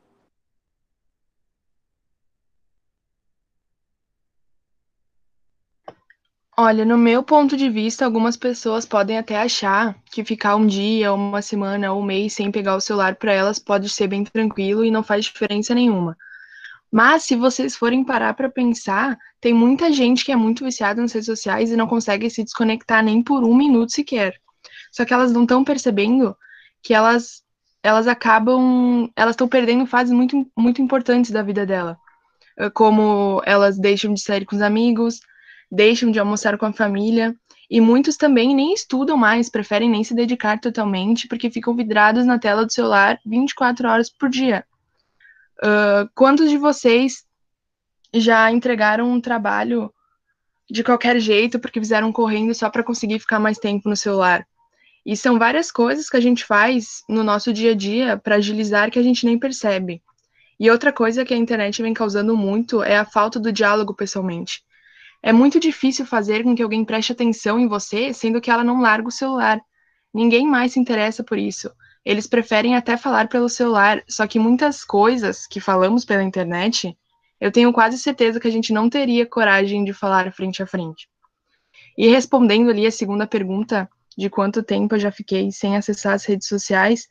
Olha, 6.58 6.84
no 6.84 6.98
meu 6.98 7.22
ponto 7.22 7.56
de 7.56 7.70
vista, 7.70 8.04
algumas 8.04 8.36
pessoas 8.36 8.84
podem 8.84 9.16
até 9.16 9.36
achar 9.40 9.96
que 10.12 10.22
ficar 10.24 10.56
um 10.56 10.66
dia, 10.66 11.12
uma 11.12 11.40
semana 11.40 11.92
ou 11.92 12.00
um 12.00 12.04
mês 12.04 12.34
sem 12.34 12.50
pegar 12.50 12.76
o 12.76 12.80
celular 12.80 13.16
para 13.16 13.32
elas 13.32 13.58
pode 13.58 13.88
ser 13.88 14.08
bem 14.08 14.24
tranquilo 14.24 14.84
e 14.84 14.90
não 14.90 15.02
faz 15.02 15.24
diferença 15.24 15.74
nenhuma. 15.74 16.16
Mas 16.90 17.24
se 17.24 17.36
vocês 17.36 17.76
forem 17.76 18.02
parar 18.02 18.34
para 18.34 18.48
pensar, 18.48 19.18
tem 19.40 19.52
muita 19.52 19.92
gente 19.92 20.24
que 20.24 20.32
é 20.32 20.36
muito 20.36 20.64
viciada 20.64 21.00
nas 21.00 21.12
redes 21.12 21.26
sociais 21.26 21.70
e 21.70 21.76
não 21.76 21.86
consegue 21.86 22.30
se 22.30 22.42
desconectar 22.42 23.04
nem 23.04 23.22
por 23.22 23.44
um 23.44 23.54
minuto 23.54 23.92
sequer. 23.92 24.34
Só 24.90 25.04
que 25.04 25.12
elas 25.12 25.32
não 25.32 25.42
estão 25.42 25.62
percebendo 25.62 26.36
que 26.82 26.94
elas 26.94 27.42
elas 27.80 28.08
acabam, 28.08 29.08
elas 29.14 29.34
estão 29.34 29.46
perdendo 29.46 29.86
fases 29.86 30.12
muito 30.12 30.50
muito 30.56 30.82
importantes 30.82 31.30
da 31.30 31.42
vida 31.42 31.64
dela, 31.64 31.96
eh, 32.58 32.70
como 32.70 33.40
elas 33.46 33.78
deixam 33.78 34.12
de 34.12 34.20
sair 34.20 34.44
com 34.44 34.56
os 34.56 34.62
amigos, 34.62 35.20
deixam 35.70 36.10
de 36.10 36.18
almoçar 36.18 36.58
com 36.58 36.66
a 36.66 36.72
família. 36.72 37.36
E 37.70 37.80
muitos 37.82 38.16
também 38.16 38.54
nem 38.54 38.72
estudam 38.72 39.16
mais, 39.16 39.50
preferem 39.50 39.90
nem 39.90 40.02
se 40.02 40.14
dedicar 40.14 40.58
totalmente, 40.58 41.28
porque 41.28 41.50
ficam 41.50 41.76
vidrados 41.76 42.24
na 42.24 42.38
tela 42.38 42.64
do 42.64 42.72
celular 42.72 43.20
24 43.26 43.88
horas 43.88 44.10
por 44.10 44.30
dia. 44.30 44.64
Uh, 45.62 46.08
quantos 46.14 46.48
de 46.48 46.56
vocês 46.56 47.24
já 48.14 48.50
entregaram 48.50 49.10
um 49.10 49.20
trabalho 49.20 49.92
de 50.70 50.84
qualquer 50.84 51.18
jeito 51.18 51.58
porque 51.58 51.80
fizeram 51.80 52.12
correndo 52.12 52.54
só 52.54 52.70
para 52.70 52.84
conseguir 52.84 53.18
ficar 53.18 53.40
mais 53.40 53.58
tempo 53.58 53.88
no 53.88 53.96
celular? 53.96 54.46
E 55.04 55.16
são 55.16 55.38
várias 55.38 55.72
coisas 55.72 56.08
que 56.08 56.16
a 56.16 56.20
gente 56.20 56.44
faz 56.44 57.02
no 57.08 57.24
nosso 57.24 57.52
dia 57.52 57.72
a 57.72 57.74
dia 57.74 58.16
para 58.16 58.36
agilizar 58.36 58.90
que 58.90 58.98
a 58.98 59.02
gente 59.02 59.24
nem 59.24 59.38
percebe. 59.38 60.02
E 60.60 60.70
outra 60.70 60.92
coisa 60.92 61.24
que 61.24 61.34
a 61.34 61.36
internet 61.36 61.80
vem 61.82 61.94
causando 61.94 62.36
muito 62.36 62.82
é 62.82 62.96
a 62.96 63.04
falta 63.04 63.40
do 63.40 63.52
diálogo 63.52 63.94
pessoalmente. 63.94 64.62
É 65.22 65.32
muito 65.32 65.58
difícil 65.58 66.04
fazer 66.06 66.44
com 66.44 66.54
que 66.54 66.62
alguém 66.62 66.84
preste 66.84 67.12
atenção 67.12 67.58
em 67.58 67.66
você, 67.66 68.12
sendo 68.12 68.40
que 68.40 68.50
ela 68.50 68.62
não 68.62 68.80
larga 68.80 69.08
o 69.08 69.12
celular. 69.12 69.60
Ninguém 70.14 70.46
mais 70.46 70.72
se 70.72 70.80
interessa 70.80 71.24
por 71.24 71.38
isso 71.38 71.70
eles 72.08 72.26
preferem 72.26 72.74
até 72.74 72.96
falar 72.96 73.28
pelo 73.28 73.50
celular, 73.50 74.02
só 74.08 74.26
que 74.26 74.38
muitas 74.38 74.82
coisas 74.82 75.46
que 75.46 75.60
falamos 75.60 76.06
pela 76.06 76.22
internet, 76.22 76.96
eu 77.38 77.52
tenho 77.52 77.70
quase 77.70 77.98
certeza 77.98 78.40
que 78.40 78.48
a 78.48 78.50
gente 78.50 78.72
não 78.72 78.88
teria 78.88 79.26
coragem 79.26 79.84
de 79.84 79.92
falar 79.92 80.32
frente 80.32 80.62
a 80.62 80.66
frente. 80.66 81.06
E 81.98 82.08
respondendo 82.08 82.70
ali 82.70 82.86
a 82.86 82.90
segunda 82.90 83.26
pergunta 83.26 83.86
de 84.16 84.30
quanto 84.30 84.62
tempo 84.62 84.94
eu 84.94 84.98
já 84.98 85.12
fiquei 85.12 85.52
sem 85.52 85.76
acessar 85.76 86.14
as 86.14 86.24
redes 86.24 86.48
sociais, 86.48 87.08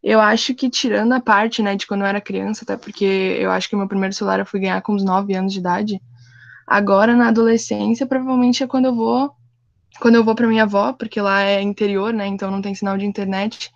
eu 0.00 0.20
acho 0.20 0.54
que 0.54 0.70
tirando 0.70 1.12
a 1.12 1.20
parte, 1.20 1.60
né, 1.60 1.74
de 1.74 1.84
quando 1.84 2.02
eu 2.02 2.06
era 2.06 2.20
criança, 2.20 2.62
até 2.62 2.76
porque 2.76 3.04
eu 3.04 3.50
acho 3.50 3.68
que 3.68 3.74
meu 3.74 3.88
primeiro 3.88 4.14
celular 4.14 4.38
eu 4.38 4.46
fui 4.46 4.60
ganhar 4.60 4.80
com 4.80 4.92
uns 4.94 5.02
9 5.02 5.34
anos 5.34 5.52
de 5.52 5.58
idade. 5.58 6.00
Agora 6.68 7.16
na 7.16 7.30
adolescência, 7.30 8.06
provavelmente 8.06 8.62
é 8.62 8.66
quando 8.68 8.84
eu 8.84 8.94
vou 8.94 9.32
quando 9.98 10.14
eu 10.14 10.22
vou 10.22 10.36
para 10.36 10.46
minha 10.46 10.62
avó, 10.62 10.92
porque 10.92 11.20
lá 11.20 11.42
é 11.42 11.60
interior, 11.60 12.12
né, 12.14 12.28
então 12.28 12.48
não 12.48 12.62
tem 12.62 12.76
sinal 12.76 12.96
de 12.96 13.04
internet 13.04 13.72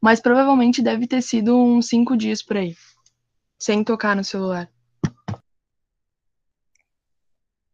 mas 0.00 0.20
provavelmente 0.20 0.82
deve 0.82 1.06
ter 1.06 1.22
sido 1.22 1.56
uns 1.56 1.88
cinco 1.88 2.16
dias 2.16 2.42
por 2.42 2.56
aí, 2.56 2.74
sem 3.58 3.84
tocar 3.84 4.16
no 4.16 4.24
celular. 4.24 4.70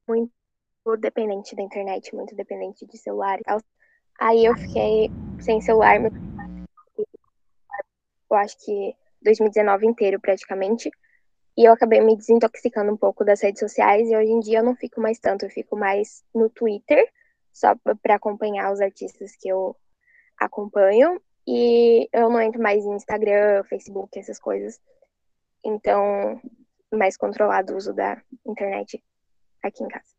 Muito 0.09 0.33
dependente 0.99 1.55
da 1.55 1.63
internet, 1.63 2.15
muito 2.15 2.35
dependente 2.35 2.87
de 2.87 2.99
celular 2.99 3.39
e 3.41 3.45
tal. 3.45 3.61
Aí 4.19 4.45
eu 4.45 4.57
fiquei 4.57 5.11
sem 5.41 5.61
celular, 5.61 6.01
eu 8.31 8.37
acho 8.37 8.57
que 8.65 8.95
2019 9.23 9.87
inteiro 9.87 10.21
praticamente. 10.21 10.91
E 11.57 11.65
eu 11.67 11.73
acabei 11.73 12.01
me 12.01 12.17
desintoxicando 12.17 12.93
um 12.93 12.97
pouco 12.97 13.25
das 13.25 13.41
redes 13.41 13.61
sociais 13.61 14.09
e 14.11 14.17
hoje 14.17 14.31
em 14.31 14.41
dia 14.41 14.59
eu 14.59 14.65
não 14.65 14.77
fico 14.77 15.01
mais 15.01 15.19
tanto, 15.19 15.45
eu 15.47 15.51
fico 15.51 15.75
mais 15.75 16.23
no 16.35 16.51
Twitter, 16.51 17.11
só 17.53 17.75
para 18.03 18.17
acompanhar 18.17 18.71
os 18.73 18.81
artistas 18.81 19.35
que 19.37 19.49
eu 19.49 19.75
acompanho 20.39 21.21
e 21.47 22.09
eu 22.13 22.29
não 22.29 22.41
entro 22.41 22.61
mais 22.61 22.85
em 22.85 22.95
Instagram, 22.95 23.63
Facebook, 23.65 24.19
essas 24.19 24.39
coisas. 24.39 24.81
Então, 25.65 26.41
mais 26.93 27.17
controlado 27.17 27.73
o 27.73 27.77
uso 27.77 27.93
da 27.93 28.21
internet 28.45 29.03
aqui 29.63 29.85
em 29.85 29.89
casa. 29.89 30.17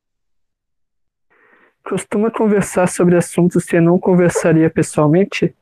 Costuma 1.84 2.30
conversar 2.30 2.88
sobre 2.88 3.15
assuntos 3.15 3.65
que 3.65 3.80
não 3.80 3.99
conversaria 3.99 4.69
pessoalmente? 4.69 5.55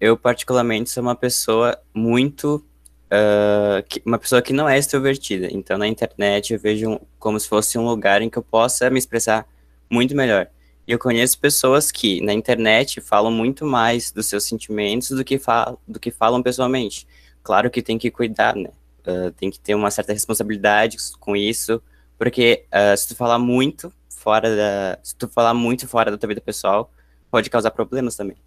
Eu, 0.00 0.16
particularmente, 0.16 0.90
sou 0.90 1.02
uma 1.02 1.16
pessoa 1.16 1.80
muito. 1.92 2.64
Uh, 3.06 3.82
que, 3.88 4.02
uma 4.04 4.18
pessoa 4.18 4.42
que 4.42 4.52
não 4.52 4.68
é 4.68 4.78
extrovertida. 4.78 5.48
Então, 5.50 5.78
na 5.78 5.88
internet, 5.88 6.52
eu 6.52 6.60
vejo 6.60 6.90
um, 6.90 7.00
como 7.18 7.40
se 7.40 7.48
fosse 7.48 7.78
um 7.78 7.84
lugar 7.84 8.20
em 8.20 8.28
que 8.28 8.36
eu 8.36 8.42
possa 8.42 8.90
me 8.90 8.98
expressar 8.98 9.48
muito 9.90 10.14
melhor. 10.14 10.48
E 10.88 10.92
eu 10.92 10.98
conheço 10.98 11.38
pessoas 11.38 11.92
que 11.92 12.18
na 12.22 12.32
internet 12.32 12.98
falam 13.02 13.30
muito 13.30 13.66
mais 13.66 14.10
dos 14.10 14.24
seus 14.24 14.44
sentimentos 14.44 15.10
do 15.10 15.22
que, 15.22 15.38
falam, 15.38 15.76
do 15.86 16.00
que 16.00 16.10
falam 16.10 16.42
pessoalmente. 16.42 17.06
Claro 17.42 17.70
que 17.70 17.82
tem 17.82 17.98
que 17.98 18.10
cuidar, 18.10 18.56
né? 18.56 18.70
Uh, 19.06 19.30
tem 19.32 19.50
que 19.50 19.60
ter 19.60 19.74
uma 19.74 19.90
certa 19.90 20.14
responsabilidade 20.14 20.96
com 21.20 21.36
isso, 21.36 21.82
porque 22.16 22.64
uh, 22.72 22.96
se 22.96 23.06
tu 23.06 23.14
falar 23.14 23.38
muito 23.38 23.92
fora 24.08 24.56
da, 24.56 24.98
se 25.02 25.14
tu 25.14 25.28
falar 25.28 25.52
muito 25.52 25.86
fora 25.86 26.10
da 26.10 26.16
tua 26.16 26.28
vida 26.28 26.40
pessoal, 26.40 26.90
pode 27.30 27.50
causar 27.50 27.70
problemas 27.70 28.16
também. 28.16 28.38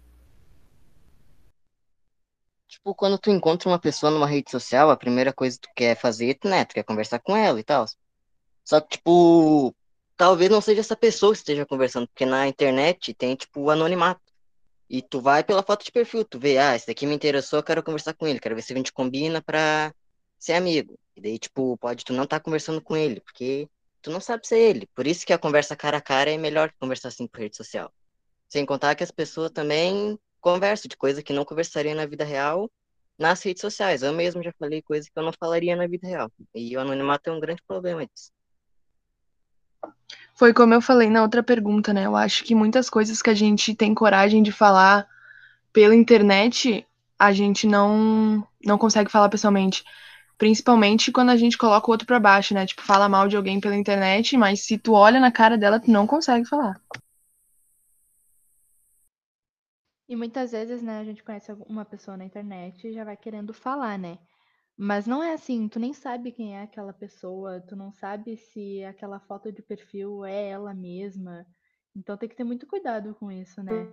Tipo, 2.66 2.92
quando 2.92 3.18
tu 3.18 3.30
encontra 3.30 3.68
uma 3.68 3.78
pessoa 3.78 4.10
numa 4.10 4.26
rede 4.26 4.50
social, 4.50 4.90
a 4.90 4.96
primeira 4.96 5.32
coisa 5.32 5.56
que 5.60 5.68
tu 5.68 5.74
quer 5.76 5.96
fazer, 5.96 6.36
né, 6.44 6.64
tu 6.64 6.74
quer 6.74 6.82
conversar 6.82 7.20
com 7.20 7.36
ela 7.36 7.60
e 7.60 7.62
tal. 7.62 7.86
Só 8.64 8.80
que, 8.80 8.96
tipo, 8.96 9.72
talvez 10.16 10.50
não 10.50 10.60
seja 10.60 10.80
essa 10.80 10.96
pessoa 10.96 11.32
que 11.32 11.38
esteja 11.38 11.66
conversando, 11.66 12.06
porque 12.08 12.26
na 12.26 12.46
internet 12.48 13.14
tem, 13.14 13.34
tipo, 13.34 13.60
o 13.62 13.70
anonimato. 13.70 14.20
E 14.88 15.00
tu 15.02 15.20
vai 15.20 15.42
pela 15.42 15.62
foto 15.62 15.84
de 15.84 15.92
perfil, 15.92 16.24
tu 16.24 16.38
vê, 16.38 16.58
ah, 16.58 16.76
esse 16.76 16.86
daqui 16.86 17.06
me 17.06 17.14
interessou, 17.14 17.58
eu 17.58 17.62
quero 17.62 17.82
conversar 17.82 18.14
com 18.14 18.26
ele, 18.26 18.38
quero 18.40 18.54
ver 18.54 18.62
se 18.62 18.72
a 18.72 18.76
gente 18.76 18.92
combina 18.92 19.40
pra 19.42 19.94
ser 20.38 20.54
amigo. 20.54 20.98
E 21.16 21.20
daí, 21.20 21.38
tipo, 21.38 21.76
pode 21.78 22.04
tu 22.04 22.12
não 22.12 22.24
estar 22.24 22.40
tá 22.40 22.44
conversando 22.44 22.80
com 22.82 22.96
ele, 22.96 23.20
porque 23.20 23.68
tu 24.02 24.10
não 24.10 24.20
sabe 24.20 24.46
ser 24.46 24.58
ele. 24.58 24.86
Por 24.94 25.06
isso 25.06 25.24
que 25.24 25.32
a 25.32 25.38
conversa 25.38 25.76
cara 25.76 25.98
a 25.98 26.00
cara 26.00 26.30
é 26.30 26.36
melhor 26.36 26.70
que 26.70 26.78
conversar 26.78 27.08
assim 27.08 27.26
por 27.26 27.40
rede 27.40 27.56
social. 27.56 27.92
Sem 28.48 28.66
contar 28.66 28.94
que 28.94 29.04
as 29.04 29.10
pessoas 29.10 29.50
também 29.50 30.18
conversam 30.40 30.88
de 30.88 30.96
coisa 30.96 31.22
que 31.22 31.32
não 31.32 31.44
conversariam 31.44 31.94
na 31.94 32.04
vida 32.06 32.24
real 32.24 32.70
nas 33.18 33.42
redes 33.42 33.60
sociais. 33.60 34.02
Eu 34.02 34.12
mesmo 34.12 34.42
já 34.42 34.52
falei 34.58 34.82
coisas 34.82 35.08
que 35.08 35.18
eu 35.18 35.22
não 35.22 35.32
falaria 35.32 35.76
na 35.76 35.86
vida 35.86 36.06
real. 36.06 36.30
E 36.54 36.76
o 36.76 36.80
anonimato 36.80 37.30
é 37.30 37.32
um 37.32 37.40
grande 37.40 37.62
problema 37.66 38.04
disso. 38.06 38.30
Foi 40.34 40.52
como 40.52 40.74
eu 40.74 40.80
falei 40.80 41.08
na 41.10 41.22
outra 41.22 41.42
pergunta, 41.42 41.92
né? 41.92 42.06
Eu 42.06 42.16
acho 42.16 42.44
que 42.44 42.54
muitas 42.54 42.90
coisas 42.90 43.22
que 43.22 43.30
a 43.30 43.34
gente 43.34 43.74
tem 43.74 43.94
coragem 43.94 44.42
de 44.42 44.50
falar 44.50 45.06
pela 45.72 45.94
internet, 45.94 46.86
a 47.18 47.32
gente 47.32 47.66
não 47.66 48.46
não 48.64 48.78
consegue 48.78 49.10
falar 49.10 49.28
pessoalmente. 49.28 49.84
Principalmente 50.38 51.12
quando 51.12 51.30
a 51.30 51.36
gente 51.36 51.56
coloca 51.56 51.86
o 51.88 51.92
outro 51.92 52.06
pra 52.06 52.18
baixo, 52.18 52.54
né? 52.54 52.66
Tipo, 52.66 52.82
fala 52.82 53.08
mal 53.08 53.28
de 53.28 53.36
alguém 53.36 53.60
pela 53.60 53.76
internet, 53.76 54.36
mas 54.36 54.60
se 54.66 54.76
tu 54.78 54.92
olha 54.94 55.20
na 55.20 55.30
cara 55.30 55.56
dela, 55.56 55.78
tu 55.78 55.90
não 55.90 56.06
consegue 56.06 56.44
falar. 56.44 56.80
E 60.08 60.16
muitas 60.16 60.52
vezes, 60.52 60.82
né, 60.82 60.98
a 60.98 61.04
gente 61.04 61.22
conhece 61.22 61.52
uma 61.66 61.84
pessoa 61.84 62.16
na 62.16 62.24
internet 62.24 62.86
e 62.86 62.92
já 62.92 63.04
vai 63.04 63.16
querendo 63.16 63.54
falar, 63.54 63.98
né? 63.98 64.18
Mas 64.76 65.06
não 65.06 65.22
é 65.22 65.34
assim, 65.34 65.68
tu 65.68 65.78
nem 65.78 65.92
sabe 65.92 66.32
quem 66.32 66.56
é 66.56 66.62
aquela 66.62 66.92
pessoa, 66.92 67.60
tu 67.60 67.76
não 67.76 67.92
sabe 67.92 68.36
se 68.36 68.82
aquela 68.84 69.20
foto 69.20 69.52
de 69.52 69.62
perfil 69.62 70.24
é 70.24 70.48
ela 70.48 70.74
mesma. 70.74 71.46
Então 71.94 72.16
tem 72.16 72.28
que 72.28 72.34
ter 72.34 72.44
muito 72.44 72.66
cuidado 72.66 73.14
com 73.14 73.30
isso, 73.30 73.62
né? 73.62 73.92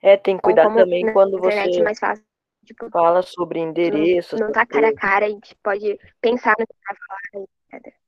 É, 0.00 0.16
tem 0.16 0.36
que 0.36 0.42
cuidar 0.42 0.74
também 0.74 1.04
na 1.04 1.12
quando 1.12 1.36
internet 1.36 1.74
você 1.74 1.80
é 1.80 1.84
mais 1.84 1.98
fácil. 1.98 2.24
Tipo, 2.64 2.90
fala 2.90 3.22
sobre 3.22 3.58
tu 3.58 3.62
não, 3.62 3.68
endereços. 3.70 4.40
não 4.40 4.52
tá 4.52 4.66
cara 4.66 4.88
a 4.88 4.94
cara 4.94 5.28
e 5.28 5.40
tipo, 5.40 5.60
pode 5.62 5.98
pensar 6.20 6.54
no 6.58 6.66
que 6.66 6.74
vai 6.84 6.96
falar, 6.96 7.46
etc. 7.72 8.01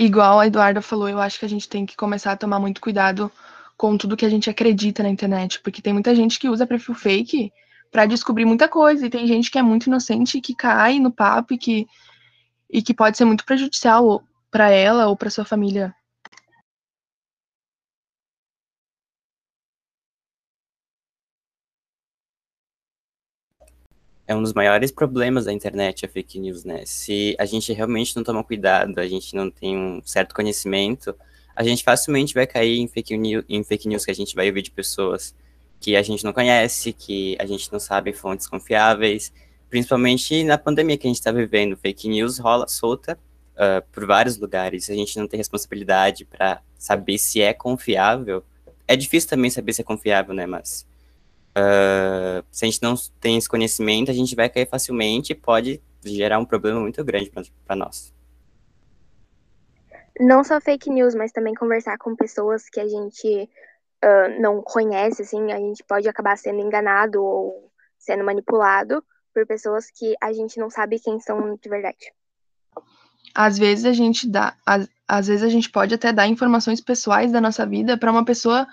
Igual 0.00 0.38
a 0.38 0.46
Eduarda 0.46 0.80
falou, 0.80 1.08
eu 1.08 1.20
acho 1.20 1.40
que 1.40 1.44
a 1.44 1.48
gente 1.48 1.68
tem 1.68 1.84
que 1.84 1.96
começar 1.96 2.30
a 2.30 2.36
tomar 2.36 2.60
muito 2.60 2.80
cuidado 2.80 3.32
com 3.76 3.98
tudo 3.98 4.16
que 4.16 4.24
a 4.24 4.28
gente 4.28 4.48
acredita 4.48 5.02
na 5.02 5.08
internet, 5.08 5.60
porque 5.60 5.82
tem 5.82 5.92
muita 5.92 6.14
gente 6.14 6.38
que 6.38 6.48
usa 6.48 6.64
perfil 6.64 6.94
fake 6.94 7.52
pra 7.90 8.06
descobrir 8.06 8.44
muita 8.44 8.68
coisa, 8.68 9.04
e 9.04 9.10
tem 9.10 9.26
gente 9.26 9.50
que 9.50 9.58
é 9.58 9.62
muito 9.62 9.86
inocente 9.86 10.40
que 10.40 10.54
cai 10.54 11.00
no 11.00 11.10
papo 11.10 11.52
e 11.52 11.58
que, 11.58 11.84
e 12.70 12.80
que 12.80 12.94
pode 12.94 13.16
ser 13.16 13.24
muito 13.24 13.44
prejudicial 13.44 14.22
pra 14.52 14.70
ela 14.70 15.08
ou 15.08 15.16
pra 15.16 15.30
sua 15.30 15.44
família. 15.44 15.92
É 24.28 24.36
um 24.36 24.42
dos 24.42 24.52
maiores 24.52 24.92
problemas 24.92 25.46
da 25.46 25.52
internet, 25.54 26.04
a 26.04 26.08
fake 26.08 26.38
news, 26.38 26.62
né? 26.62 26.82
Se 26.84 27.34
a 27.38 27.46
gente 27.46 27.72
realmente 27.72 28.14
não 28.14 28.22
toma 28.22 28.44
cuidado, 28.44 28.98
a 28.98 29.08
gente 29.08 29.34
não 29.34 29.50
tem 29.50 29.74
um 29.74 30.02
certo 30.04 30.34
conhecimento, 30.34 31.16
a 31.56 31.64
gente 31.64 31.82
facilmente 31.82 32.34
vai 32.34 32.46
cair 32.46 32.78
em 32.78 32.86
fake 32.86 33.16
news, 33.16 33.42
em 33.48 33.64
fake 33.64 33.88
news 33.88 34.04
que 34.04 34.10
a 34.10 34.14
gente 34.14 34.34
vai 34.34 34.46
ouvir 34.48 34.60
de 34.60 34.70
pessoas 34.70 35.34
que 35.80 35.96
a 35.96 36.02
gente 36.02 36.22
não 36.24 36.34
conhece, 36.34 36.92
que 36.92 37.38
a 37.40 37.46
gente 37.46 37.72
não 37.72 37.80
sabe 37.80 38.12
fontes 38.12 38.46
confiáveis, 38.46 39.32
principalmente 39.70 40.44
na 40.44 40.58
pandemia 40.58 40.98
que 40.98 41.06
a 41.06 41.10
gente 41.10 41.18
está 41.18 41.32
vivendo. 41.32 41.74
Fake 41.74 42.06
news 42.06 42.38
rola 42.38 42.68
solta 42.68 43.18
uh, 43.54 43.82
por 43.90 44.04
vários 44.04 44.36
lugares, 44.36 44.90
a 44.90 44.94
gente 44.94 45.18
não 45.18 45.26
tem 45.26 45.38
responsabilidade 45.38 46.26
para 46.26 46.60
saber 46.76 47.16
se 47.16 47.40
é 47.40 47.54
confiável. 47.54 48.44
É 48.86 48.94
difícil 48.94 49.30
também 49.30 49.50
saber 49.50 49.72
se 49.72 49.80
é 49.80 49.84
confiável, 49.84 50.34
né? 50.34 50.44
Mas 50.44 50.86
Uh, 51.56 52.44
se 52.50 52.64
a 52.64 52.68
gente 52.68 52.82
não 52.82 52.94
tem 53.20 53.36
esse 53.36 53.48
conhecimento, 53.48 54.10
a 54.10 54.14
gente 54.14 54.36
vai 54.36 54.48
cair 54.48 54.68
facilmente 54.68 55.32
e 55.32 55.34
pode 55.34 55.82
gerar 56.04 56.38
um 56.38 56.44
problema 56.44 56.80
muito 56.80 57.02
grande 57.04 57.32
para 57.64 57.76
nós. 57.76 58.14
Não 60.20 60.42
só 60.42 60.60
fake 60.60 60.90
news, 60.90 61.14
mas 61.14 61.32
também 61.32 61.54
conversar 61.54 61.96
com 61.98 62.16
pessoas 62.16 62.68
que 62.68 62.80
a 62.80 62.88
gente 62.88 63.48
uh, 64.04 64.40
não 64.40 64.62
conhece, 64.62 65.22
assim, 65.22 65.52
a 65.52 65.58
gente 65.58 65.84
pode 65.84 66.08
acabar 66.08 66.36
sendo 66.36 66.60
enganado 66.60 67.22
ou 67.22 67.70
sendo 67.98 68.24
manipulado 68.24 69.02
por 69.34 69.46
pessoas 69.46 69.90
que 69.90 70.14
a 70.20 70.32
gente 70.32 70.58
não 70.58 70.70
sabe 70.70 70.98
quem 70.98 71.20
são 71.20 71.56
de 71.56 71.68
verdade. 71.68 72.12
Às 73.34 73.58
vezes 73.58 73.84
a 73.84 73.92
gente 73.92 74.28
dá, 74.28 74.56
às, 74.66 74.88
às 75.06 75.26
vezes 75.28 75.42
a 75.42 75.48
gente 75.48 75.70
pode 75.70 75.94
até 75.94 76.12
dar 76.12 76.26
informações 76.26 76.80
pessoais 76.80 77.30
da 77.30 77.40
nossa 77.40 77.64
vida 77.64 77.96
para 77.96 78.10
uma 78.10 78.24
pessoa 78.24 78.66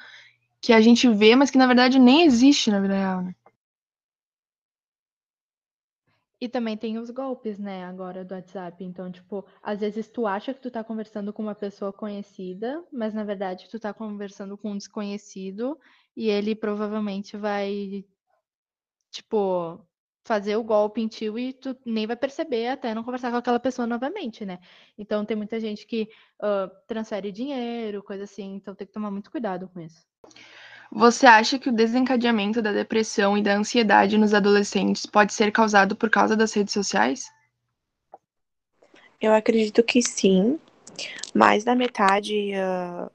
que 0.65 0.73
a 0.73 0.81
gente 0.81 1.07
vê, 1.07 1.35
mas 1.35 1.51
que 1.51 1.57
na 1.57 1.67
verdade 1.67 1.99
nem 1.99 2.23
existe 2.23 2.71
na 2.71 2.81
vida 2.81 2.95
real, 2.95 3.21
né? 3.21 3.35
E 6.41 6.49
também 6.49 6.75
tem 6.75 6.97
os 6.97 7.09
golpes, 7.09 7.57
né, 7.57 7.85
agora 7.85 8.25
do 8.25 8.33
WhatsApp. 8.33 8.83
Então, 8.83 9.11
tipo, 9.11 9.45
às 9.61 9.79
vezes 9.79 10.09
tu 10.09 10.27
acha 10.27 10.53
que 10.53 10.61
tu 10.61 10.69
tá 10.69 10.83
conversando 10.83 11.31
com 11.31 11.41
uma 11.41 11.55
pessoa 11.55 11.93
conhecida, 11.93 12.83
mas 12.91 13.13
na 13.13 13.23
verdade 13.23 13.69
tu 13.69 13.79
tá 13.79 13.93
conversando 13.93 14.57
com 14.57 14.71
um 14.71 14.77
desconhecido 14.77 15.79
e 16.15 16.29
ele 16.29 16.55
provavelmente 16.55 17.37
vai, 17.37 18.03
tipo, 19.11 19.79
fazer 20.25 20.55
o 20.55 20.63
golpe 20.63 20.99
em 20.99 21.07
ti 21.07 21.25
e 21.25 21.53
tu 21.53 21.77
nem 21.85 22.07
vai 22.07 22.15
perceber 22.15 22.67
até 22.67 22.95
não 22.95 23.03
conversar 23.03 23.29
com 23.29 23.37
aquela 23.37 23.59
pessoa 23.59 23.85
novamente, 23.85 24.43
né? 24.43 24.57
Então 24.97 25.23
tem 25.23 25.37
muita 25.37 25.59
gente 25.59 25.85
que 25.85 26.09
uh, 26.39 26.69
transfere 26.87 27.31
dinheiro, 27.31 28.01
coisa 28.01 28.23
assim, 28.23 28.55
então 28.55 28.73
tem 28.73 28.87
que 28.87 28.93
tomar 28.93 29.11
muito 29.11 29.29
cuidado 29.29 29.69
com 29.71 29.79
isso. 29.79 30.03
Você 30.91 31.27
acha 31.27 31.59
que 31.59 31.69
o 31.69 31.73
desencadeamento 31.73 32.59
da 32.59 32.71
depressão 32.71 33.37
e 33.37 33.43
da 33.43 33.55
ansiedade 33.55 34.17
nos 34.17 34.33
adolescentes 34.33 35.05
pode 35.05 35.31
ser 35.31 35.51
causado 35.51 35.95
por 35.95 36.09
causa 36.09 36.35
das 36.35 36.51
redes 36.53 36.73
sociais? 36.73 37.31
Eu 39.21 39.31
acredito 39.31 39.83
que 39.83 40.01
sim. 40.01 40.59
Mais 41.35 41.63
da 41.63 41.75
metade 41.75 42.51
uh, 42.55 43.11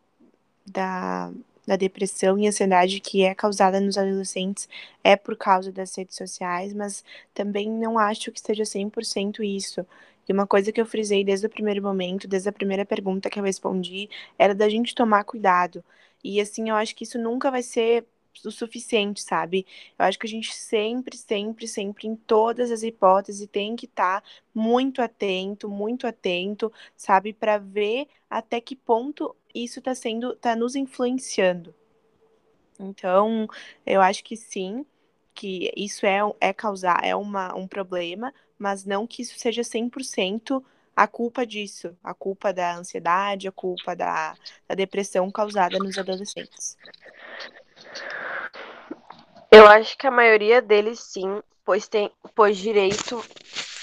da, 0.64 1.32
da 1.66 1.76
depressão 1.76 2.38
e 2.38 2.46
ansiedade 2.48 3.00
que 3.00 3.22
é 3.22 3.34
causada 3.34 3.80
nos 3.80 3.96
adolescentes 3.98 4.68
é 5.04 5.16
por 5.16 5.36
causa 5.36 5.70
das 5.72 5.94
redes 5.96 6.16
sociais, 6.16 6.72
mas 6.74 7.04
também 7.34 7.70
não 7.70 7.98
acho 7.98 8.32
que 8.32 8.40
seja 8.40 8.64
100% 8.64 9.42
isso. 9.42 9.86
E 10.28 10.32
uma 10.32 10.46
coisa 10.46 10.72
que 10.72 10.80
eu 10.80 10.86
frisei 10.86 11.24
desde 11.24 11.46
o 11.46 11.50
primeiro 11.50 11.82
momento, 11.82 12.28
desde 12.28 12.48
a 12.48 12.52
primeira 12.52 12.84
pergunta 12.84 13.30
que 13.30 13.38
eu 13.38 13.44
respondi, 13.44 14.08
era 14.38 14.54
da 14.54 14.68
gente 14.68 14.94
tomar 14.94 15.24
cuidado. 15.24 15.84
E 16.22 16.40
assim, 16.40 16.68
eu 16.68 16.76
acho 16.76 16.94
que 16.94 17.04
isso 17.04 17.18
nunca 17.18 17.50
vai 17.50 17.62
ser 17.62 18.06
o 18.44 18.50
suficiente, 18.50 19.20
sabe? 19.22 19.66
Eu 19.98 20.04
acho 20.04 20.18
que 20.18 20.26
a 20.26 20.30
gente 20.30 20.54
sempre, 20.54 21.16
sempre, 21.16 21.66
sempre, 21.68 22.06
em 22.08 22.16
todas 22.16 22.70
as 22.70 22.82
hipóteses, 22.82 23.46
tem 23.50 23.76
que 23.76 23.86
estar 23.86 24.20
tá 24.20 24.28
muito 24.54 25.02
atento, 25.02 25.68
muito 25.68 26.06
atento, 26.06 26.72
sabe? 26.96 27.32
Para 27.32 27.58
ver 27.58 28.06
até 28.28 28.61
que 28.61 28.76
ponto 28.76 29.34
isso 29.55 29.78
está 29.78 29.94
sendo, 29.94 30.32
está 30.32 30.55
nos 30.57 30.74
influenciando. 30.74 31.74
Então, 32.78 33.46
eu 33.84 34.01
acho 34.01 34.24
que 34.24 34.36
sim, 34.36 34.84
que 35.34 35.72
isso 35.76 36.07
é, 36.07 36.20
é 36.40 36.53
causar, 36.53 37.01
é 37.05 37.14
uma, 37.14 37.55
um 37.55 37.66
problema, 37.66 38.32
mas 38.59 38.84
não 38.84 39.07
que 39.07 39.22
isso 39.22 39.38
seja 39.38 39.62
100% 39.62 40.62
a 40.96 41.07
culpa 41.07 41.46
disso, 41.46 41.96
a 42.03 42.12
culpa 42.12 42.53
da 42.53 42.76
ansiedade, 42.76 43.48
a 43.48 43.53
culpa 43.53 43.96
da, 43.96 44.34
da 44.68 44.74
depressão 44.74 45.30
causada 45.30 45.78
nos 45.78 45.96
adolescentes. 45.96 46.76
Eu 49.51 49.66
acho 49.66 49.96
que 49.96 50.07
a 50.07 50.11
maioria 50.11 50.61
deles 50.61 51.01
sim, 51.01 51.42
pois 51.64 51.88
tem, 51.88 52.11
pois 52.34 52.57
direito 52.57 53.24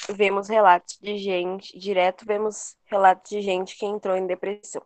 vemos 0.10 0.48
relatos 0.48 0.98
de 1.02 1.18
gente, 1.18 1.78
direto 1.78 2.26
vemos 2.26 2.76
relatos 2.86 3.30
de 3.30 3.42
gente 3.42 3.76
que 3.78 3.86
entrou 3.86 4.16
em 4.16 4.26
depressão, 4.26 4.82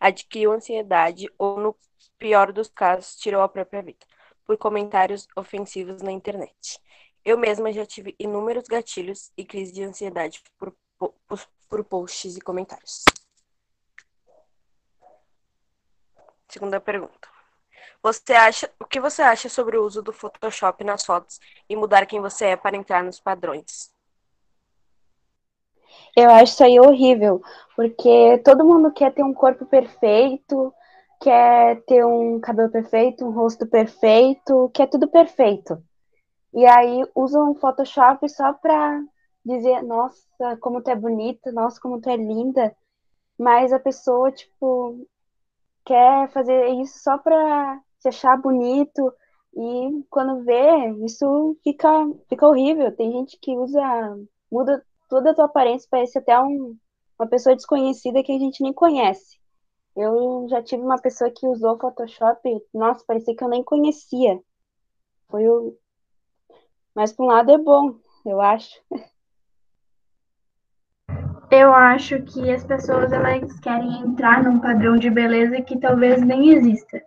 adquiriu 0.00 0.52
ansiedade 0.52 1.30
ou 1.38 1.58
no 1.58 1.76
pior 2.18 2.52
dos 2.52 2.68
casos 2.68 3.16
tirou 3.16 3.42
a 3.42 3.48
própria 3.48 3.82
vida 3.82 4.06
por 4.44 4.56
comentários 4.56 5.26
ofensivos 5.36 6.02
na 6.02 6.12
internet. 6.12 6.80
Eu 7.24 7.36
mesma 7.36 7.72
já 7.72 7.84
tive 7.84 8.14
inúmeros 8.18 8.64
gatilhos 8.64 9.32
e 9.36 9.44
crises 9.44 9.74
de 9.74 9.82
ansiedade 9.82 10.42
por, 10.56 10.72
por, 10.98 11.12
por 11.68 11.84
posts 11.84 12.36
e 12.36 12.40
comentários. 12.40 13.04
Segunda 16.48 16.80
pergunta. 16.80 17.28
Você 18.02 18.34
acha, 18.34 18.72
o 18.78 18.84
que 18.84 19.00
você 19.00 19.22
acha 19.22 19.48
sobre 19.48 19.76
o 19.76 19.84
uso 19.84 20.00
do 20.00 20.12
Photoshop 20.12 20.84
nas 20.84 21.04
fotos 21.04 21.40
e 21.68 21.74
mudar 21.74 22.06
quem 22.06 22.20
você 22.20 22.46
é 22.46 22.56
para 22.56 22.76
entrar 22.76 23.02
nos 23.02 23.18
padrões? 23.18 23.92
Eu 26.16 26.30
acho 26.30 26.54
isso 26.54 26.64
aí 26.64 26.80
horrível, 26.80 27.42
porque 27.76 28.38
todo 28.38 28.64
mundo 28.64 28.90
quer 28.92 29.12
ter 29.12 29.22
um 29.22 29.34
corpo 29.34 29.66
perfeito, 29.66 30.72
quer 31.20 31.82
ter 31.84 32.04
um 32.06 32.40
cabelo 32.40 32.70
perfeito, 32.70 33.24
um 33.24 33.30
rosto 33.30 33.66
perfeito, 33.66 34.70
quer 34.74 34.86
tudo 34.88 35.08
perfeito. 35.08 35.82
E 36.54 36.66
aí 36.66 37.04
usam 37.14 37.54
Photoshop 37.56 38.28
só 38.30 38.52
pra 38.54 39.02
dizer, 39.44 39.82
nossa, 39.82 40.56
como 40.60 40.82
tu 40.82 40.90
é 40.90 40.96
bonita, 40.96 41.52
nossa, 41.52 41.80
como 41.80 42.00
tu 42.00 42.10
é 42.10 42.16
linda. 42.16 42.74
Mas 43.38 43.72
a 43.72 43.78
pessoa, 43.80 44.32
tipo, 44.32 45.06
quer 45.84 46.30
fazer 46.30 46.68
isso 46.82 46.98
só 47.02 47.18
pra 47.18 47.80
se 48.00 48.08
achar 48.08 48.36
bonito. 48.38 49.12
E 49.56 50.04
quando 50.10 50.44
vê, 50.44 50.90
isso 51.04 51.56
fica, 51.64 51.88
fica 52.28 52.46
horrível. 52.46 52.94
Tem 52.96 53.12
gente 53.12 53.38
que 53.40 53.56
usa, 53.58 53.82
muda 54.50 54.84
toda 55.08 55.30
a 55.30 55.34
tua 55.34 55.46
aparência, 55.46 55.88
parece 55.90 56.18
até 56.18 56.38
um, 56.40 56.76
uma 57.18 57.28
pessoa 57.28 57.56
desconhecida 57.56 58.22
que 58.22 58.32
a 58.32 58.38
gente 58.38 58.62
nem 58.62 58.72
conhece. 58.72 59.38
Eu 59.96 60.46
já 60.50 60.62
tive 60.62 60.82
uma 60.82 61.00
pessoa 61.00 61.30
que 61.30 61.46
usou 61.46 61.78
Photoshop, 61.78 62.40
nossa, 62.74 63.04
parecia 63.06 63.34
que 63.34 63.42
eu 63.42 63.48
nem 63.48 63.64
conhecia. 63.64 64.38
Foi 65.28 65.48
o. 65.48 65.76
Mas 66.94 67.12
por 67.12 67.24
um 67.24 67.28
lado 67.28 67.50
é 67.50 67.58
bom, 67.58 67.98
eu 68.24 68.40
acho. 68.40 68.80
Eu 71.50 71.72
acho 71.72 72.22
que 72.22 72.50
as 72.50 72.64
pessoas 72.64 73.12
elas 73.12 73.58
querem 73.60 74.00
entrar 74.00 74.42
num 74.42 74.58
padrão 74.58 74.96
de 74.96 75.08
beleza 75.08 75.62
que 75.62 75.78
talvez 75.78 76.20
nem 76.20 76.50
exista. 76.50 77.00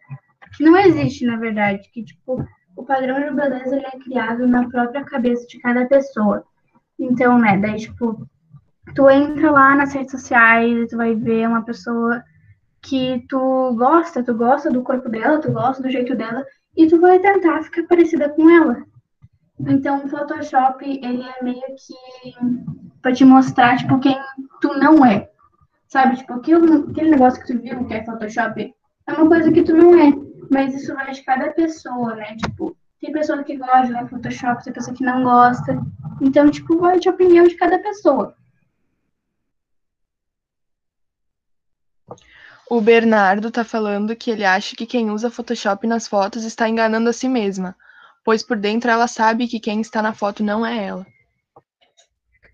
Que 0.56 0.64
não 0.64 0.78
existe, 0.78 1.26
na 1.26 1.38
verdade. 1.38 1.90
Que, 1.92 2.04
tipo, 2.04 2.44
o 2.76 2.84
padrão 2.84 3.20
de 3.20 3.36
beleza 3.36 3.76
ele 3.76 3.86
é 3.86 4.00
criado 4.00 4.48
na 4.48 4.68
própria 4.70 5.04
cabeça 5.04 5.46
de 5.46 5.60
cada 5.60 5.86
pessoa. 5.88 6.46
Então, 7.00 7.40
né, 7.40 7.58
daí, 7.58 7.78
tipo, 7.78 8.28
tu 8.94 9.10
entra 9.10 9.52
lá 9.52 9.76
nas 9.76 9.94
redes 9.94 10.12
sociais 10.12 10.72
e 10.72 10.88
tu 10.88 10.98
vai 10.98 11.16
ver 11.16 11.48
uma 11.48 11.64
pessoa 11.64 12.24
que 12.82 13.26
tu 13.30 13.74
gosta, 13.76 14.24
tu 14.24 14.34
gosta 14.34 14.70
do 14.70 14.82
corpo 14.82 15.10
dela, 15.10 15.40
tu 15.40 15.52
gosta 15.52 15.82
do 15.82 15.90
jeito 15.90 16.16
dela, 16.16 16.46
e 16.76 16.88
tu 16.88 17.00
vai 17.00 17.20
tentar 17.20 17.64
ficar 17.64 17.84
parecida 17.84 18.30
com 18.30 18.50
ela. 18.50 18.84
Então, 19.60 20.06
o 20.06 20.08
Photoshop, 20.08 20.86
ele 20.86 21.24
é 21.24 21.44
meio 21.44 21.62
que 21.62 22.34
pra 23.02 23.12
te 23.14 23.26
mostrar, 23.26 23.78
tipo, 23.78 24.00
quem 24.00 24.18
tu 24.62 24.74
não 24.76 25.06
é. 25.06 25.30
Sabe? 25.88 26.18
Tipo, 26.18 26.34
aquilo, 26.34 26.90
aquele 26.90 27.12
negócio 27.12 27.42
que 27.42 27.54
tu 27.54 27.60
viu 27.60 27.86
que 27.86 27.94
é 27.94 28.06
Photoshop 28.06 28.74
é 29.08 29.14
uma 29.14 29.28
coisa 29.28 29.52
que 29.52 29.64
tu 29.64 29.76
não 29.76 29.96
é. 29.96 30.14
Mas 30.52 30.74
isso 30.74 30.94
vai 30.94 31.12
de 31.12 31.24
cada 31.24 31.52
pessoa, 31.52 32.16
né? 32.16 32.36
Tipo, 32.38 32.76
tem 33.00 33.12
pessoa 33.12 33.44
que 33.44 33.56
gosta 33.58 33.88
de 33.88 33.94
né, 33.94 34.08
Photoshop, 34.08 34.64
tem 34.64 34.74
pessoa 34.74 34.96
que 34.96 35.04
não 35.04 35.24
gosta. 35.24 35.82
Então, 36.22 36.52
tipo, 36.52 36.78
vai 36.78 37.00
de 37.00 37.10
opinião 37.10 37.48
de 37.48 37.56
cada 37.56 37.80
pessoa. 37.80 38.36
O 42.70 42.82
Bernardo 42.82 43.50
tá 43.50 43.64
falando 43.64 44.16
que 44.16 44.30
ele 44.30 44.46
acha 44.46 44.76
que 44.76 44.86
quem 44.86 45.10
usa 45.10 45.32
Photoshop 45.32 45.88
nas 45.88 46.08
fotos 46.08 46.44
está 46.44 46.70
enganando 46.70 47.10
a 47.10 47.14
si 47.14 47.28
mesma, 47.28 47.76
pois 48.24 48.44
por 48.44 48.58
dentro 48.58 48.92
ela 48.92 49.08
sabe 49.08 49.48
que 49.48 49.60
quem 49.60 49.82
está 49.82 50.02
na 50.04 50.14
foto 50.14 50.44
não 50.44 50.64
é 50.66 50.86
ela. 50.86 51.08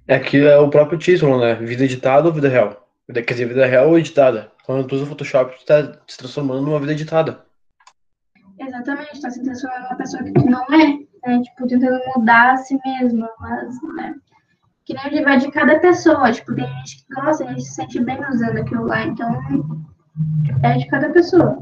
É 0.07 0.19
que 0.19 0.37
é 0.37 0.57
o 0.57 0.69
próprio 0.69 0.99
título, 0.99 1.39
né? 1.39 1.55
Vida 1.55 1.83
editada 1.83 2.27
ou 2.27 2.33
vida 2.33 2.47
real? 2.47 2.87
Quer 3.11 3.23
dizer, 3.23 3.47
vida 3.47 3.65
real 3.65 3.89
ou 3.89 3.99
editada. 3.99 4.51
Quando 4.63 4.87
tu 4.87 4.95
usa 4.95 5.05
Photoshop, 5.05 5.57
tu 5.59 5.65
tá 5.65 5.99
se 6.07 6.17
transformando 6.17 6.61
numa 6.61 6.79
vida 6.79 6.93
editada. 6.93 7.44
Exatamente, 8.57 9.21
tá 9.21 9.29
se 9.29 9.43
transformando 9.43 9.83
numa 9.83 9.95
pessoa 9.95 10.23
que 10.23 10.31
não 10.49 10.63
é, 10.73 10.99
né? 11.25 11.41
Tipo, 11.41 11.67
tentando 11.67 11.99
mudar 12.15 12.53
a 12.53 12.57
si 12.57 12.79
mesma, 12.85 13.29
mas, 13.39 13.81
né? 13.95 14.15
Que 14.85 14.93
nem 14.93 15.07
ele 15.07 15.23
vai 15.23 15.37
de 15.37 15.51
cada 15.51 15.79
pessoa, 15.79 16.31
tipo, 16.31 16.55
tem 16.55 16.65
gente 16.65 17.05
que 17.05 17.13
gosta, 17.13 17.43
a 17.43 17.47
gente 17.47 17.63
se 17.63 17.73
sente 17.73 17.99
bem 17.99 18.19
usando 18.29 18.57
aquilo 18.57 18.85
lá, 18.85 19.03
então 19.03 19.29
é 20.63 20.77
de 20.77 20.87
cada 20.87 21.09
pessoa. 21.09 21.57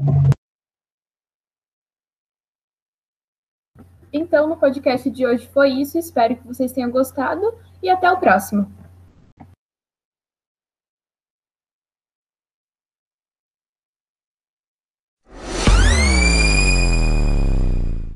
Então, 4.12 4.46
no 4.46 4.56
podcast 4.56 5.10
de 5.10 5.26
hoje 5.26 5.48
foi 5.48 5.70
isso. 5.70 5.98
Espero 5.98 6.36
que 6.36 6.46
vocês 6.46 6.70
tenham 6.70 6.88
gostado 6.88 7.52
e 7.82 7.90
até 7.90 8.08
o 8.08 8.20
próximo. 8.20 8.70